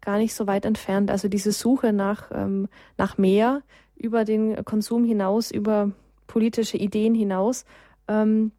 [0.07, 1.11] gar nicht so weit entfernt.
[1.11, 3.62] Also diese Suche nach, ähm, nach mehr
[3.96, 5.90] über den Konsum hinaus, über
[6.28, 7.64] politische Ideen hinaus,
[8.07, 8.52] ähm,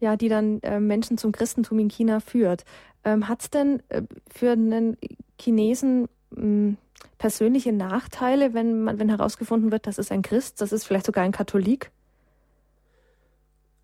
[0.00, 2.64] ja, die dann äh, Menschen zum Christentum in China führt.
[3.04, 4.96] Ähm, Hat es denn äh, für einen
[5.38, 6.74] Chinesen äh,
[7.18, 11.22] persönliche Nachteile, wenn man, wenn herausgefunden wird, das ist ein Christ, das ist vielleicht sogar
[11.22, 11.92] ein Katholik?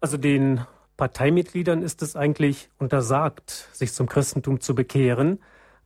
[0.01, 0.66] Also den
[0.97, 5.39] Parteimitgliedern ist es eigentlich untersagt, sich zum Christentum zu bekehren.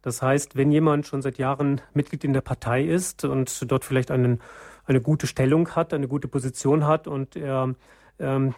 [0.02, 4.10] Das heißt, wenn jemand schon seit Jahren Mitglied in der Partei ist und dort vielleicht
[4.10, 4.40] einen,
[4.86, 7.74] eine gute Stellung hat, eine gute Position hat und er
[8.18, 8.54] ähm,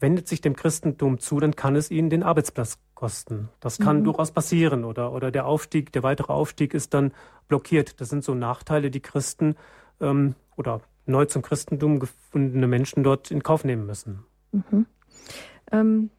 [0.00, 3.48] wendet sich dem Christentum zu, dann kann es ihn den Arbeitsplatz kosten.
[3.60, 4.04] Das kann mhm.
[4.04, 7.12] durchaus passieren oder, oder der Aufstieg, der weitere Aufstieg ist dann
[7.48, 8.00] blockiert.
[8.00, 9.56] Das sind so Nachteile, die Christen
[10.00, 14.24] ähm, oder neu zum Christentum gefundene Menschen dort in Kauf nehmen müssen.
[14.52, 14.86] Mhm.
[15.72, 16.10] Ähm,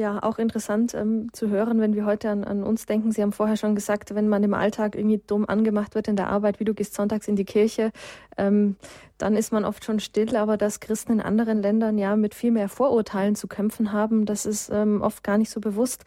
[0.00, 3.12] ja auch interessant ähm, zu hören, wenn wir heute an, an, uns denken.
[3.12, 6.28] Sie haben vorher schon gesagt, wenn man im Alltag irgendwie dumm angemacht wird in der
[6.28, 7.92] Arbeit, wie du gehst sonntags in die Kirche,
[8.36, 8.76] ähm,
[9.18, 10.34] dann ist man oft schon still.
[10.36, 14.46] Aber dass Christen in anderen Ländern ja mit viel mehr Vorurteilen zu kämpfen haben, das
[14.46, 16.04] ist ähm, oft gar nicht so bewusst.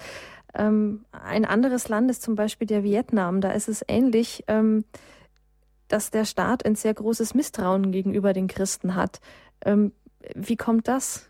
[0.54, 3.40] Ähm, ein anderes Land ist zum Beispiel der Vietnam.
[3.40, 4.84] Da ist es ähnlich, ähm,
[5.88, 9.20] dass der Staat ein sehr großes Misstrauen gegenüber den Christen hat.
[9.64, 9.94] Ähm,
[10.36, 11.30] wie kommt das?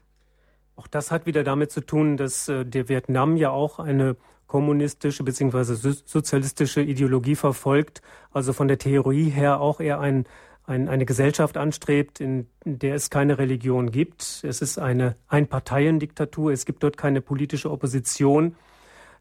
[0.75, 4.15] Auch das hat wieder damit zu tun, dass äh, der Vietnam ja auch eine
[4.47, 5.95] kommunistische bzw.
[6.05, 8.01] sozialistische Ideologie verfolgt,
[8.31, 10.25] also von der Theorie her auch eher ein,
[10.65, 14.43] ein, eine Gesellschaft anstrebt, in, der es keine Religion gibt.
[14.43, 18.55] Es ist eine Einparteiendiktatur, es gibt dort keine politische Opposition.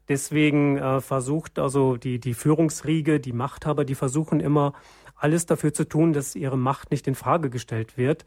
[0.09, 4.73] Deswegen äh, versucht also die, die Führungsriege, die Machthaber, die versuchen immer
[5.15, 8.25] alles dafür zu tun, dass ihre Macht nicht in Frage gestellt wird.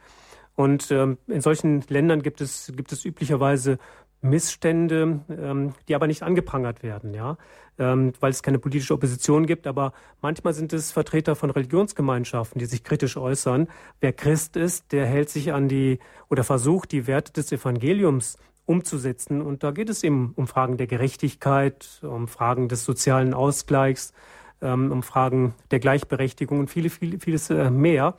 [0.57, 3.79] Und ähm, in solchen Ländern gibt es, gibt es üblicherweise
[4.23, 7.37] Missstände, ähm, die aber nicht angeprangert werden, ja,
[7.79, 9.67] ähm, weil es keine politische Opposition gibt.
[9.67, 9.93] Aber
[10.23, 13.69] manchmal sind es Vertreter von Religionsgemeinschaften, die sich kritisch äußern.
[14.01, 15.99] Wer Christ ist, der hält sich an die
[16.29, 19.43] oder versucht, die Werte des Evangeliums umzusetzen.
[19.43, 24.13] Und da geht es eben um Fragen der Gerechtigkeit, um Fragen des sozialen Ausgleichs,
[24.61, 28.17] ähm, um Fragen der Gleichberechtigung und viele, viele, vieles äh, mehr.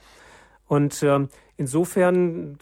[0.67, 2.57] Und ähm, insofern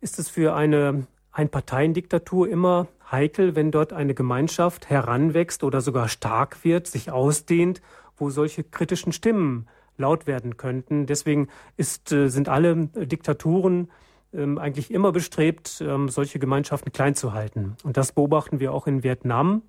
[0.00, 6.64] ist es für eine Einparteiendiktatur immer heikel, wenn dort eine Gemeinschaft heranwächst oder sogar stark
[6.64, 7.82] wird, sich ausdehnt,
[8.16, 11.06] wo solche kritischen Stimmen laut werden könnten.
[11.06, 13.90] Deswegen ist, äh, sind alle Diktaturen
[14.32, 17.76] ähm, eigentlich immer bestrebt, ähm, solche Gemeinschaften klein zu halten.
[17.82, 19.62] Und das beobachten wir auch in Vietnam,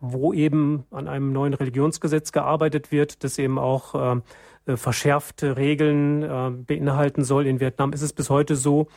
[0.00, 6.50] wo eben an einem neuen Religionsgesetz gearbeitet wird, das eben auch äh, verschärfte Regeln äh,
[6.50, 7.46] beinhalten soll.
[7.46, 8.88] In Vietnam ist es bis heute so,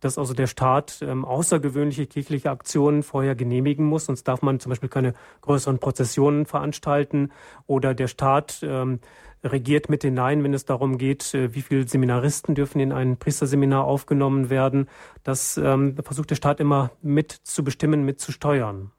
[0.00, 4.06] dass also der Staat ähm, außergewöhnliche kirchliche Aktionen vorher genehmigen muss.
[4.06, 7.30] Sonst darf man zum Beispiel keine größeren Prozessionen veranstalten
[7.66, 9.00] oder der Staat ähm,
[9.42, 13.84] regiert mit hinein, wenn es darum geht, äh, wie viele Seminaristen dürfen in ein Priesterseminar
[13.84, 14.88] aufgenommen werden.
[15.22, 18.92] Das ähm, versucht der Staat immer mit zu bestimmen, mit zu steuern.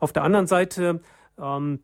[0.00, 1.00] Auf der anderen Seite
[1.38, 1.80] ähm,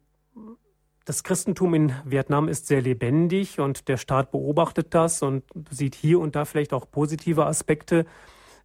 [1.04, 6.18] das Christentum in Vietnam ist sehr lebendig und der Staat beobachtet das und sieht hier
[6.18, 8.06] und da vielleicht auch positive Aspekte.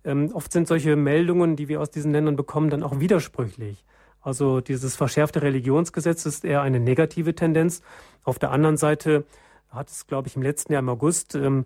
[0.03, 3.85] Ähm, oft sind solche Meldungen, die wir aus diesen Ländern bekommen, dann auch widersprüchlich.
[4.21, 7.83] Also dieses verschärfte Religionsgesetz ist eher eine negative Tendenz.
[8.23, 9.25] Auf der anderen Seite
[9.69, 11.65] hat es, glaube ich, im letzten Jahr im August ähm,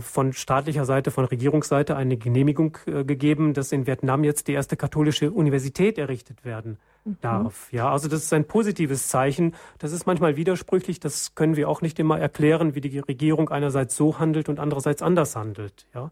[0.00, 4.76] von staatlicher Seite, von Regierungsseite eine Genehmigung äh, gegeben, dass in Vietnam jetzt die erste
[4.76, 7.18] katholische Universität errichtet werden mhm.
[7.20, 7.72] darf.
[7.72, 9.54] Ja, also das ist ein positives Zeichen.
[9.78, 10.98] Das ist manchmal widersprüchlich.
[10.98, 15.02] Das können wir auch nicht immer erklären, wie die Regierung einerseits so handelt und andererseits
[15.02, 15.86] anders handelt.
[15.94, 16.10] Ja.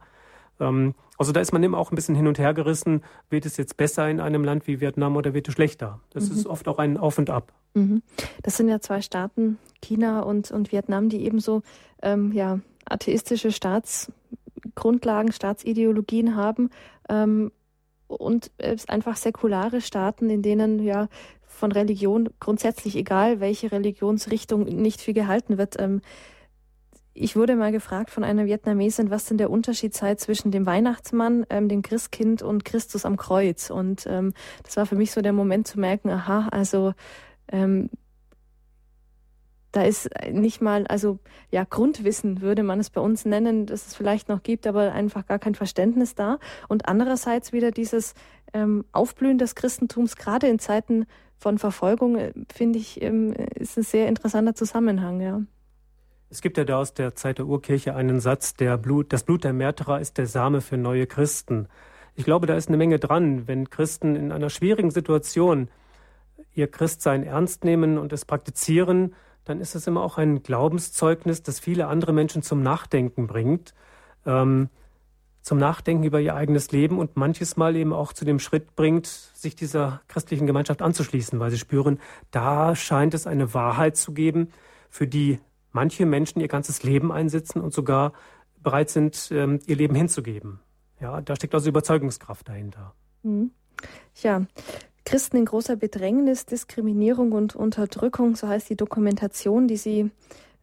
[0.60, 3.02] Ähm, also da ist man immer auch ein bisschen hin und her gerissen.
[3.30, 6.00] Wird es jetzt besser in einem Land wie Vietnam oder wird es schlechter?
[6.10, 6.36] Das mhm.
[6.36, 7.52] ist oft auch ein Auf und Ab.
[7.74, 8.02] Mhm.
[8.42, 11.62] Das sind ja zwei Staaten, China und, und Vietnam, die ebenso
[12.02, 16.70] ähm, ja, atheistische Staatsgrundlagen, Staatsideologien haben.
[17.08, 17.52] Ähm,
[18.06, 21.08] und es einfach säkulare Staaten, in denen ja
[21.42, 25.80] von Religion grundsätzlich egal, welche Religionsrichtung nicht viel gehalten wird.
[25.80, 26.00] Ähm,
[27.16, 31.46] ich wurde mal gefragt von einer Vietnamesin, was denn der Unterschied sei zwischen dem Weihnachtsmann,
[31.48, 33.70] ähm, dem Christkind und Christus am Kreuz.
[33.70, 36.92] Und ähm, das war für mich so der Moment zu merken, aha, also
[37.52, 37.88] ähm,
[39.74, 41.18] da ist nicht mal, also
[41.50, 45.26] ja, Grundwissen würde man es bei uns nennen, dass es vielleicht noch gibt, aber einfach
[45.26, 46.38] gar kein Verständnis da.
[46.68, 48.14] Und andererseits wieder dieses
[48.52, 51.06] ähm, Aufblühen des Christentums, gerade in Zeiten
[51.36, 55.42] von Verfolgung, äh, finde ich, ähm, ist ein sehr interessanter Zusammenhang, ja.
[56.30, 59.42] Es gibt ja da aus der Zeit der Urkirche einen Satz, der Blut, das Blut
[59.42, 61.68] der Märtyrer ist der Same für neue Christen.
[62.14, 65.68] Ich glaube, da ist eine Menge dran, wenn Christen in einer schwierigen Situation
[66.54, 69.14] ihr Christsein ernst nehmen und es praktizieren,
[69.44, 73.74] dann ist es immer auch ein Glaubenszeugnis, das viele andere Menschen zum Nachdenken bringt,
[74.26, 74.68] ähm,
[75.42, 79.06] zum Nachdenken über ihr eigenes Leben und manches Mal eben auch zu dem Schritt bringt,
[79.06, 84.48] sich dieser christlichen Gemeinschaft anzuschließen, weil sie spüren, da scheint es eine Wahrheit zu geben,
[84.88, 85.38] für die
[85.70, 88.14] manche Menschen ihr ganzes Leben einsetzen und sogar
[88.62, 90.60] bereit sind, ähm, ihr Leben hinzugeben.
[90.98, 92.94] Ja, da steckt also Überzeugungskraft dahinter.
[93.22, 93.50] Mhm.
[94.22, 94.46] Ja,
[95.04, 100.10] Christen in großer Bedrängnis, Diskriminierung und Unterdrückung, so heißt die Dokumentation, die Sie,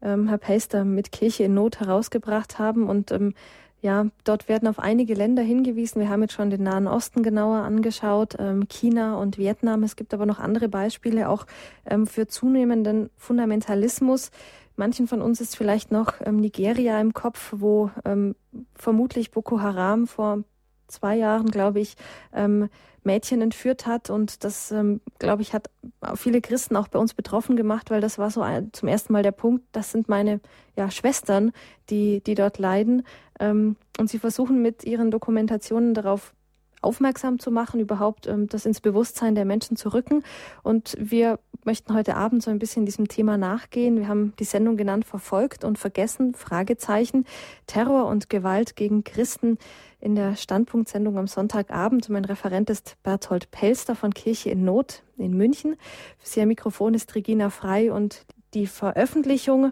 [0.02, 2.90] ähm, Herr Peister, mit Kirche in Not herausgebracht haben.
[2.90, 3.34] Und ähm,
[3.82, 6.02] ja, dort werden auf einige Länder hingewiesen.
[6.02, 9.84] Wir haben jetzt schon den Nahen Osten genauer angeschaut, ähm, China und Vietnam.
[9.84, 11.46] Es gibt aber noch andere Beispiele auch
[11.86, 14.32] ähm, für zunehmenden Fundamentalismus.
[14.76, 18.36] Manchen von uns ist vielleicht noch ähm, Nigeria im Kopf, wo ähm,
[18.76, 20.44] vermutlich Boko Haram vor
[20.88, 21.96] zwei Jahren, glaube ich,
[22.34, 22.70] ähm,
[23.04, 24.10] Mädchen entführt hat.
[24.10, 25.70] Und das, ähm, glaube ich, hat
[26.16, 29.24] viele Christen auch bei uns betroffen gemacht, weil das war so ein, zum ersten Mal
[29.24, 30.40] der Punkt, das sind meine
[30.76, 31.52] ja, Schwestern,
[31.90, 33.04] die, die dort leiden.
[33.40, 36.34] Ähm, und sie versuchen mit ihren Dokumentationen darauf
[36.82, 40.24] aufmerksam zu machen, überhaupt ähm, das ins Bewusstsein der Menschen zu rücken.
[40.64, 43.98] Und wir möchten heute Abend so ein bisschen diesem Thema nachgehen.
[43.98, 47.26] Wir haben die Sendung genannt Verfolgt und Vergessen, Fragezeichen,
[47.68, 49.58] Terror und Gewalt gegen Christen
[50.00, 52.10] in der Standpunktsendung am Sonntagabend.
[52.10, 55.76] Mein Referent ist Berthold Pelster von Kirche in Not in München.
[56.18, 59.72] Für Sie am Mikrofon ist Regina Frei und die Veröffentlichung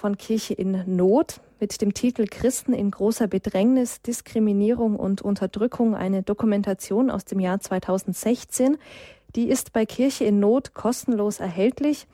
[0.00, 6.22] von Kirche in Not mit dem Titel Christen in großer Bedrängnis, Diskriminierung und Unterdrückung, eine
[6.22, 8.78] Dokumentation aus dem Jahr 2016.
[9.36, 12.06] Die ist bei Kirche in Not kostenlos erhältlich.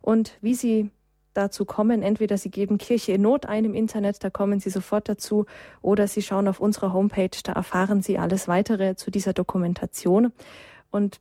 [0.00, 0.90] Und wie Sie
[1.32, 2.02] dazu kommen.
[2.02, 5.46] Entweder Sie geben Kirche in Not ein im Internet, da kommen Sie sofort dazu,
[5.80, 10.32] oder Sie schauen auf unserer Homepage, da erfahren Sie alles weitere zu dieser Dokumentation.
[10.90, 11.20] Und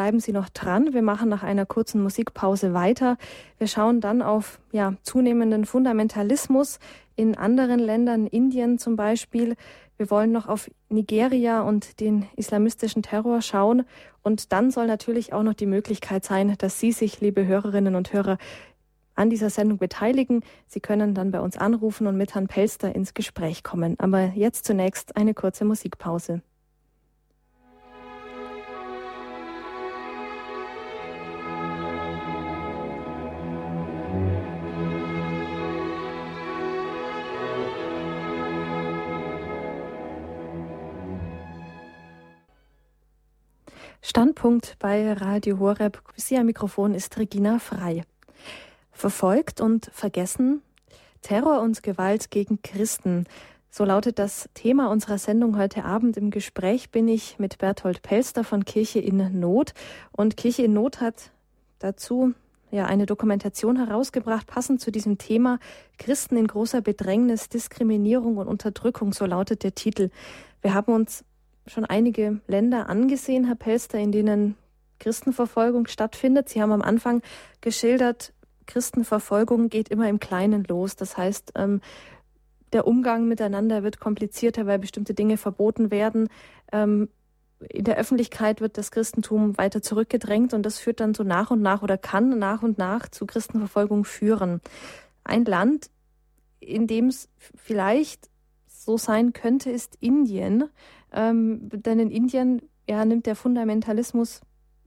[0.00, 0.94] bleiben Sie noch dran.
[0.94, 3.18] Wir machen nach einer kurzen Musikpause weiter.
[3.58, 6.78] Wir schauen dann auf ja, zunehmenden Fundamentalismus
[7.16, 9.56] in anderen Ländern, Indien zum Beispiel.
[9.98, 13.84] Wir wollen noch auf Nigeria und den islamistischen Terror schauen.
[14.22, 18.14] Und dann soll natürlich auch noch die Möglichkeit sein, dass Sie sich, liebe Hörerinnen und
[18.14, 18.38] Hörer,
[19.16, 20.42] an dieser Sendung beteiligen.
[20.66, 23.96] Sie können dann bei uns anrufen und mit Herrn Pelster ins Gespräch kommen.
[23.98, 26.40] Aber jetzt zunächst eine kurze Musikpause.
[44.02, 46.02] Standpunkt bei Radio Horeb.
[46.16, 48.02] Sie am Mikrofon ist Regina Frei.
[48.92, 50.62] Verfolgt und vergessen
[51.20, 53.26] Terror und Gewalt gegen Christen.
[53.68, 56.16] So lautet das Thema unserer Sendung heute Abend.
[56.16, 59.74] Im Gespräch bin ich mit Berthold Pelster von Kirche in Not.
[60.12, 61.30] Und Kirche in Not hat
[61.78, 62.32] dazu
[62.70, 65.58] ja eine Dokumentation herausgebracht, passend zu diesem Thema
[65.98, 70.08] Christen in großer Bedrängnis, Diskriminierung und Unterdrückung, so lautet der Titel.
[70.62, 71.22] Wir haben uns
[71.66, 74.56] schon einige Länder angesehen, Herr Pelster, in denen
[74.98, 76.48] Christenverfolgung stattfindet.
[76.48, 77.22] Sie haben am Anfang
[77.60, 78.32] geschildert,
[78.66, 80.96] Christenverfolgung geht immer im Kleinen los.
[80.96, 81.80] Das heißt, ähm,
[82.72, 86.28] der Umgang miteinander wird komplizierter, weil bestimmte Dinge verboten werden.
[86.70, 87.08] Ähm,
[87.68, 91.60] in der Öffentlichkeit wird das Christentum weiter zurückgedrängt und das führt dann so nach und
[91.60, 94.60] nach oder kann nach und nach zu Christenverfolgung führen.
[95.24, 95.90] Ein Land,
[96.60, 98.30] in dem es vielleicht
[98.66, 100.70] so sein könnte, ist Indien.
[101.12, 104.40] Ähm, denn in Indien ja, nimmt der Fundamentalismus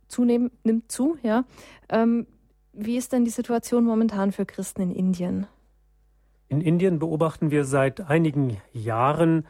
[0.08, 1.18] zunehmend nimmt zu.
[1.24, 1.46] Ja.
[1.90, 2.28] Ähm,
[2.74, 5.48] wie ist denn die Situation momentan für Christen in Indien?
[6.50, 9.46] In Indien beobachten wir seit einigen Jahren,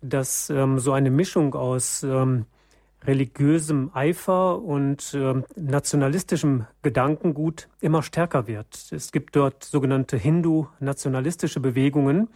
[0.00, 2.46] dass ähm, so eine Mischung aus ähm,
[3.04, 8.90] religiösem Eifer und äh, nationalistischem Gedankengut immer stärker wird.
[8.90, 12.28] Es gibt dort sogenannte Hindu-nationalistische Bewegungen.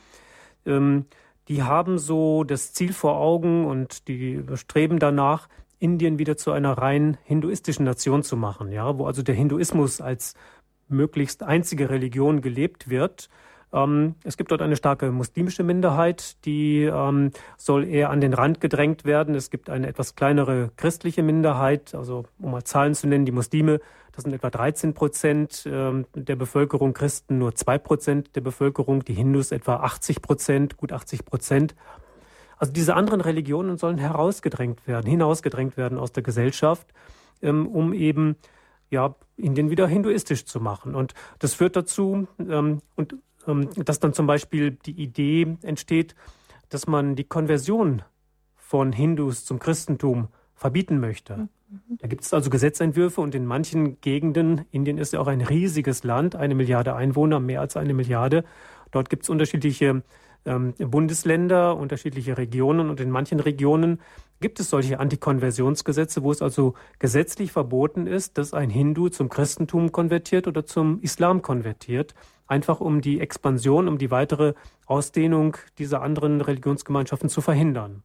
[0.67, 1.07] Ähm,
[1.49, 6.79] die haben so das Ziel vor Augen und die streben danach, Indien wieder zu einer
[6.79, 10.35] rein hinduistischen Nation zu machen, ja, wo also der Hinduismus als
[10.89, 13.29] möglichst einzige Religion gelebt wird
[13.73, 18.61] ähm, es gibt dort eine starke muslimische Minderheit, die ähm, soll eher an den Rand
[18.61, 19.35] gedrängt werden.
[19.35, 23.81] Es gibt eine etwas kleinere christliche Minderheit, also um mal Zahlen zu nennen, die Muslime,
[24.13, 29.15] das sind etwa 13 Prozent ähm, der Bevölkerung, Christen nur zwei Prozent der Bevölkerung, die
[29.15, 31.75] Hindus etwa 80 Prozent, gut 80 Prozent.
[32.59, 36.87] Also diese anderen Religionen sollen herausgedrängt werden, hinausgedrängt werden aus der Gesellschaft,
[37.41, 38.37] ähm, um eben
[38.91, 40.95] ja, Indien wieder hinduistisch zu machen.
[40.95, 43.17] Und das führt dazu, ähm, und
[43.77, 46.15] dass dann zum Beispiel die Idee entsteht,
[46.69, 48.03] dass man die Konversion
[48.55, 51.49] von Hindus zum Christentum verbieten möchte.
[51.89, 56.05] Da gibt es also Gesetzentwürfe und in manchen Gegenden, Indien ist ja auch ein riesiges
[56.05, 58.45] Land, eine Milliarde Einwohner, mehr als eine Milliarde,
[58.91, 60.03] dort gibt es unterschiedliche
[60.45, 64.01] ähm, Bundesländer, unterschiedliche Regionen und in manchen Regionen
[64.41, 69.93] gibt es solche Antikonversionsgesetze, wo es also gesetzlich verboten ist, dass ein Hindu zum Christentum
[69.93, 72.15] konvertiert oder zum Islam konvertiert,
[72.47, 74.55] einfach um die Expansion, um die weitere
[74.87, 78.03] Ausdehnung dieser anderen Religionsgemeinschaften zu verhindern.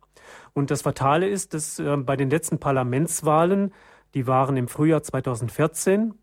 [0.53, 3.73] Und das Fatale ist, dass äh, bei den letzten Parlamentswahlen,
[4.13, 6.13] die waren im Frühjahr 2014,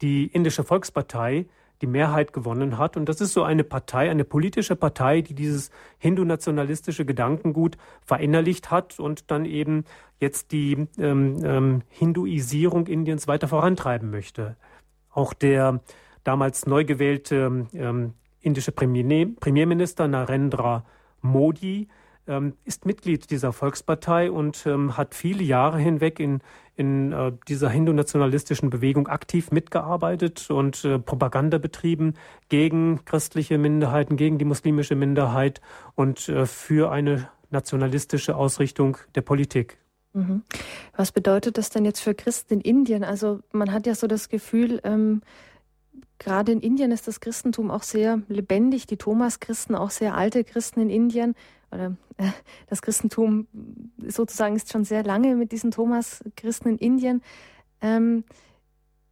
[0.00, 1.46] die indische Volkspartei
[1.80, 2.96] die Mehrheit gewonnen hat.
[2.96, 8.98] Und das ist so eine Partei, eine politische Partei, die dieses hindu-nationalistische Gedankengut verinnerlicht hat
[8.98, 9.84] und dann eben
[10.18, 14.56] jetzt die ähm, ähm, Hinduisierung Indiens weiter vorantreiben möchte.
[15.10, 15.80] Auch der
[16.24, 20.84] damals neu gewählte ähm, indische Premier, Premierminister Narendra
[21.20, 21.88] Modi
[22.64, 26.40] ist Mitglied dieser Volkspartei und ähm, hat viele Jahre hinweg in,
[26.76, 32.14] in äh, dieser hindu-nationalistischen Bewegung aktiv mitgearbeitet und äh, Propaganda betrieben
[32.48, 35.60] gegen christliche Minderheiten, gegen die muslimische Minderheit
[35.94, 39.78] und äh, für eine nationalistische Ausrichtung der Politik.
[40.12, 40.42] Mhm.
[40.96, 43.04] Was bedeutet das denn jetzt für Christen in Indien?
[43.04, 45.22] Also man hat ja so das Gefühl, ähm,
[46.18, 50.80] gerade in Indien ist das Christentum auch sehr lebendig, die Thomas-Christen, auch sehr alte Christen
[50.80, 51.34] in Indien
[51.70, 52.30] oder äh,
[52.68, 53.46] das Christentum
[54.06, 57.22] sozusagen ist schon sehr lange mit diesen Thomas-Christen in Indien.
[57.80, 58.24] Ähm,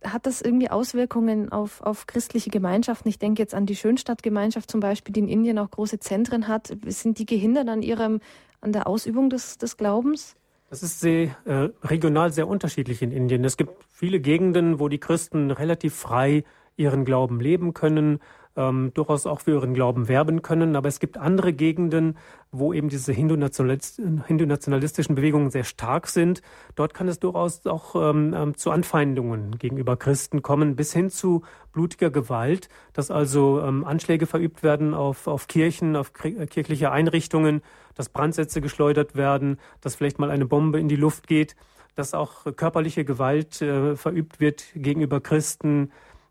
[0.04, 3.08] hat das irgendwie Auswirkungen auf, auf christliche Gemeinschaften?
[3.08, 6.76] Ich denke jetzt an die Schönstadtgemeinschaft zum Beispiel, die in Indien auch große Zentren hat.
[6.86, 8.20] Sind die gehindert an ihrem,
[8.60, 10.36] an der Ausübung des, des Glaubens?
[10.68, 13.44] Das ist sehr, äh, regional sehr unterschiedlich in Indien.
[13.44, 16.44] Es gibt viele Gegenden, wo die Christen relativ frei
[16.76, 18.20] ihren Glauben leben können,
[18.56, 20.76] ähm, durchaus auch für ihren Glauben werben können.
[20.76, 22.16] Aber es gibt andere Gegenden,
[22.50, 26.42] wo eben diese hindu-nationalistischen Bewegungen sehr stark sind.
[26.74, 31.42] Dort kann es durchaus auch ähm, ähm, zu Anfeindungen gegenüber Christen kommen, bis hin zu
[31.72, 37.62] blutiger Gewalt, dass also ähm, Anschläge verübt werden auf, auf Kirchen, auf kirchliche Einrichtungen,
[37.94, 41.56] dass Brandsätze geschleudert werden, dass vielleicht mal eine Bombe in die Luft geht,
[41.94, 45.90] dass auch körperliche Gewalt äh, verübt wird gegenüber Christen.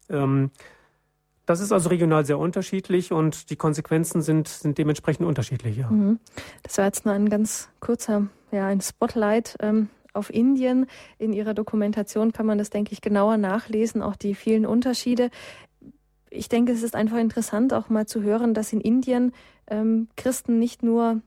[0.10, 0.52] Ähm,
[1.46, 5.78] das ist also regional sehr unterschiedlich und die Konsequenzen sind, sind dementsprechend unterschiedlich.
[5.78, 5.90] Ja.
[5.90, 6.20] Mhm.
[6.64, 10.88] Das war jetzt nur ein ganz kurzer, ja, ein Spotlight ähm, auf Indien.
[11.20, 15.30] In Ihrer Dokumentation kann man das, denke ich, genauer nachlesen, auch die vielen Unterschiede.
[16.32, 19.32] Ich denke, es ist einfach interessant, auch mal zu hören, dass in Indien
[19.68, 21.22] ähm, Christen nicht nur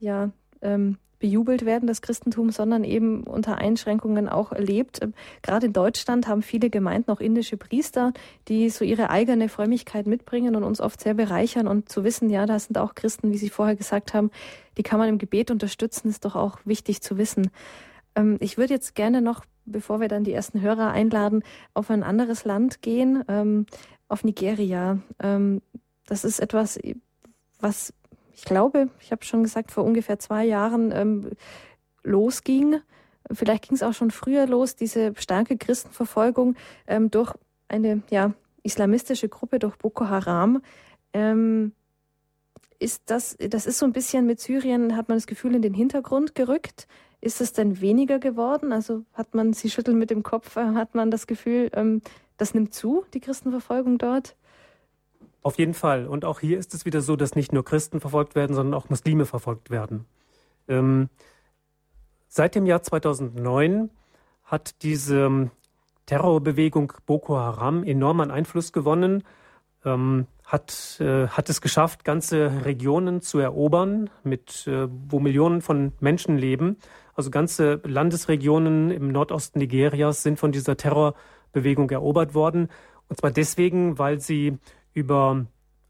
[0.00, 0.30] ja,
[0.62, 5.00] ähm, bejubelt werden, das Christentum, sondern eben unter Einschränkungen auch erlebt.
[5.42, 8.12] Gerade in Deutschland haben viele Gemeinden auch indische Priester,
[8.48, 11.68] die so ihre eigene Frömmigkeit mitbringen und uns oft sehr bereichern.
[11.68, 14.30] Und zu wissen, ja, da sind auch Christen, wie Sie vorher gesagt haben,
[14.76, 17.50] die kann man im Gebet unterstützen, ist doch auch wichtig zu wissen.
[18.16, 21.42] Ähm, ich würde jetzt gerne noch, bevor wir dann die ersten Hörer einladen,
[21.74, 23.66] auf ein anderes Land gehen, ähm,
[24.08, 24.98] auf Nigeria.
[25.22, 25.60] Ähm,
[26.06, 26.78] das ist etwas,
[27.60, 27.92] was
[28.40, 31.32] ich glaube, ich habe schon gesagt, vor ungefähr zwei Jahren ähm,
[32.02, 32.80] losging.
[33.30, 37.34] Vielleicht ging es auch schon früher los, diese starke Christenverfolgung ähm, durch
[37.68, 38.32] eine ja,
[38.62, 40.62] islamistische Gruppe, durch Boko Haram.
[41.12, 41.72] Ähm,
[42.78, 45.74] ist das, das ist so ein bisschen mit Syrien, hat man das Gefühl, in den
[45.74, 46.88] Hintergrund gerückt.
[47.20, 48.72] Ist es denn weniger geworden?
[48.72, 52.00] Also hat man, Sie schütteln mit dem Kopf, äh, hat man das Gefühl, ähm,
[52.38, 54.34] das nimmt zu, die Christenverfolgung dort?
[55.42, 56.06] Auf jeden Fall.
[56.06, 58.90] Und auch hier ist es wieder so, dass nicht nur Christen verfolgt werden, sondern auch
[58.90, 60.04] Muslime verfolgt werden.
[60.68, 61.08] Ähm,
[62.28, 63.90] seit dem Jahr 2009
[64.44, 65.50] hat diese ähm,
[66.06, 69.24] Terrorbewegung Boko Haram enorm an Einfluss gewonnen,
[69.84, 75.92] ähm, hat, äh, hat es geschafft, ganze Regionen zu erobern, mit, äh, wo Millionen von
[76.00, 76.76] Menschen leben.
[77.14, 82.68] Also ganze Landesregionen im Nordosten Nigerias sind von dieser Terrorbewegung erobert worden.
[83.08, 84.58] Und zwar deswegen, weil sie
[84.92, 85.46] über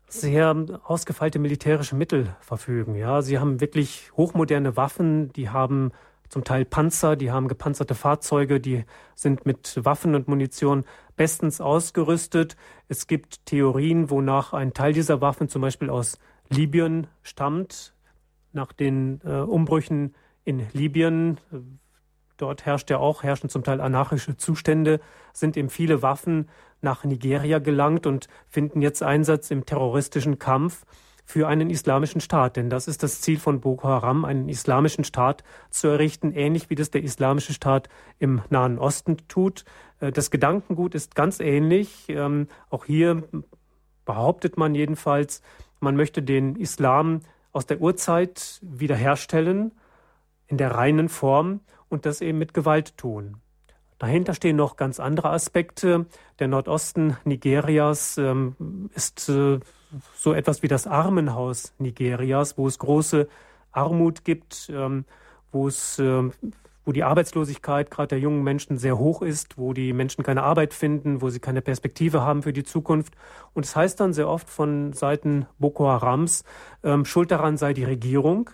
[0.09, 2.97] sehr ausgefeilte militärische Mittel verfügen.
[2.97, 5.93] Ja, sie haben wirklich hochmoderne Waffen, die haben
[6.29, 8.85] zum Teil Panzer, die haben gepanzerte Fahrzeuge, die
[9.15, 10.85] sind mit Waffen und Munition
[11.17, 12.57] bestens ausgerüstet.
[12.89, 17.95] Es gibt Theorien, wonach ein Teil dieser Waffen zum Beispiel aus Libyen stammt.
[18.53, 21.57] Nach den äh, Umbrüchen in Libyen, äh,
[22.41, 25.01] dort herrscht ja auch, herrschen zum Teil anarchische Zustände,
[25.33, 26.49] sind eben viele Waffen
[26.83, 30.85] nach Nigeria gelangt und finden jetzt Einsatz im terroristischen Kampf
[31.25, 32.57] für einen islamischen Staat.
[32.57, 36.75] Denn das ist das Ziel von Boko Haram, einen islamischen Staat zu errichten, ähnlich wie
[36.75, 37.89] das der islamische Staat
[38.19, 39.65] im Nahen Osten tut.
[40.01, 42.07] Äh, das Gedankengut ist ganz ähnlich.
[42.09, 43.23] Ähm, auch hier
[44.05, 45.43] behauptet man jedenfalls,
[45.79, 47.21] man möchte den Islam
[47.53, 49.73] aus der Urzeit wiederherstellen
[50.49, 51.61] in der reinen Form
[51.91, 53.37] und das eben mit Gewalt tun.
[53.99, 56.07] Dahinter stehen noch ganz andere Aspekte.
[56.39, 59.61] Der Nordosten Nigerias ähm, ist äh,
[60.15, 63.29] so etwas wie das Armenhaus Nigerias, wo es große
[63.73, 65.05] Armut gibt, ähm,
[65.53, 66.31] wo es äh,
[66.85, 70.73] wo die Arbeitslosigkeit gerade der jungen Menschen sehr hoch ist, wo die Menschen keine Arbeit
[70.73, 73.15] finden, wo sie keine Perspektive haben für die Zukunft.
[73.53, 76.43] Und es heißt dann sehr oft von Seiten Boko Harams,
[76.83, 78.51] ähm, Schuld daran sei die Regierung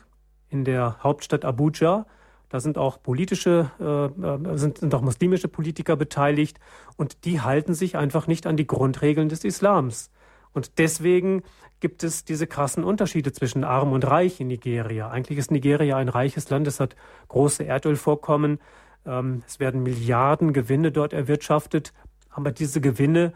[0.49, 2.07] in der Hauptstadt Abuja,
[2.49, 6.59] da sind auch politische, äh, äh, sind, sind auch muslimische Politiker beteiligt
[6.97, 10.11] und die halten sich einfach nicht an die Grundregeln des Islams.
[10.53, 11.43] Und deswegen
[11.81, 15.11] gibt es diese krassen Unterschiede zwischen arm und reich in Nigeria.
[15.11, 16.97] Eigentlich ist Nigeria ein reiches Land, es hat
[17.29, 18.59] große Erdölvorkommen,
[19.05, 21.93] ähm, es werden Milliarden Gewinne dort erwirtschaftet,
[22.31, 23.35] aber diese Gewinne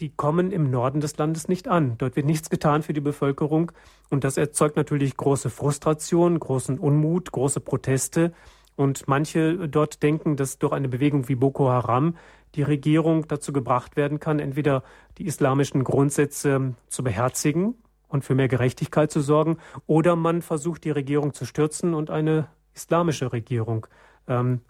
[0.00, 1.96] die kommen im Norden des Landes nicht an.
[1.98, 3.72] Dort wird nichts getan für die Bevölkerung
[4.10, 8.32] und das erzeugt natürlich große Frustration, großen Unmut, große Proteste.
[8.76, 12.16] Und manche dort denken, dass durch eine Bewegung wie Boko Haram
[12.56, 14.82] die Regierung dazu gebracht werden kann, entweder
[15.18, 17.74] die islamischen Grundsätze zu beherzigen
[18.08, 22.48] und für mehr Gerechtigkeit zu sorgen, oder man versucht, die Regierung zu stürzen und eine
[22.74, 23.86] islamische Regierung
[24.28, 24.60] ähm,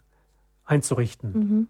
[0.65, 1.31] einzurichten.
[1.33, 1.67] Mhm.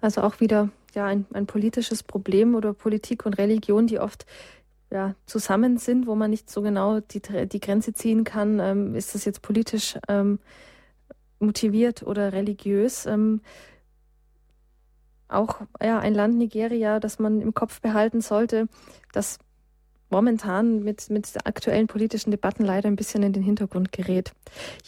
[0.00, 4.26] Also auch wieder ja ein, ein politisches Problem oder Politik und Religion, die oft
[4.90, 9.14] ja, zusammen sind, wo man nicht so genau die, die Grenze ziehen kann, ähm, ist
[9.14, 10.38] das jetzt politisch ähm,
[11.40, 13.06] motiviert oder religiös.
[13.06, 13.42] Ähm,
[15.28, 18.66] auch ja, ein Land Nigeria, das man im Kopf behalten sollte,
[19.12, 19.38] das
[20.10, 24.32] momentan mit, mit aktuellen politischen Debatten leider ein bisschen in den Hintergrund gerät.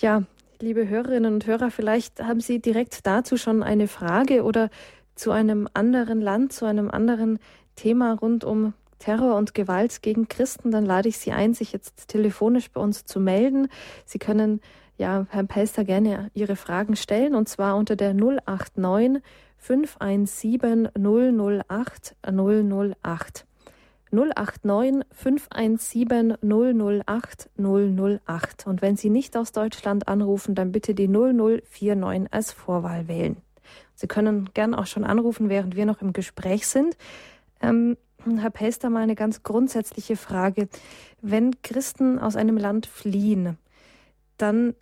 [0.00, 0.22] Ja,
[0.62, 4.70] liebe Hörerinnen und Hörer, vielleicht haben Sie direkt dazu schon eine Frage oder
[5.14, 7.38] zu einem anderen Land, zu einem anderen
[7.76, 12.08] Thema rund um Terror und Gewalt gegen Christen, dann lade ich Sie ein, sich jetzt
[12.08, 13.68] telefonisch bei uns zu melden.
[14.04, 14.60] Sie können
[14.98, 19.22] ja Herrn Pelster gerne Ihre Fragen stellen und zwar unter der 089
[19.56, 23.46] 517 008 008.
[24.12, 28.66] 089 517 008 008.
[28.66, 33.36] Und wenn Sie nicht aus Deutschland anrufen, dann bitte die 0049 als Vorwahl wählen.
[33.94, 36.96] Sie können gern auch schon anrufen, während wir noch im Gespräch sind.
[37.60, 40.68] Ähm, Herr Pelster, mal eine ganz grundsätzliche Frage.
[41.22, 43.58] Wenn Christen aus einem Land fliehen,
[44.36, 44.74] dann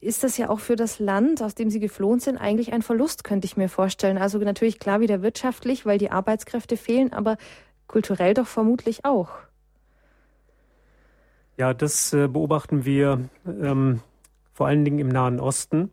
[0.00, 3.24] ist das ja auch für das Land, aus dem sie geflohen sind, eigentlich ein Verlust,
[3.24, 4.18] könnte ich mir vorstellen.
[4.18, 7.36] Also natürlich klar wieder wirtschaftlich, weil die Arbeitskräfte fehlen, aber
[7.86, 9.30] kulturell doch vermutlich auch.
[11.56, 14.00] Ja, das äh, beobachten wir ähm,
[14.52, 15.90] vor allen Dingen im Nahen Osten.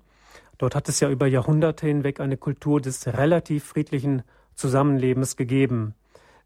[0.58, 4.24] Dort hat es ja über Jahrhunderte hinweg eine Kultur des relativ friedlichen
[4.56, 5.96] Zusammenlebens gegeben.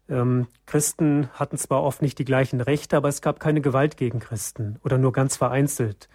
[0.08, 4.20] Ähm, Christen hatten zwar oft nicht die gleichen Rechte, aber es gab keine Gewalt gegen
[4.20, 6.08] Christen oder nur ganz vereinzelt.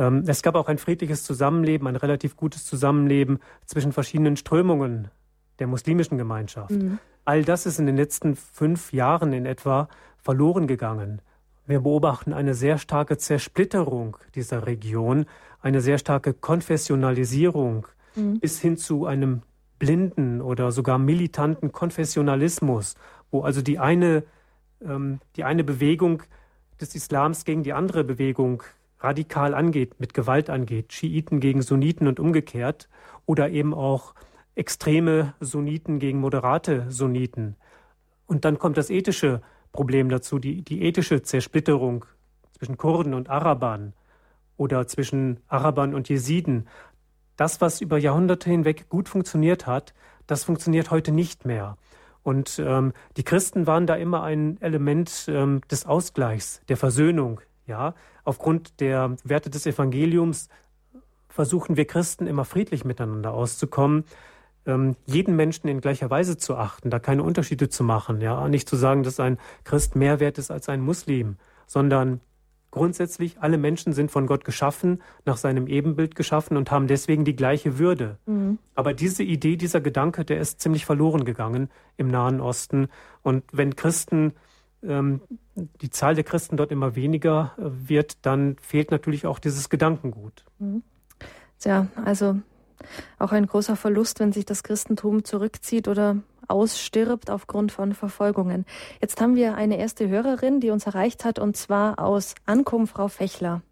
[0.00, 5.08] Ähm, es gab auch ein friedliches Zusammenleben, ein relativ gutes Zusammenleben zwischen verschiedenen Strömungen
[5.58, 6.70] der muslimischen Gemeinschaft.
[6.70, 6.98] Mhm.
[7.26, 11.20] All das ist in den letzten fünf Jahren in etwa verloren gegangen.
[11.66, 15.26] Wir beobachten eine sehr starke Zersplitterung dieser Region,
[15.60, 17.86] eine sehr starke Konfessionalisierung
[18.16, 18.40] mhm.
[18.40, 19.42] bis hin zu einem
[19.78, 22.94] blinden oder sogar militanten Konfessionalismus,
[23.30, 24.24] wo also die eine,
[24.82, 26.22] ähm, die eine Bewegung
[26.80, 28.62] des Islams gegen die andere Bewegung
[29.00, 32.88] radikal angeht, mit Gewalt angeht, Schiiten gegen Sunniten und umgekehrt,
[33.26, 34.14] oder eben auch
[34.54, 37.56] extreme Sunniten gegen moderate Sunniten.
[38.26, 39.40] Und dann kommt das ethische
[39.72, 42.04] Problem dazu, die, die ethische Zersplitterung
[42.52, 43.94] zwischen Kurden und Arabern
[44.56, 46.68] oder zwischen Arabern und Jesiden.
[47.36, 49.94] Das, was über Jahrhunderte hinweg gut funktioniert hat,
[50.26, 51.78] das funktioniert heute nicht mehr.
[52.22, 57.40] Und ähm, die Christen waren da immer ein Element ähm, des Ausgleichs, der Versöhnung.
[57.70, 57.94] Ja,
[58.24, 60.48] aufgrund der Werte des Evangeliums
[61.28, 64.04] versuchen wir Christen immer friedlich miteinander auszukommen
[64.66, 68.68] ähm, jeden Menschen in gleicher Weise zu achten, da keine Unterschiede zu machen, ja, nicht
[68.68, 72.20] zu sagen, dass ein Christ mehr wert ist als ein Muslim, sondern
[72.70, 77.34] grundsätzlich alle Menschen sind von Gott geschaffen, nach seinem Ebenbild geschaffen und haben deswegen die
[77.34, 78.18] gleiche Würde.
[78.26, 78.58] Mhm.
[78.74, 82.88] Aber diese Idee, dieser Gedanke, der ist ziemlich verloren gegangen im Nahen Osten.
[83.22, 84.34] Und wenn Christen
[84.82, 90.44] die Zahl der Christen dort immer weniger äh, wird, dann fehlt natürlich auch dieses Gedankengut.
[90.58, 90.82] Mhm.
[91.58, 92.40] Tja, also
[93.18, 96.16] auch ein großer Verlust, wenn sich das Christentum zurückzieht oder
[96.48, 98.64] ausstirbt aufgrund von Verfolgungen.
[99.00, 103.08] Jetzt haben wir eine erste Hörerin, die uns erreicht hat, und zwar aus Ankum, Frau
[103.08, 103.62] Fechler.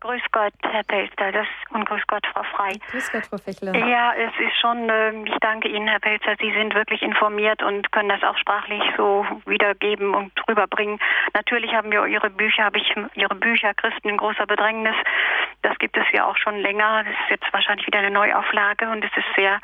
[0.00, 2.72] Grüß Gott, Herr Pelzer, das, und grüß Gott, Frau Frei.
[2.90, 3.74] Grüß Gott, Frau Fechler.
[3.74, 7.90] Ja, es ist schon, äh, ich danke Ihnen, Herr Pelzer, Sie sind wirklich informiert und
[7.92, 10.98] können das auch sprachlich so wiedergeben und rüberbringen.
[11.34, 14.96] Natürlich haben wir Ihre Bücher, habe ich Ihre Bücher, Christen in großer Bedrängnis,
[15.66, 17.02] das gibt es ja auch schon länger.
[17.02, 19.60] Das ist jetzt wahrscheinlich wieder eine Neuauflage und es ist sehr,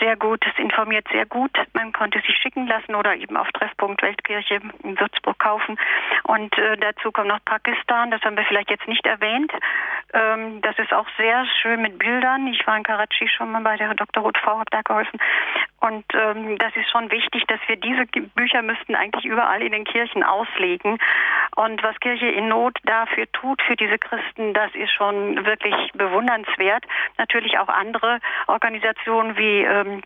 [0.00, 0.42] sehr gut.
[0.46, 1.50] Es informiert sehr gut.
[1.74, 5.78] Man konnte sie schicken lassen oder eben auf Treffpunkt Weltkirche in Würzburg kaufen.
[6.24, 9.52] Und äh, dazu kommt noch Pakistan, das haben wir vielleicht jetzt nicht erwähnt.
[10.12, 12.46] Ähm, das ist auch sehr schön mit Bildern.
[12.48, 14.22] Ich war in Karachi schon mal bei der Dr.
[14.22, 15.18] Ruth V, habe da geholfen.
[15.80, 19.84] Und ähm, das ist schon wichtig, dass wir diese Bücher müssten eigentlich überall in den
[19.84, 20.98] Kirchen auslegen.
[21.56, 26.84] Und was Kirche in Not dafür tut, für diese Christen, das ist schon wirklich bewundernswert.
[27.16, 28.18] Natürlich auch andere
[28.48, 30.02] Organisationen wie ähm,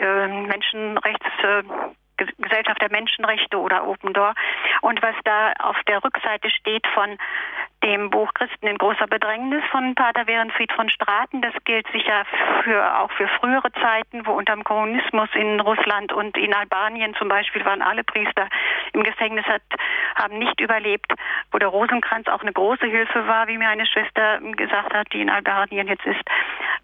[0.00, 1.62] äh, Menschenrechts äh,
[2.38, 4.34] Gesellschaft der Menschenrechte oder Open Door.
[4.82, 7.18] Und was da auf der Rückseite steht von
[7.82, 11.40] dem Buch Christen in großer Bedrängnis von Pater Werenfried von Straten.
[11.40, 12.24] Das gilt sicher
[12.62, 17.28] für, auch für frühere Zeiten, wo unter dem Kommunismus in Russland und in Albanien zum
[17.28, 18.48] Beispiel waren alle Priester
[18.92, 19.62] im Gefängnis, hat,
[20.16, 21.12] haben nicht überlebt,
[21.52, 25.22] wo der Rosenkranz auch eine große Hilfe war, wie mir eine Schwester gesagt hat, die
[25.22, 26.22] in Albanien jetzt ist.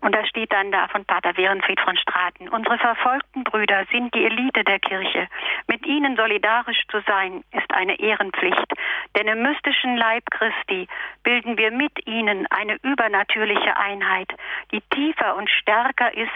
[0.00, 2.48] Und da steht dann da von Pater Werenfried von Straten.
[2.48, 5.28] Unsere verfolgten Brüder sind die Elite der Kirche.
[5.66, 8.72] Mit ihnen solidarisch zu sein, ist eine Ehrenpflicht.
[9.16, 10.86] Denn im mystischen Leib Christi
[11.22, 14.32] bilden wir mit ihnen eine übernatürliche Einheit,
[14.72, 16.30] die tiefer und stärker ist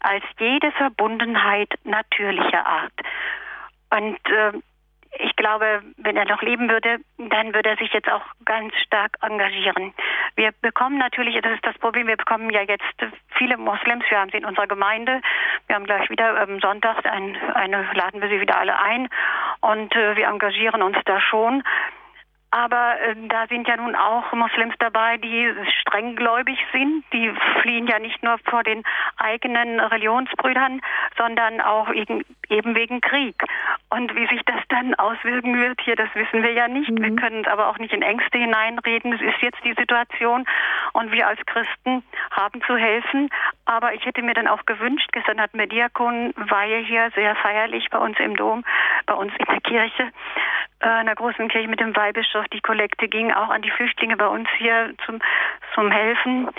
[0.00, 2.92] als jede Verbundenheit natürlicher Art.
[3.90, 4.52] Und äh,
[5.18, 9.16] ich glaube, wenn er noch leben würde, dann würde er sich jetzt auch ganz stark
[9.22, 9.92] engagieren.
[10.36, 12.84] Wir bekommen natürlich, das ist das Problem, wir bekommen ja jetzt
[13.36, 15.20] viele Moslems, wir haben sie in unserer Gemeinde,
[15.66, 19.08] wir haben gleich wieder ähm, Sonntag, ein, eine, laden wir sie wieder alle ein
[19.60, 21.62] und äh, wir engagieren uns da schon.
[22.52, 27.04] Aber äh, da sind ja nun auch Moslems dabei, die strenggläubig sind.
[27.12, 27.32] Die
[27.62, 28.82] fliehen ja nicht nur vor den
[29.18, 30.80] eigenen Religionsbrüdern,
[31.16, 33.36] sondern auch eben, eben wegen Krieg.
[33.90, 36.90] Und wie sich das dann auswirken wird hier, das wissen wir ja nicht.
[36.90, 37.02] Mhm.
[37.02, 39.12] Wir können aber auch nicht in Ängste hineinreden.
[39.12, 40.44] Es ist jetzt die Situation
[40.92, 42.02] und wir als Christen
[42.32, 43.30] haben zu helfen.
[43.64, 47.88] Aber ich hätte mir dann auch gewünscht, gestern hat mir Diakon Weihe hier sehr feierlich
[47.90, 48.64] bei uns im Dom,
[49.06, 50.10] bei uns in der Kirche,
[50.80, 52.39] äh, einer großen Kirche mit dem Weihbischof.
[52.48, 55.20] Die Kollekte ging auch an die Flüchtlinge bei uns hier zum,
[55.74, 56.50] zum Helfen.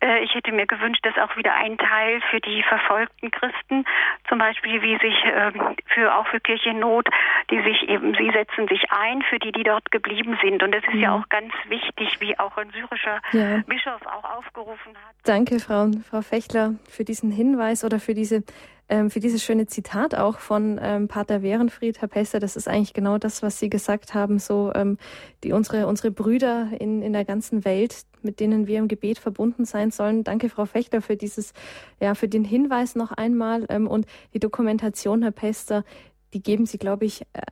[0.00, 3.84] Äh, ich hätte mir gewünscht, dass auch wieder ein Teil für die verfolgten Christen,
[4.28, 7.08] zum Beispiel wie sich ähm, für auch für Kirche Not,
[7.50, 10.62] die sich eben, sie setzen sich ein für die, die dort geblieben sind.
[10.62, 11.00] Und das ist mhm.
[11.00, 13.62] ja auch ganz wichtig, wie auch ein syrischer ja.
[13.66, 15.14] Bischof auch aufgerufen hat.
[15.24, 18.42] Danke, Frau, Frau Fechler, für diesen Hinweis oder für diese
[18.88, 22.38] ähm, für dieses schöne Zitat auch von ähm, Pater Werenfried, Herr Pester.
[22.38, 24.98] Das ist eigentlich genau das, was Sie gesagt haben, so ähm,
[25.42, 29.64] die unsere unsere Brüder in in der ganzen Welt, mit denen wir im Gebet verbunden
[29.64, 30.24] sein sollen.
[30.24, 31.52] Danke, Frau Fechter, für dieses
[32.00, 35.84] ja für den Hinweis noch einmal ähm, und die Dokumentation, Herr Pester,
[36.32, 37.22] die geben Sie, glaube ich.
[37.32, 37.42] Äh,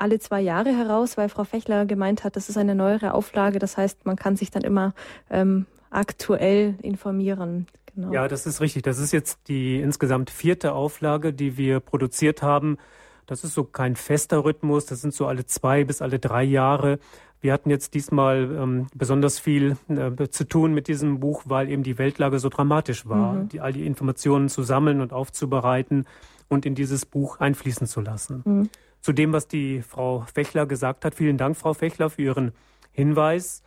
[0.00, 3.58] alle zwei Jahre heraus, weil Frau Fechler gemeint hat, das ist eine neuere Auflage.
[3.58, 4.94] Das heißt, man kann sich dann immer
[5.28, 7.66] ähm, aktuell informieren.
[7.98, 8.12] Genau.
[8.12, 8.84] Ja, das ist richtig.
[8.84, 12.78] Das ist jetzt die insgesamt vierte Auflage, die wir produziert haben.
[13.26, 14.86] Das ist so kein fester Rhythmus.
[14.86, 17.00] Das sind so alle zwei bis alle drei Jahre.
[17.40, 21.82] Wir hatten jetzt diesmal ähm, besonders viel äh, zu tun mit diesem Buch, weil eben
[21.82, 23.48] die Weltlage so dramatisch war, mhm.
[23.48, 26.06] die, all die Informationen zu sammeln und aufzubereiten
[26.46, 28.42] und in dieses Buch einfließen zu lassen.
[28.44, 28.68] Mhm.
[29.00, 32.52] Zu dem, was die Frau Fechler gesagt hat, vielen Dank, Frau Fechler, für Ihren
[32.92, 33.64] Hinweis.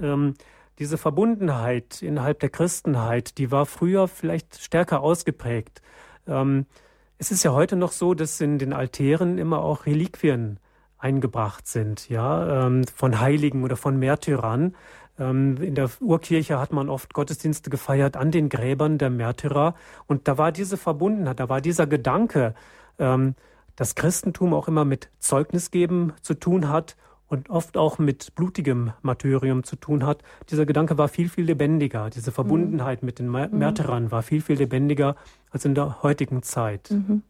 [0.00, 0.34] Ähm,
[0.78, 5.82] diese Verbundenheit innerhalb der Christenheit, die war früher vielleicht stärker ausgeprägt.
[6.26, 6.66] Ähm,
[7.18, 10.60] es ist ja heute noch so, dass in den Altären immer auch Reliquien
[10.98, 14.76] eingebracht sind, ja, ähm, von Heiligen oder von Märtyrern.
[15.18, 19.74] Ähm, in der Urkirche hat man oft Gottesdienste gefeiert an den Gräbern der Märtyrer.
[20.06, 22.54] Und da war diese Verbundenheit, da war dieser Gedanke,
[22.98, 23.34] ähm,
[23.74, 26.96] dass Christentum auch immer mit Zeugnis geben zu tun hat
[27.28, 30.22] und oft auch mit blutigem Martyrium zu tun hat.
[30.50, 32.10] Dieser Gedanke war viel, viel lebendiger.
[32.10, 33.06] Diese Verbundenheit mhm.
[33.06, 33.58] mit den mhm.
[33.58, 35.14] Märtyrern war viel, viel lebendiger
[35.50, 36.90] als in der heutigen Zeit.
[36.90, 37.22] Mhm.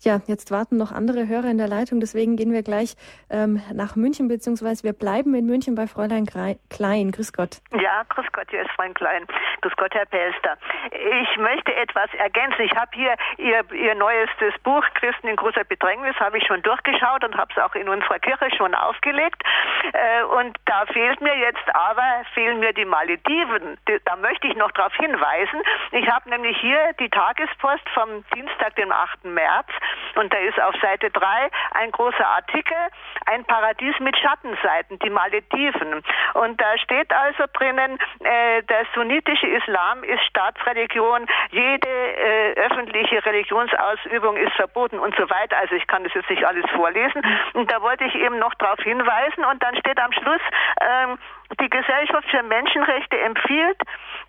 [0.00, 2.94] Ja, jetzt warten noch andere Hörer in der Leitung, deswegen gehen wir gleich
[3.30, 7.12] ähm, nach München, beziehungsweise wir bleiben in München bei Fräulein Klein.
[7.12, 7.62] Grüß Gott.
[7.70, 9.26] Ja, grüß Gott, hier ist Fräulein Klein.
[9.60, 10.58] Grüß Gott, Herr Pelster.
[10.90, 12.62] Ich möchte etwas ergänzen.
[12.62, 17.24] Ich habe hier Ihr, Ihr neuestes Buch, Christen in großer Bedrängnis, habe ich schon durchgeschaut
[17.24, 19.42] und habe es auch in unserer Kirche schon aufgelegt.
[19.92, 22.02] Äh, und da fehlt mir jetzt aber,
[22.34, 23.78] fehlen mir die Malediven.
[24.04, 25.62] Da möchte ich noch darauf hinweisen.
[25.92, 27.08] Ich habe nämlich hier die
[27.62, 29.24] Tagespost vom Dienstag, dem 8.
[29.24, 29.68] März März.
[30.14, 32.76] Und da ist auf Seite 3 ein großer Artikel,
[33.26, 36.02] ein Paradies mit Schattenseiten, die Malediven.
[36.34, 44.36] Und da steht also drinnen, äh, der sunnitische Islam ist Staatsreligion, jede äh, öffentliche Religionsausübung
[44.36, 45.56] ist verboten und so weiter.
[45.58, 47.22] Also ich kann das jetzt nicht alles vorlesen.
[47.54, 49.44] Und da wollte ich eben noch darauf hinweisen.
[49.44, 50.42] Und dann steht am Schluss,
[50.80, 51.18] ähm,
[51.60, 53.78] die Gesellschaft für Menschenrechte empfiehlt,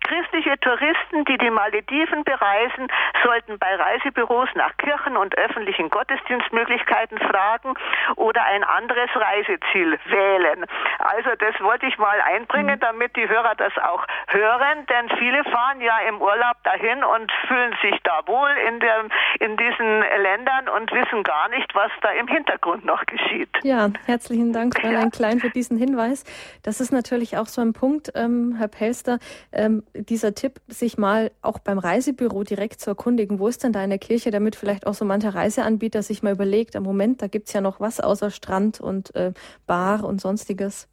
[0.04, 2.88] christliche Touristen, die die Malediven bereisen,
[3.24, 7.74] sollten bei Reisebüros nach Kirchen und öffentlichen Gottesdienstmöglichkeiten fragen
[8.16, 10.66] oder ein anderes Reiseziel wählen.
[10.98, 12.80] Also das wollte ich mal einbringen, mhm.
[12.80, 17.74] damit die Hörer das auch hören, denn viele fahren ja im Urlaub dahin und fühlen
[17.82, 19.04] sich da wohl in, der,
[19.40, 23.50] in diesen Ländern und wissen gar nicht, was da im Hintergrund noch geschieht.
[23.62, 25.10] Ja, herzlichen Dank, Fräulein ja.
[25.10, 26.24] Klein, für diesen Hinweis.
[26.62, 29.18] Das ist natürlich natürlich auch so ein Punkt, ähm, Herr Pelster,
[29.52, 33.80] ähm, dieser Tipp, sich mal auch beim Reisebüro direkt zu erkundigen, wo ist denn da
[33.80, 37.46] eine Kirche, damit vielleicht auch so mancher Reiseanbieter sich mal überlegt, im Moment, da gibt
[37.48, 39.32] es ja noch was außer Strand und äh,
[39.66, 40.88] Bar und sonstiges.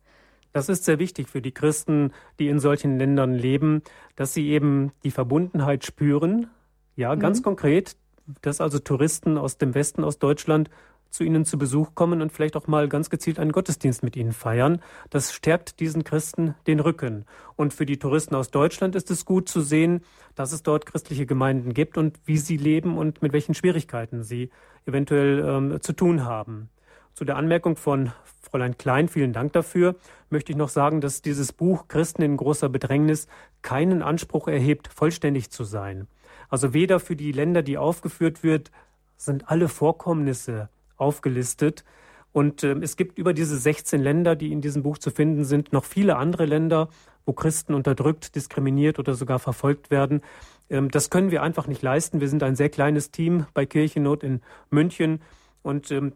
[0.54, 3.82] Das ist sehr wichtig für die Christen, die in solchen Ländern leben,
[4.16, 6.48] dass sie eben die Verbundenheit spüren.
[6.96, 7.44] Ja, ganz mhm.
[7.44, 7.96] konkret,
[8.42, 10.70] dass also Touristen aus dem Westen, aus Deutschland
[11.12, 14.32] zu ihnen zu Besuch kommen und vielleicht auch mal ganz gezielt einen Gottesdienst mit ihnen
[14.32, 14.82] feiern.
[15.10, 17.26] Das stärkt diesen Christen den Rücken.
[17.56, 20.04] Und für die Touristen aus Deutschland ist es gut zu sehen,
[20.36, 24.50] dass es dort christliche Gemeinden gibt und wie sie leben und mit welchen Schwierigkeiten sie
[24.86, 26.70] eventuell ähm, zu tun haben.
[27.14, 28.12] Zu der Anmerkung von
[28.42, 29.96] Fräulein Klein, vielen Dank dafür,
[30.30, 33.28] möchte ich noch sagen, dass dieses Buch Christen in großer Bedrängnis
[33.62, 36.08] keinen Anspruch erhebt, vollständig zu sein.
[36.50, 38.72] Also weder für die Länder, die aufgeführt wird,
[39.18, 40.70] sind alle Vorkommnisse
[41.02, 41.84] aufgelistet.
[42.32, 45.74] Und äh, es gibt über diese 16 Länder, die in diesem Buch zu finden sind,
[45.74, 46.88] noch viele andere Länder,
[47.26, 50.22] wo Christen unterdrückt, diskriminiert oder sogar verfolgt werden.
[50.70, 52.22] Ähm, das können wir einfach nicht leisten.
[52.22, 55.22] Wir sind ein sehr kleines Team bei Kirchennot in München
[55.62, 56.14] und ähm,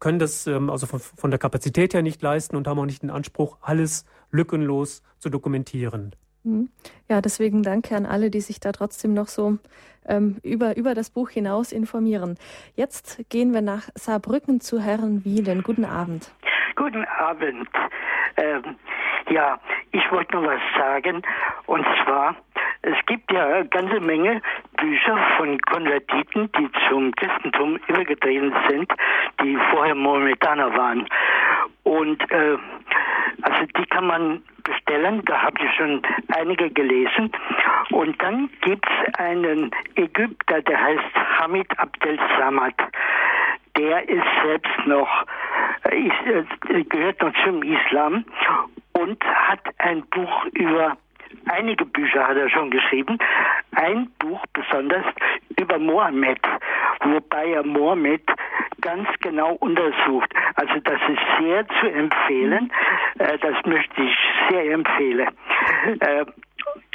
[0.00, 3.02] können das ähm, also von, von der Kapazität her nicht leisten und haben auch nicht
[3.02, 6.14] den Anspruch, alles lückenlos zu dokumentieren.
[6.44, 6.70] Mhm.
[7.08, 9.58] Ja, deswegen danke an alle, die sich da trotzdem noch so
[10.06, 12.36] ähm, über, über das Buch hinaus informieren.
[12.74, 15.62] Jetzt gehen wir nach Saarbrücken zu Herrn Wielen.
[15.62, 16.32] Guten Abend.
[16.74, 17.68] Guten Abend.
[18.36, 18.76] Ähm,
[19.30, 19.60] ja,
[19.92, 21.22] ich wollte noch was sagen.
[21.66, 22.36] Und zwar,
[22.82, 24.40] es gibt ja eine ganze Menge
[24.76, 28.92] Bücher von Konvertiten, die zum Christentum übergetreten sind,
[29.40, 31.06] die vorher Mohammedaner waren.
[31.84, 32.56] Und äh,
[33.42, 35.22] also die kann man bestellen.
[35.24, 36.02] Da habe ich schon
[36.36, 37.30] einige gelesen.
[37.90, 42.74] Und dann gibt es einen Ägypter, der heißt Hamid Abdel Samad.
[43.76, 45.26] Der ist selbst noch,
[45.90, 48.24] äh, ist, äh, gehört noch zum Islam
[48.92, 50.96] und hat ein Buch über
[51.46, 53.18] einige Bücher hat er schon geschrieben.
[53.74, 55.04] Ein Buch besonders
[55.58, 56.40] über Mohammed,
[57.04, 58.22] wobei er Mohammed
[58.80, 60.32] ganz genau untersucht.
[60.56, 62.72] Also das ist sehr zu empfehlen.
[63.18, 64.16] Äh, das möchte ich
[64.50, 65.28] sehr empfehlen.
[66.00, 66.24] Äh,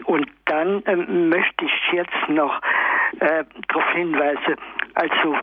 [0.06, 2.62] und dann äh, möchte ich jetzt noch
[3.20, 4.56] darauf hinweisen,
[4.94, 5.38] also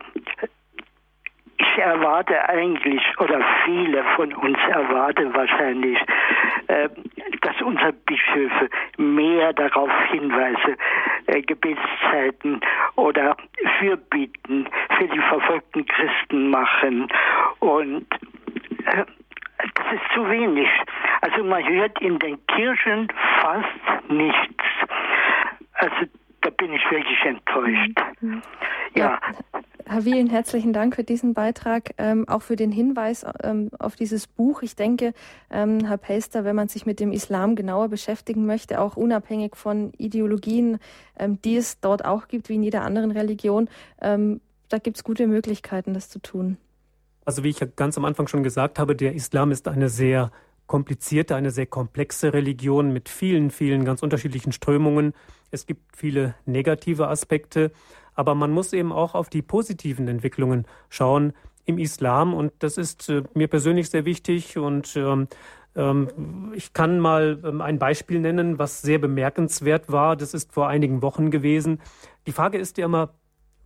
[1.57, 5.97] ich erwarte eigentlich, oder viele von uns erwarten wahrscheinlich,
[6.67, 6.89] äh,
[7.41, 10.75] dass unsere Bischöfe mehr darauf hinweisen,
[11.27, 12.61] äh, Gebetszeiten
[12.95, 13.37] oder
[13.79, 14.67] Fürbieten
[14.97, 17.07] für die verfolgten Christen machen.
[17.59, 18.05] Und
[18.85, 19.05] äh,
[19.75, 20.69] das ist zu wenig.
[21.21, 23.07] Also man hört in den Kirchen
[23.41, 24.63] fast nichts.
[25.73, 25.95] Also
[26.41, 27.99] da bin ich wirklich enttäuscht.
[28.21, 28.41] Mhm.
[28.93, 29.19] Ja.
[29.53, 29.61] ja.
[29.87, 34.25] Herr Wien, herzlichen Dank für diesen Beitrag, ähm, auch für den Hinweis ähm, auf dieses
[34.25, 34.63] Buch.
[34.63, 35.13] Ich denke,
[35.51, 39.93] ähm, Herr Pester, wenn man sich mit dem Islam genauer beschäftigen möchte, auch unabhängig von
[39.97, 40.79] Ideologien,
[41.19, 43.69] ähm, die es dort auch gibt, wie in jeder anderen Religion,
[44.01, 46.57] ähm, da gibt es gute Möglichkeiten, das zu tun.
[47.23, 50.31] Also wie ich ja ganz am Anfang schon gesagt habe, der Islam ist eine sehr
[50.65, 55.13] komplizierte, eine sehr komplexe Religion mit vielen, vielen ganz unterschiedlichen Strömungen.
[55.51, 57.71] Es gibt viele negative Aspekte.
[58.15, 61.33] Aber man muss eben auch auf die positiven Entwicklungen schauen
[61.65, 62.33] im Islam.
[62.33, 64.57] Und das ist äh, mir persönlich sehr wichtig.
[64.57, 65.27] Und ähm,
[65.75, 70.15] ähm, ich kann mal ähm, ein Beispiel nennen, was sehr bemerkenswert war.
[70.15, 71.81] Das ist vor einigen Wochen gewesen.
[72.27, 73.13] Die Frage ist ja immer,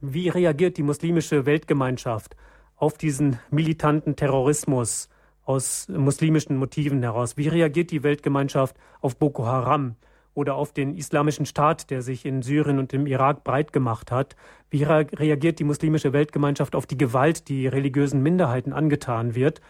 [0.01, 2.35] wie reagiert die muslimische Weltgemeinschaft
[2.75, 5.09] auf diesen militanten Terrorismus
[5.43, 7.37] aus muslimischen Motiven heraus?
[7.37, 9.95] Wie reagiert die Weltgemeinschaft auf Boko Haram?
[10.33, 14.35] Oder auf den islamischen Staat, der sich in Syrien und im Irak breit gemacht hat.
[14.69, 19.61] Wie reagiert die muslimische Weltgemeinschaft auf die Gewalt, die religiösen Minderheiten angetan wird?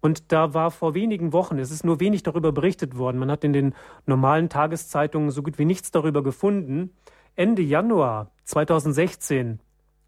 [0.00, 3.42] Und da war vor wenigen Wochen, es ist nur wenig darüber berichtet worden, man hat
[3.42, 3.74] in den
[4.06, 6.92] normalen Tageszeitungen so gut wie nichts darüber gefunden.
[7.34, 9.60] Ende Januar 2016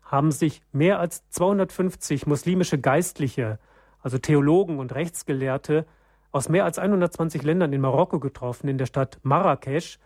[0.02, 3.59] haben sich mehr als 250 muslimische Geistliche,
[4.01, 5.86] also Theologen und Rechtsgelehrte,
[6.32, 9.98] aus mehr als 120 Ländern in Marokko getroffen, in der Stadt Marrakesch.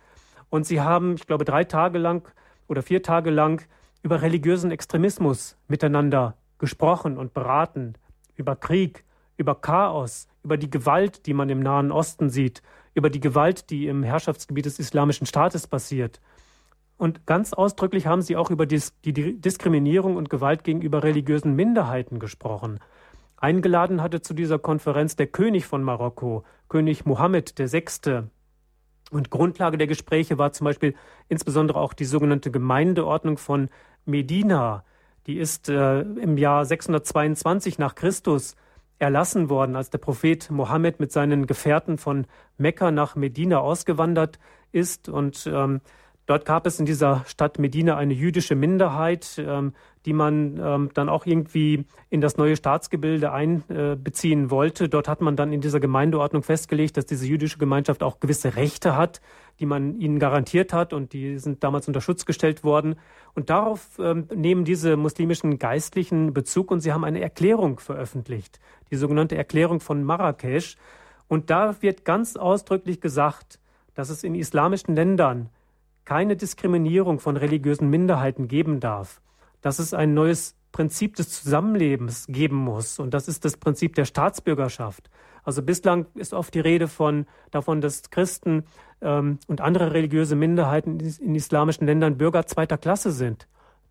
[0.50, 2.28] Und sie haben, ich glaube, drei Tage lang
[2.68, 3.66] oder vier Tage lang
[4.02, 7.94] über religiösen Extremismus miteinander gesprochen und beraten,
[8.36, 9.04] über Krieg,
[9.36, 12.62] über Chaos, über die Gewalt, die man im Nahen Osten sieht,
[12.94, 16.20] über die Gewalt, die im Herrschaftsgebiet des Islamischen Staates passiert.
[16.96, 22.78] Und ganz ausdrücklich haben sie auch über die Diskriminierung und Gewalt gegenüber religiösen Minderheiten gesprochen.
[23.44, 28.22] Eingeladen hatte zu dieser Konferenz der König von Marokko, König Mohammed VI.
[29.10, 30.94] Und Grundlage der Gespräche war zum Beispiel
[31.28, 33.68] insbesondere auch die sogenannte Gemeindeordnung von
[34.06, 34.82] Medina.
[35.26, 38.56] Die ist äh, im Jahr 622 nach Christus
[38.98, 42.26] erlassen worden, als der Prophet Mohammed mit seinen Gefährten von
[42.56, 44.38] Mekka nach Medina ausgewandert
[44.72, 45.10] ist.
[45.10, 45.82] Und ähm,
[46.26, 49.74] Dort gab es in dieser Stadt Medina eine jüdische Minderheit, ähm,
[50.06, 54.88] die man ähm, dann auch irgendwie in das neue Staatsgebilde einbeziehen wollte.
[54.88, 58.96] Dort hat man dann in dieser Gemeindeordnung festgelegt, dass diese jüdische Gemeinschaft auch gewisse Rechte
[58.96, 59.20] hat,
[59.60, 62.96] die man ihnen garantiert hat und die sind damals unter Schutz gestellt worden.
[63.34, 68.60] Und darauf ähm, nehmen diese muslimischen Geistlichen Bezug und sie haben eine Erklärung veröffentlicht,
[68.90, 70.76] die sogenannte Erklärung von Marrakesch.
[71.28, 73.58] Und da wird ganz ausdrücklich gesagt,
[73.94, 75.50] dass es in islamischen Ländern
[76.04, 79.20] keine Diskriminierung von religiösen Minderheiten geben darf,
[79.60, 82.98] dass es ein neues Prinzip des Zusammenlebens geben muss.
[82.98, 85.08] Und das ist das Prinzip der Staatsbürgerschaft.
[85.44, 88.64] Also bislang ist oft die Rede von, davon, dass Christen
[89.00, 93.46] ähm, und andere religiöse Minderheiten in islamischen Ländern Bürger zweiter Klasse sind.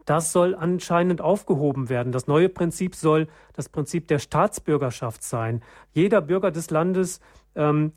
[0.06, 2.12] Das soll anscheinend aufgehoben werden.
[2.12, 5.62] Das neue Prinzip soll das Prinzip der Staatsbürgerschaft sein.
[5.94, 7.22] Jeder Bürger des Landes
[7.56, 7.94] ähm,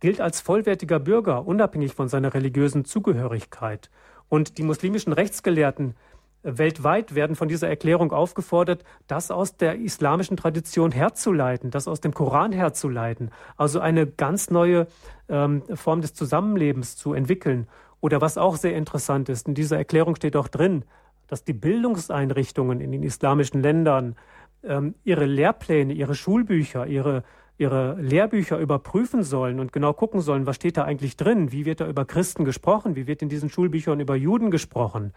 [0.00, 3.90] gilt als vollwertiger Bürger, unabhängig von seiner religiösen Zugehörigkeit.
[4.28, 5.94] Und die muslimischen Rechtsgelehrten
[6.42, 12.14] weltweit werden von dieser Erklärung aufgefordert, das aus der islamischen Tradition herzuleiten, das aus dem
[12.14, 14.86] Koran herzuleiten, also eine ganz neue
[15.28, 17.66] ähm, Form des Zusammenlebens zu entwickeln.
[18.00, 20.84] Oder was auch sehr interessant ist, in dieser Erklärung steht auch drin,
[21.26, 24.14] dass die Bildungseinrichtungen in den islamischen Ländern
[24.62, 27.24] ähm, ihre Lehrpläne, ihre Schulbücher, ihre
[27.58, 31.80] ihre Lehrbücher überprüfen sollen und genau gucken sollen, was steht da eigentlich drin, wie wird
[31.80, 35.12] da über Christen gesprochen, wie wird in diesen Schulbüchern über Juden gesprochen,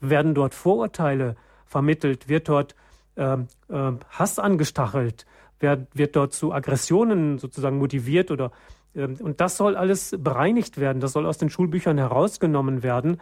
[0.00, 2.74] werden dort Vorurteile vermittelt, wird dort
[3.16, 5.24] äh, äh, Hass angestachelt,
[5.60, 8.50] wird, wird dort zu Aggressionen sozusagen motiviert oder
[8.94, 13.20] Ähm, und das soll alles bereinigt werden, das soll aus den Schulbüchern herausgenommen werden.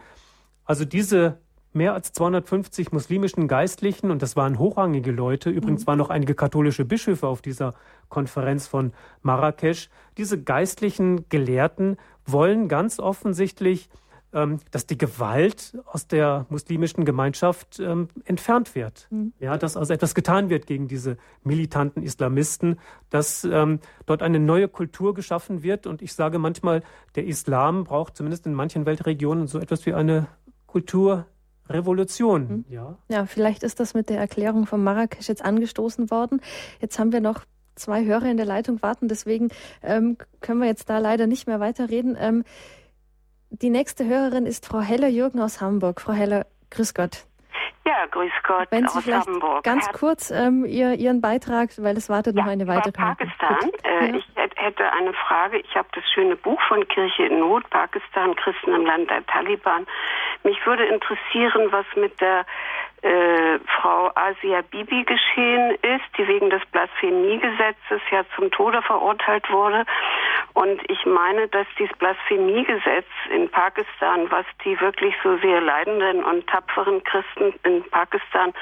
[0.65, 1.39] Also diese
[1.75, 5.87] mehr als 250 muslimischen Geistlichen, und das waren hochrangige Leute, übrigens mhm.
[5.87, 7.73] waren noch einige katholische Bischöfe auf dieser
[8.09, 13.89] Konferenz von Marrakesch, diese geistlichen Gelehrten wollen ganz offensichtlich
[14.33, 19.07] ähm, dass die Gewalt aus der muslimischen Gemeinschaft ähm, entfernt wird.
[19.11, 19.31] Mhm.
[19.39, 22.79] Ja, dass also etwas getan wird gegen diese militanten Islamisten,
[23.11, 25.85] dass ähm, dort eine neue Kultur geschaffen wird.
[25.85, 26.81] Und ich sage manchmal,
[27.13, 30.27] der Islam braucht zumindest in manchen Weltregionen so etwas wie eine
[31.67, 32.47] Kulturrevolution.
[32.47, 32.65] Mhm.
[32.69, 32.97] Ja.
[33.09, 36.41] ja, vielleicht ist das mit der Erklärung von Marrakesch jetzt angestoßen worden.
[36.79, 37.45] Jetzt haben wir noch
[37.75, 39.49] zwei Hörer in der Leitung warten, deswegen
[39.81, 42.15] ähm, können wir jetzt da leider nicht mehr weiterreden.
[42.19, 42.43] Ähm,
[43.49, 46.01] die nächste Hörerin ist Frau Heller Jürgen aus Hamburg.
[46.01, 47.25] Frau Heller, grüß Gott.
[47.85, 49.63] Ja, grüß Gott Wenn Sie aus vielleicht Hamburg.
[49.63, 52.93] Ganz kurz ähm, Ihr, Ihren Beitrag, weil es wartet ja, noch eine weitere.
[52.93, 53.71] Pakistan.
[53.83, 54.15] Äh, ja.
[54.15, 55.59] Ich hätte eine Frage.
[55.59, 59.85] Ich habe das schöne Buch von Kirche in Not, Pakistan, Christen im Land der Taliban.
[60.43, 62.45] Mich würde interessieren, was mit der
[63.03, 69.85] äh, Frau Asia Bibi geschehen ist, die wegen des Blasphemiegesetzes ja zum Tode verurteilt wurde.
[70.53, 76.47] Und ich meine, dass dieses Blasphemiegesetz in Pakistan, was die wirklich so sehr leidenden und
[76.47, 78.53] tapferen Christen in Pakistan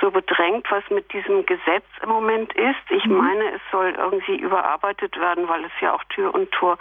[0.00, 2.90] so bedrängt, was mit diesem Gesetz im Moment ist.
[2.90, 3.18] Ich mhm.
[3.18, 6.78] meine, es soll irgendwie überarbeitet werden, weil es ja auch Tür und Tor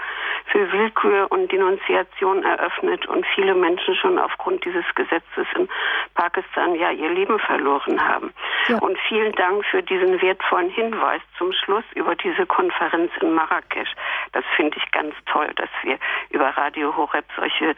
[0.51, 5.67] für Willkür und Denunziation eröffnet und viele Menschen schon aufgrund dieses Gesetzes in
[6.15, 8.33] Pakistan ja ihr Leben verloren haben.
[8.67, 8.77] Ja.
[8.79, 13.89] Und vielen Dank für diesen wertvollen Hinweis zum Schluss über diese Konferenz in Marrakesch.
[14.33, 15.97] Das finde ich ganz toll, dass wir
[16.29, 17.75] über Radio Horeb solche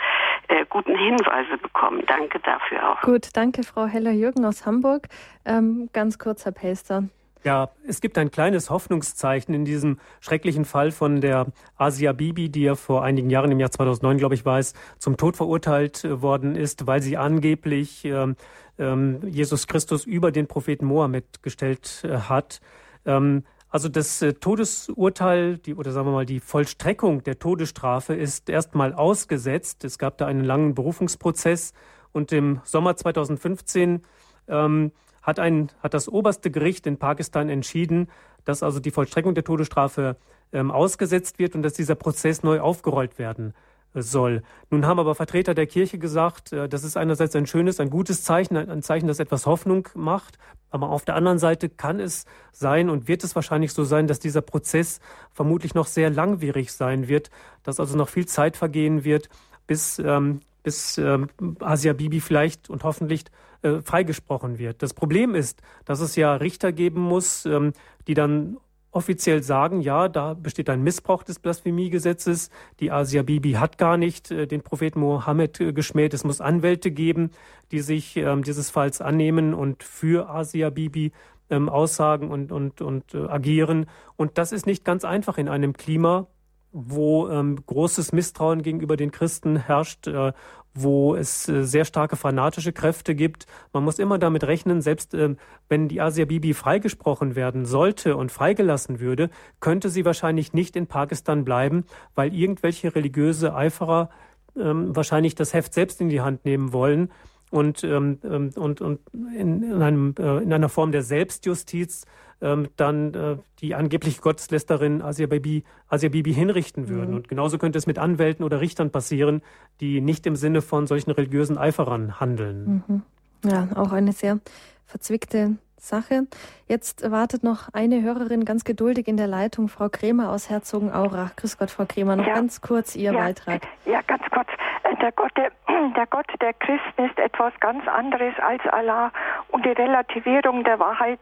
[0.47, 2.03] äh, guten Hinweise bekommen.
[2.07, 3.01] Danke dafür auch.
[3.01, 5.07] Gut, danke Frau Heller-Jürgen aus Hamburg.
[5.45, 7.03] Ähm, ganz kurz, Herr Pelster.
[7.45, 12.63] Ja, es gibt ein kleines Hoffnungszeichen in diesem schrecklichen Fall von der Asia Bibi, die
[12.63, 16.21] ja vor einigen Jahren, im Jahr 2009, glaube ich, war es, zum Tod verurteilt äh,
[16.21, 18.35] worden ist, weil sie angeblich ähm,
[18.79, 22.61] Jesus Christus über den Propheten Mohammed gestellt äh, hat.
[23.05, 28.49] Ähm, also das äh, Todesurteil, die, oder sagen wir mal, die Vollstreckung der Todesstrafe ist
[28.49, 29.83] erstmal ausgesetzt.
[29.83, 31.73] Es gab da einen langen Berufungsprozess
[32.11, 34.01] und im Sommer 2015
[34.47, 34.91] ähm,
[35.21, 38.07] hat, ein, hat das oberste Gericht in Pakistan entschieden,
[38.45, 40.17] dass also die Vollstreckung der Todesstrafe
[40.51, 43.53] ähm, ausgesetzt wird und dass dieser Prozess neu aufgerollt werden
[43.93, 44.43] soll.
[44.69, 48.23] Nun haben aber Vertreter der Kirche gesagt, äh, das ist einerseits ein schönes, ein gutes
[48.23, 50.37] Zeichen, ein Zeichen, das etwas Hoffnung macht,
[50.69, 54.19] aber auf der anderen Seite kann es sein und wird es wahrscheinlich so sein, dass
[54.19, 54.99] dieser Prozess
[55.31, 57.31] vermutlich noch sehr langwierig sein wird,
[57.63, 59.29] dass also noch viel Zeit vergehen wird,
[59.65, 61.29] bis, ähm, bis ähm,
[61.59, 63.25] Asia Bibi vielleicht und hoffentlich
[63.61, 64.83] äh, freigesprochen wird.
[64.83, 67.73] Das Problem ist, dass es ja Richter geben muss, ähm,
[68.07, 68.57] die dann
[68.91, 72.49] offiziell sagen, ja, da besteht ein Missbrauch des Blasphemiegesetzes.
[72.79, 76.13] Die Asia Bibi hat gar nicht äh, den Propheten Mohammed äh, geschmäht.
[76.13, 77.31] Es muss Anwälte geben,
[77.71, 81.11] die sich ähm, dieses Falls annehmen und für Asia Bibi
[81.49, 83.87] ähm, aussagen und, und, und äh, agieren.
[84.15, 86.27] Und das ist nicht ganz einfach in einem Klima,
[86.71, 90.33] wo ähm, großes Misstrauen gegenüber den Christen herrscht, äh,
[90.81, 93.45] wo es äh, sehr starke fanatische Kräfte gibt.
[93.73, 95.35] Man muss immer damit rechnen, selbst äh,
[95.67, 99.29] wenn die Asia Bibi freigesprochen werden sollte und freigelassen würde,
[99.59, 101.85] könnte sie wahrscheinlich nicht in Pakistan bleiben,
[102.15, 104.09] weil irgendwelche religiöse Eiferer
[104.57, 107.09] ähm, wahrscheinlich das Heft selbst in die Hand nehmen wollen
[107.49, 108.99] und, ähm, ähm und, und
[109.35, 112.05] in, in, einem, äh, in einer Form der Selbstjustiz
[112.41, 117.11] ähm, dann äh, die angebliche Gotteslästerin Asia Bibi, Asia Bibi hinrichten würden.
[117.11, 117.15] Mhm.
[117.17, 119.41] Und genauso könnte es mit Anwälten oder Richtern passieren,
[119.81, 122.83] die nicht im Sinne von solchen religiösen Eiferern handeln.
[122.87, 123.01] Mhm.
[123.43, 124.39] Ja, auch eine sehr
[124.85, 126.27] verzwickte Sache.
[126.67, 131.35] Jetzt wartet noch eine Hörerin ganz geduldig in der Leitung, Frau Kremer aus Herzogenaurach.
[131.35, 132.33] Grüß Gott, Frau Kremer, noch ja.
[132.33, 133.19] ganz kurz Ihr ja.
[133.19, 133.61] Beitrag.
[133.85, 134.47] Ja, ganz kurz.
[134.83, 135.51] Äh, der Gott der,
[135.95, 139.11] der Gott der Christen ist etwas ganz anderes als Allah
[139.49, 141.19] und die Relativierung der Wahrheit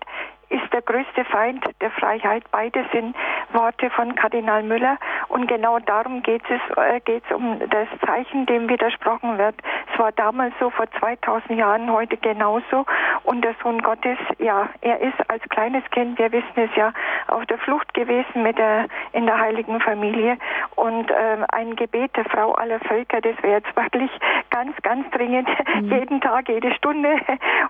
[0.49, 2.43] ist der größte Feind der Freiheit.
[2.51, 3.15] Beide sind
[3.51, 4.97] Worte von Kardinal Müller
[5.27, 9.55] und genau darum geht es, äh, geht es um das Zeichen, dem widersprochen wird.
[9.91, 12.85] Es war damals so, vor 2000 Jahren, heute genauso.
[13.23, 16.93] Und der Sohn Gottes, ja, er ist als kleines Kind, wir wissen es ja,
[17.27, 20.37] auf der Flucht gewesen mit der, in der heiligen Familie.
[20.75, 24.11] Und ähm, ein Gebet der Frau aller Völker, das wäre jetzt wirklich
[24.49, 25.91] ganz, ganz dringend, mhm.
[25.91, 27.17] jeden Tag, jede Stunde.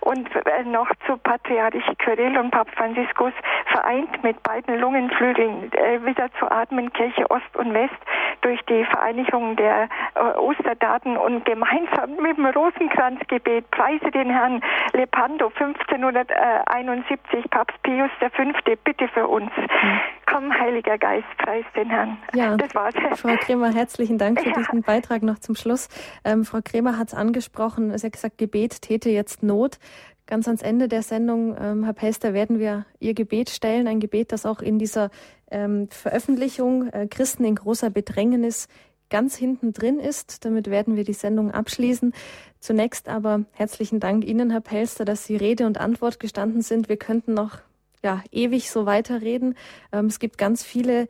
[0.02, 3.34] Und äh, noch zu Patriarch Kyrill und Papa Papst Franziskus
[3.72, 7.96] vereint mit beiden Lungenflügeln äh, wieder zu atmen, Kirche Ost und West,
[8.42, 14.62] durch die Vereinigung der äh, Osterdaten und gemeinsam mit dem Rosenkranzgebet preise den Herrn
[14.94, 18.44] Lepando 1571, Papst Pius V,
[18.84, 19.52] bitte für uns.
[19.58, 20.00] Mhm.
[20.26, 22.18] Komm, Heiliger Geist, preis den Herrn.
[22.34, 22.94] Ja, das war's.
[23.16, 24.56] Frau Kremer, herzlichen Dank für ja.
[24.56, 25.90] diesen Beitrag noch zum Schluss.
[26.26, 29.80] Ähm, Frau Kremer hat es angesprochen, sie hat gesagt, Gebet täte jetzt Not.
[30.28, 34.34] Ganz ans Ende der Sendung, ähm, Herr Pester, werden wir Ihr Gebet stellen, ein Gebet,
[34.34, 35.10] das auch in dieser
[35.50, 38.68] ähm, Veröffentlichung äh, Christen in großer Bedrängnis
[39.10, 40.44] ganz hinten drin ist.
[40.44, 42.14] Damit werden wir die Sendung abschließen.
[42.60, 46.90] Zunächst aber herzlichen Dank Ihnen, Herr Pelster, dass Sie Rede und Antwort gestanden sind.
[46.90, 47.60] Wir könnten noch
[48.04, 49.56] ja, ewig so weiterreden.
[49.94, 51.08] Ähm, es gibt ganz viele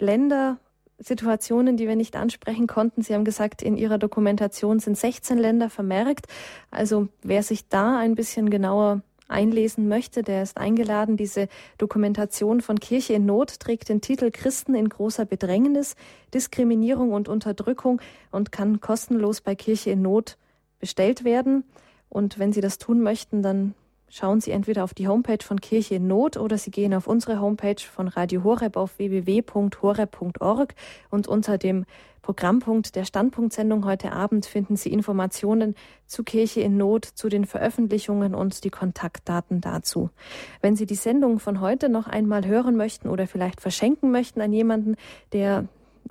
[0.00, 0.58] Länder,
[0.98, 3.02] Situationen, die wir nicht ansprechen konnten.
[3.02, 6.26] Sie haben gesagt, in Ihrer Dokumentation sind 16 Länder vermerkt.
[6.70, 11.16] Also wer sich da ein bisschen genauer einlesen möchte, der ist eingeladen.
[11.16, 15.96] Diese Dokumentation von Kirche in Not trägt den Titel Christen in großer Bedrängnis,
[16.34, 18.00] Diskriminierung und Unterdrückung
[18.30, 20.36] und kann kostenlos bei Kirche in Not
[20.80, 21.64] bestellt werden.
[22.08, 23.74] Und wenn Sie das tun möchten, dann
[24.08, 27.40] schauen Sie entweder auf die Homepage von Kirche in Not oder Sie gehen auf unsere
[27.40, 30.74] Homepage von Radio Horeb auf www.horeb.org
[31.10, 31.84] und unter dem
[32.22, 35.74] Programmpunkt der Standpunktsendung heute Abend finden Sie Informationen
[36.06, 40.10] zu Kirche in Not, zu den Veröffentlichungen und die Kontaktdaten dazu.
[40.60, 44.52] Wenn Sie die Sendung von heute noch einmal hören möchten oder vielleicht verschenken möchten an
[44.52, 44.96] jemanden,
[45.32, 45.68] der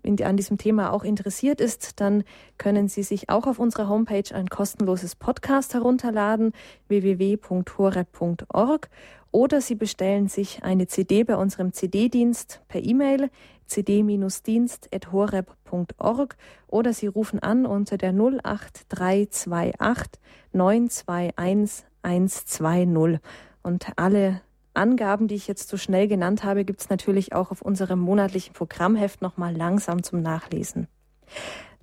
[0.08, 2.24] in, an diesem Thema auch interessiert ist, dann
[2.58, 6.54] können Sie sich auch auf unserer Homepage ein kostenloses Podcast herunterladen,
[6.88, 8.90] www.horeb.org,
[9.32, 13.30] oder Sie bestellen sich eine CD bei unserem CD-Dienst per E-Mail
[13.68, 20.22] cd-dienst.horeb.org oder Sie rufen an unter der 08328
[20.54, 23.20] 921 120.
[23.64, 24.40] Und alle
[24.78, 28.54] Angaben, die ich jetzt so schnell genannt habe, gibt es natürlich auch auf unserem monatlichen
[28.54, 30.88] Programmheft nochmal langsam zum Nachlesen.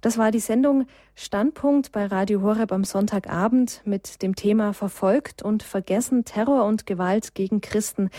[0.01, 5.63] Das war die Sendung Standpunkt bei Radio Horeb am Sonntagabend mit dem Thema Verfolgt und
[5.63, 8.11] Vergessen Terror und Gewalt gegen Christen.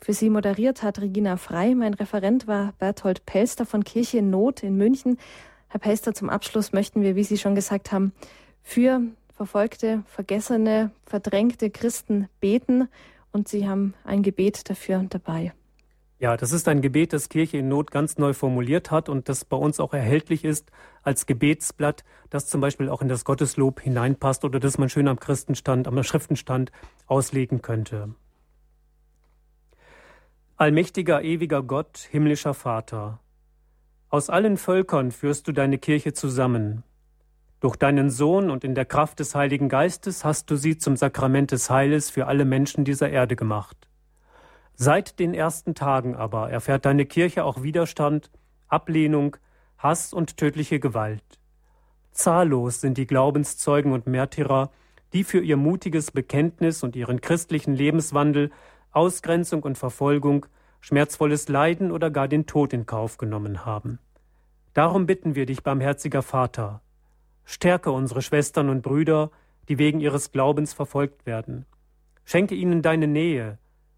[0.00, 1.74] Für Sie moderiert hat Regina Frei.
[1.74, 5.18] Mein Referent war Berthold Pelster von Kirche in Not in München.
[5.68, 8.12] Herr Pelster, zum Abschluss möchten wir, wie Sie schon gesagt haben,
[8.62, 9.02] für
[9.34, 12.88] verfolgte, vergessene, verdrängte Christen beten
[13.32, 15.52] und Sie haben ein Gebet dafür dabei.
[16.20, 19.44] Ja, das ist ein Gebet, das Kirche in Not ganz neu formuliert hat und das
[19.44, 20.72] bei uns auch erhältlich ist
[21.04, 25.20] als Gebetsblatt, das zum Beispiel auch in das Gotteslob hineinpasst oder das man schön am
[25.20, 26.72] Christenstand, am Schriftenstand
[27.06, 28.14] auslegen könnte.
[30.56, 33.20] Allmächtiger, ewiger Gott, himmlischer Vater,
[34.10, 36.82] aus allen Völkern führst du deine Kirche zusammen.
[37.60, 41.50] Durch deinen Sohn und in der Kraft des Heiligen Geistes hast du sie zum Sakrament
[41.50, 43.88] des Heiles für alle Menschen dieser Erde gemacht.
[44.74, 48.30] Seit den ersten Tagen aber erfährt deine Kirche auch Widerstand,
[48.68, 49.36] Ablehnung,
[49.76, 51.40] Hass und tödliche Gewalt.
[52.12, 54.70] Zahllos sind die Glaubenszeugen und Märtyrer,
[55.12, 58.50] die für ihr mutiges Bekenntnis und ihren christlichen Lebenswandel
[58.92, 60.46] Ausgrenzung und Verfolgung,
[60.80, 63.98] schmerzvolles Leiden oder gar den Tod in Kauf genommen haben.
[64.74, 66.82] Darum bitten wir dich, barmherziger Vater,
[67.50, 69.30] Stärke unsere Schwestern und Brüder,
[69.70, 71.64] die wegen ihres Glaubens verfolgt werden.
[72.26, 73.56] Schenke ihnen deine Nähe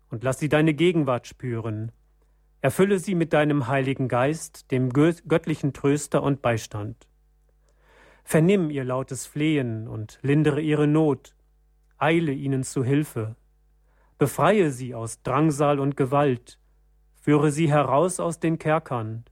[0.09, 1.91] und lass sie deine Gegenwart spüren.
[2.61, 7.09] Erfülle sie mit deinem Heiligen Geist, dem göttlichen Tröster und Beistand.
[8.23, 11.35] Vernimm ihr lautes Flehen und lindere ihre Not.
[11.99, 13.35] Eile ihnen zu Hilfe.
[14.17, 16.61] Befreie sie aus Drangsal und Gewalt.
[17.21, 19.25] Führe sie heraus aus den Kerkern.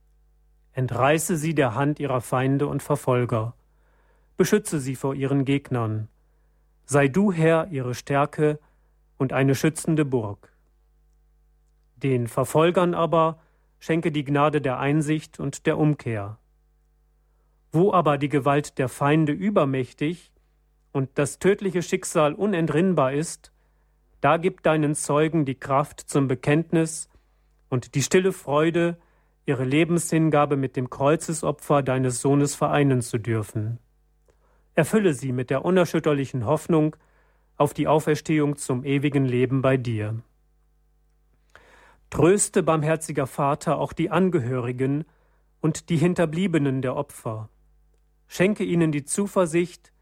[0.72, 3.54] Entreiße sie der Hand ihrer Feinde und Verfolger
[4.38, 6.08] beschütze sie vor ihren Gegnern.
[6.86, 8.60] Sei du Herr ihre Stärke
[9.18, 10.56] und eine schützende Burg.
[11.96, 13.40] Den Verfolgern aber
[13.80, 16.38] schenke die Gnade der Einsicht und der Umkehr.
[17.72, 20.32] Wo aber die Gewalt der Feinde übermächtig
[20.92, 23.52] und das tödliche Schicksal unentrinnbar ist,
[24.20, 27.08] da gib deinen Zeugen die Kraft zum Bekenntnis
[27.68, 28.98] und die stille Freude,
[29.46, 33.80] ihre Lebenshingabe mit dem Kreuzesopfer deines Sohnes vereinen zu dürfen.
[34.78, 36.94] Erfülle sie mit der unerschütterlichen Hoffnung
[37.56, 40.22] auf die Auferstehung zum ewigen Leben bei dir.
[42.10, 45.04] Tröste, barmherziger Vater, auch die Angehörigen
[45.60, 47.48] und die Hinterbliebenen der Opfer.
[48.28, 49.92] Schenke ihnen die Zuversicht,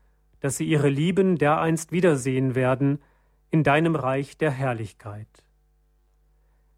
[0.41, 2.99] dass sie ihre Lieben dereinst wiedersehen werden
[3.49, 5.43] in deinem Reich der Herrlichkeit.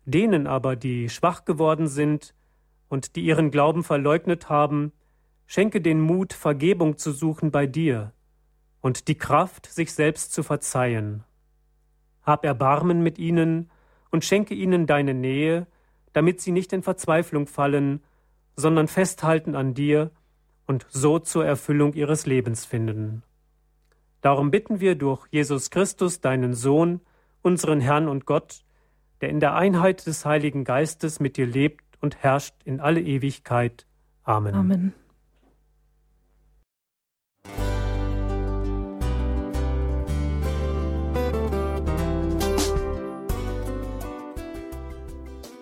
[0.05, 2.33] Denen aber, die schwach geworden sind
[2.89, 4.93] und die ihren Glauben verleugnet haben,
[5.51, 8.13] Schenke den Mut, Vergebung zu suchen bei dir
[8.83, 11.25] und die Kraft, sich selbst zu verzeihen.
[12.23, 13.71] Hab Erbarmen mit ihnen
[14.11, 15.67] und schenke ihnen deine Nähe,
[16.13, 18.03] damit sie nicht in Verzweiflung fallen,
[18.57, 20.11] sondern festhalten an dir
[20.67, 23.23] und so zur Erfüllung ihres Lebens finden.
[24.21, 27.01] Darum bitten wir durch Jesus Christus, deinen Sohn,
[27.41, 28.67] unseren Herrn und Gott,
[29.23, 33.87] der in der Einheit des Heiligen Geistes mit dir lebt und herrscht in alle Ewigkeit.
[34.25, 34.55] Amen.
[34.55, 34.95] Amen.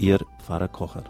[0.00, 1.02] Ihr Pfarrer Kocher.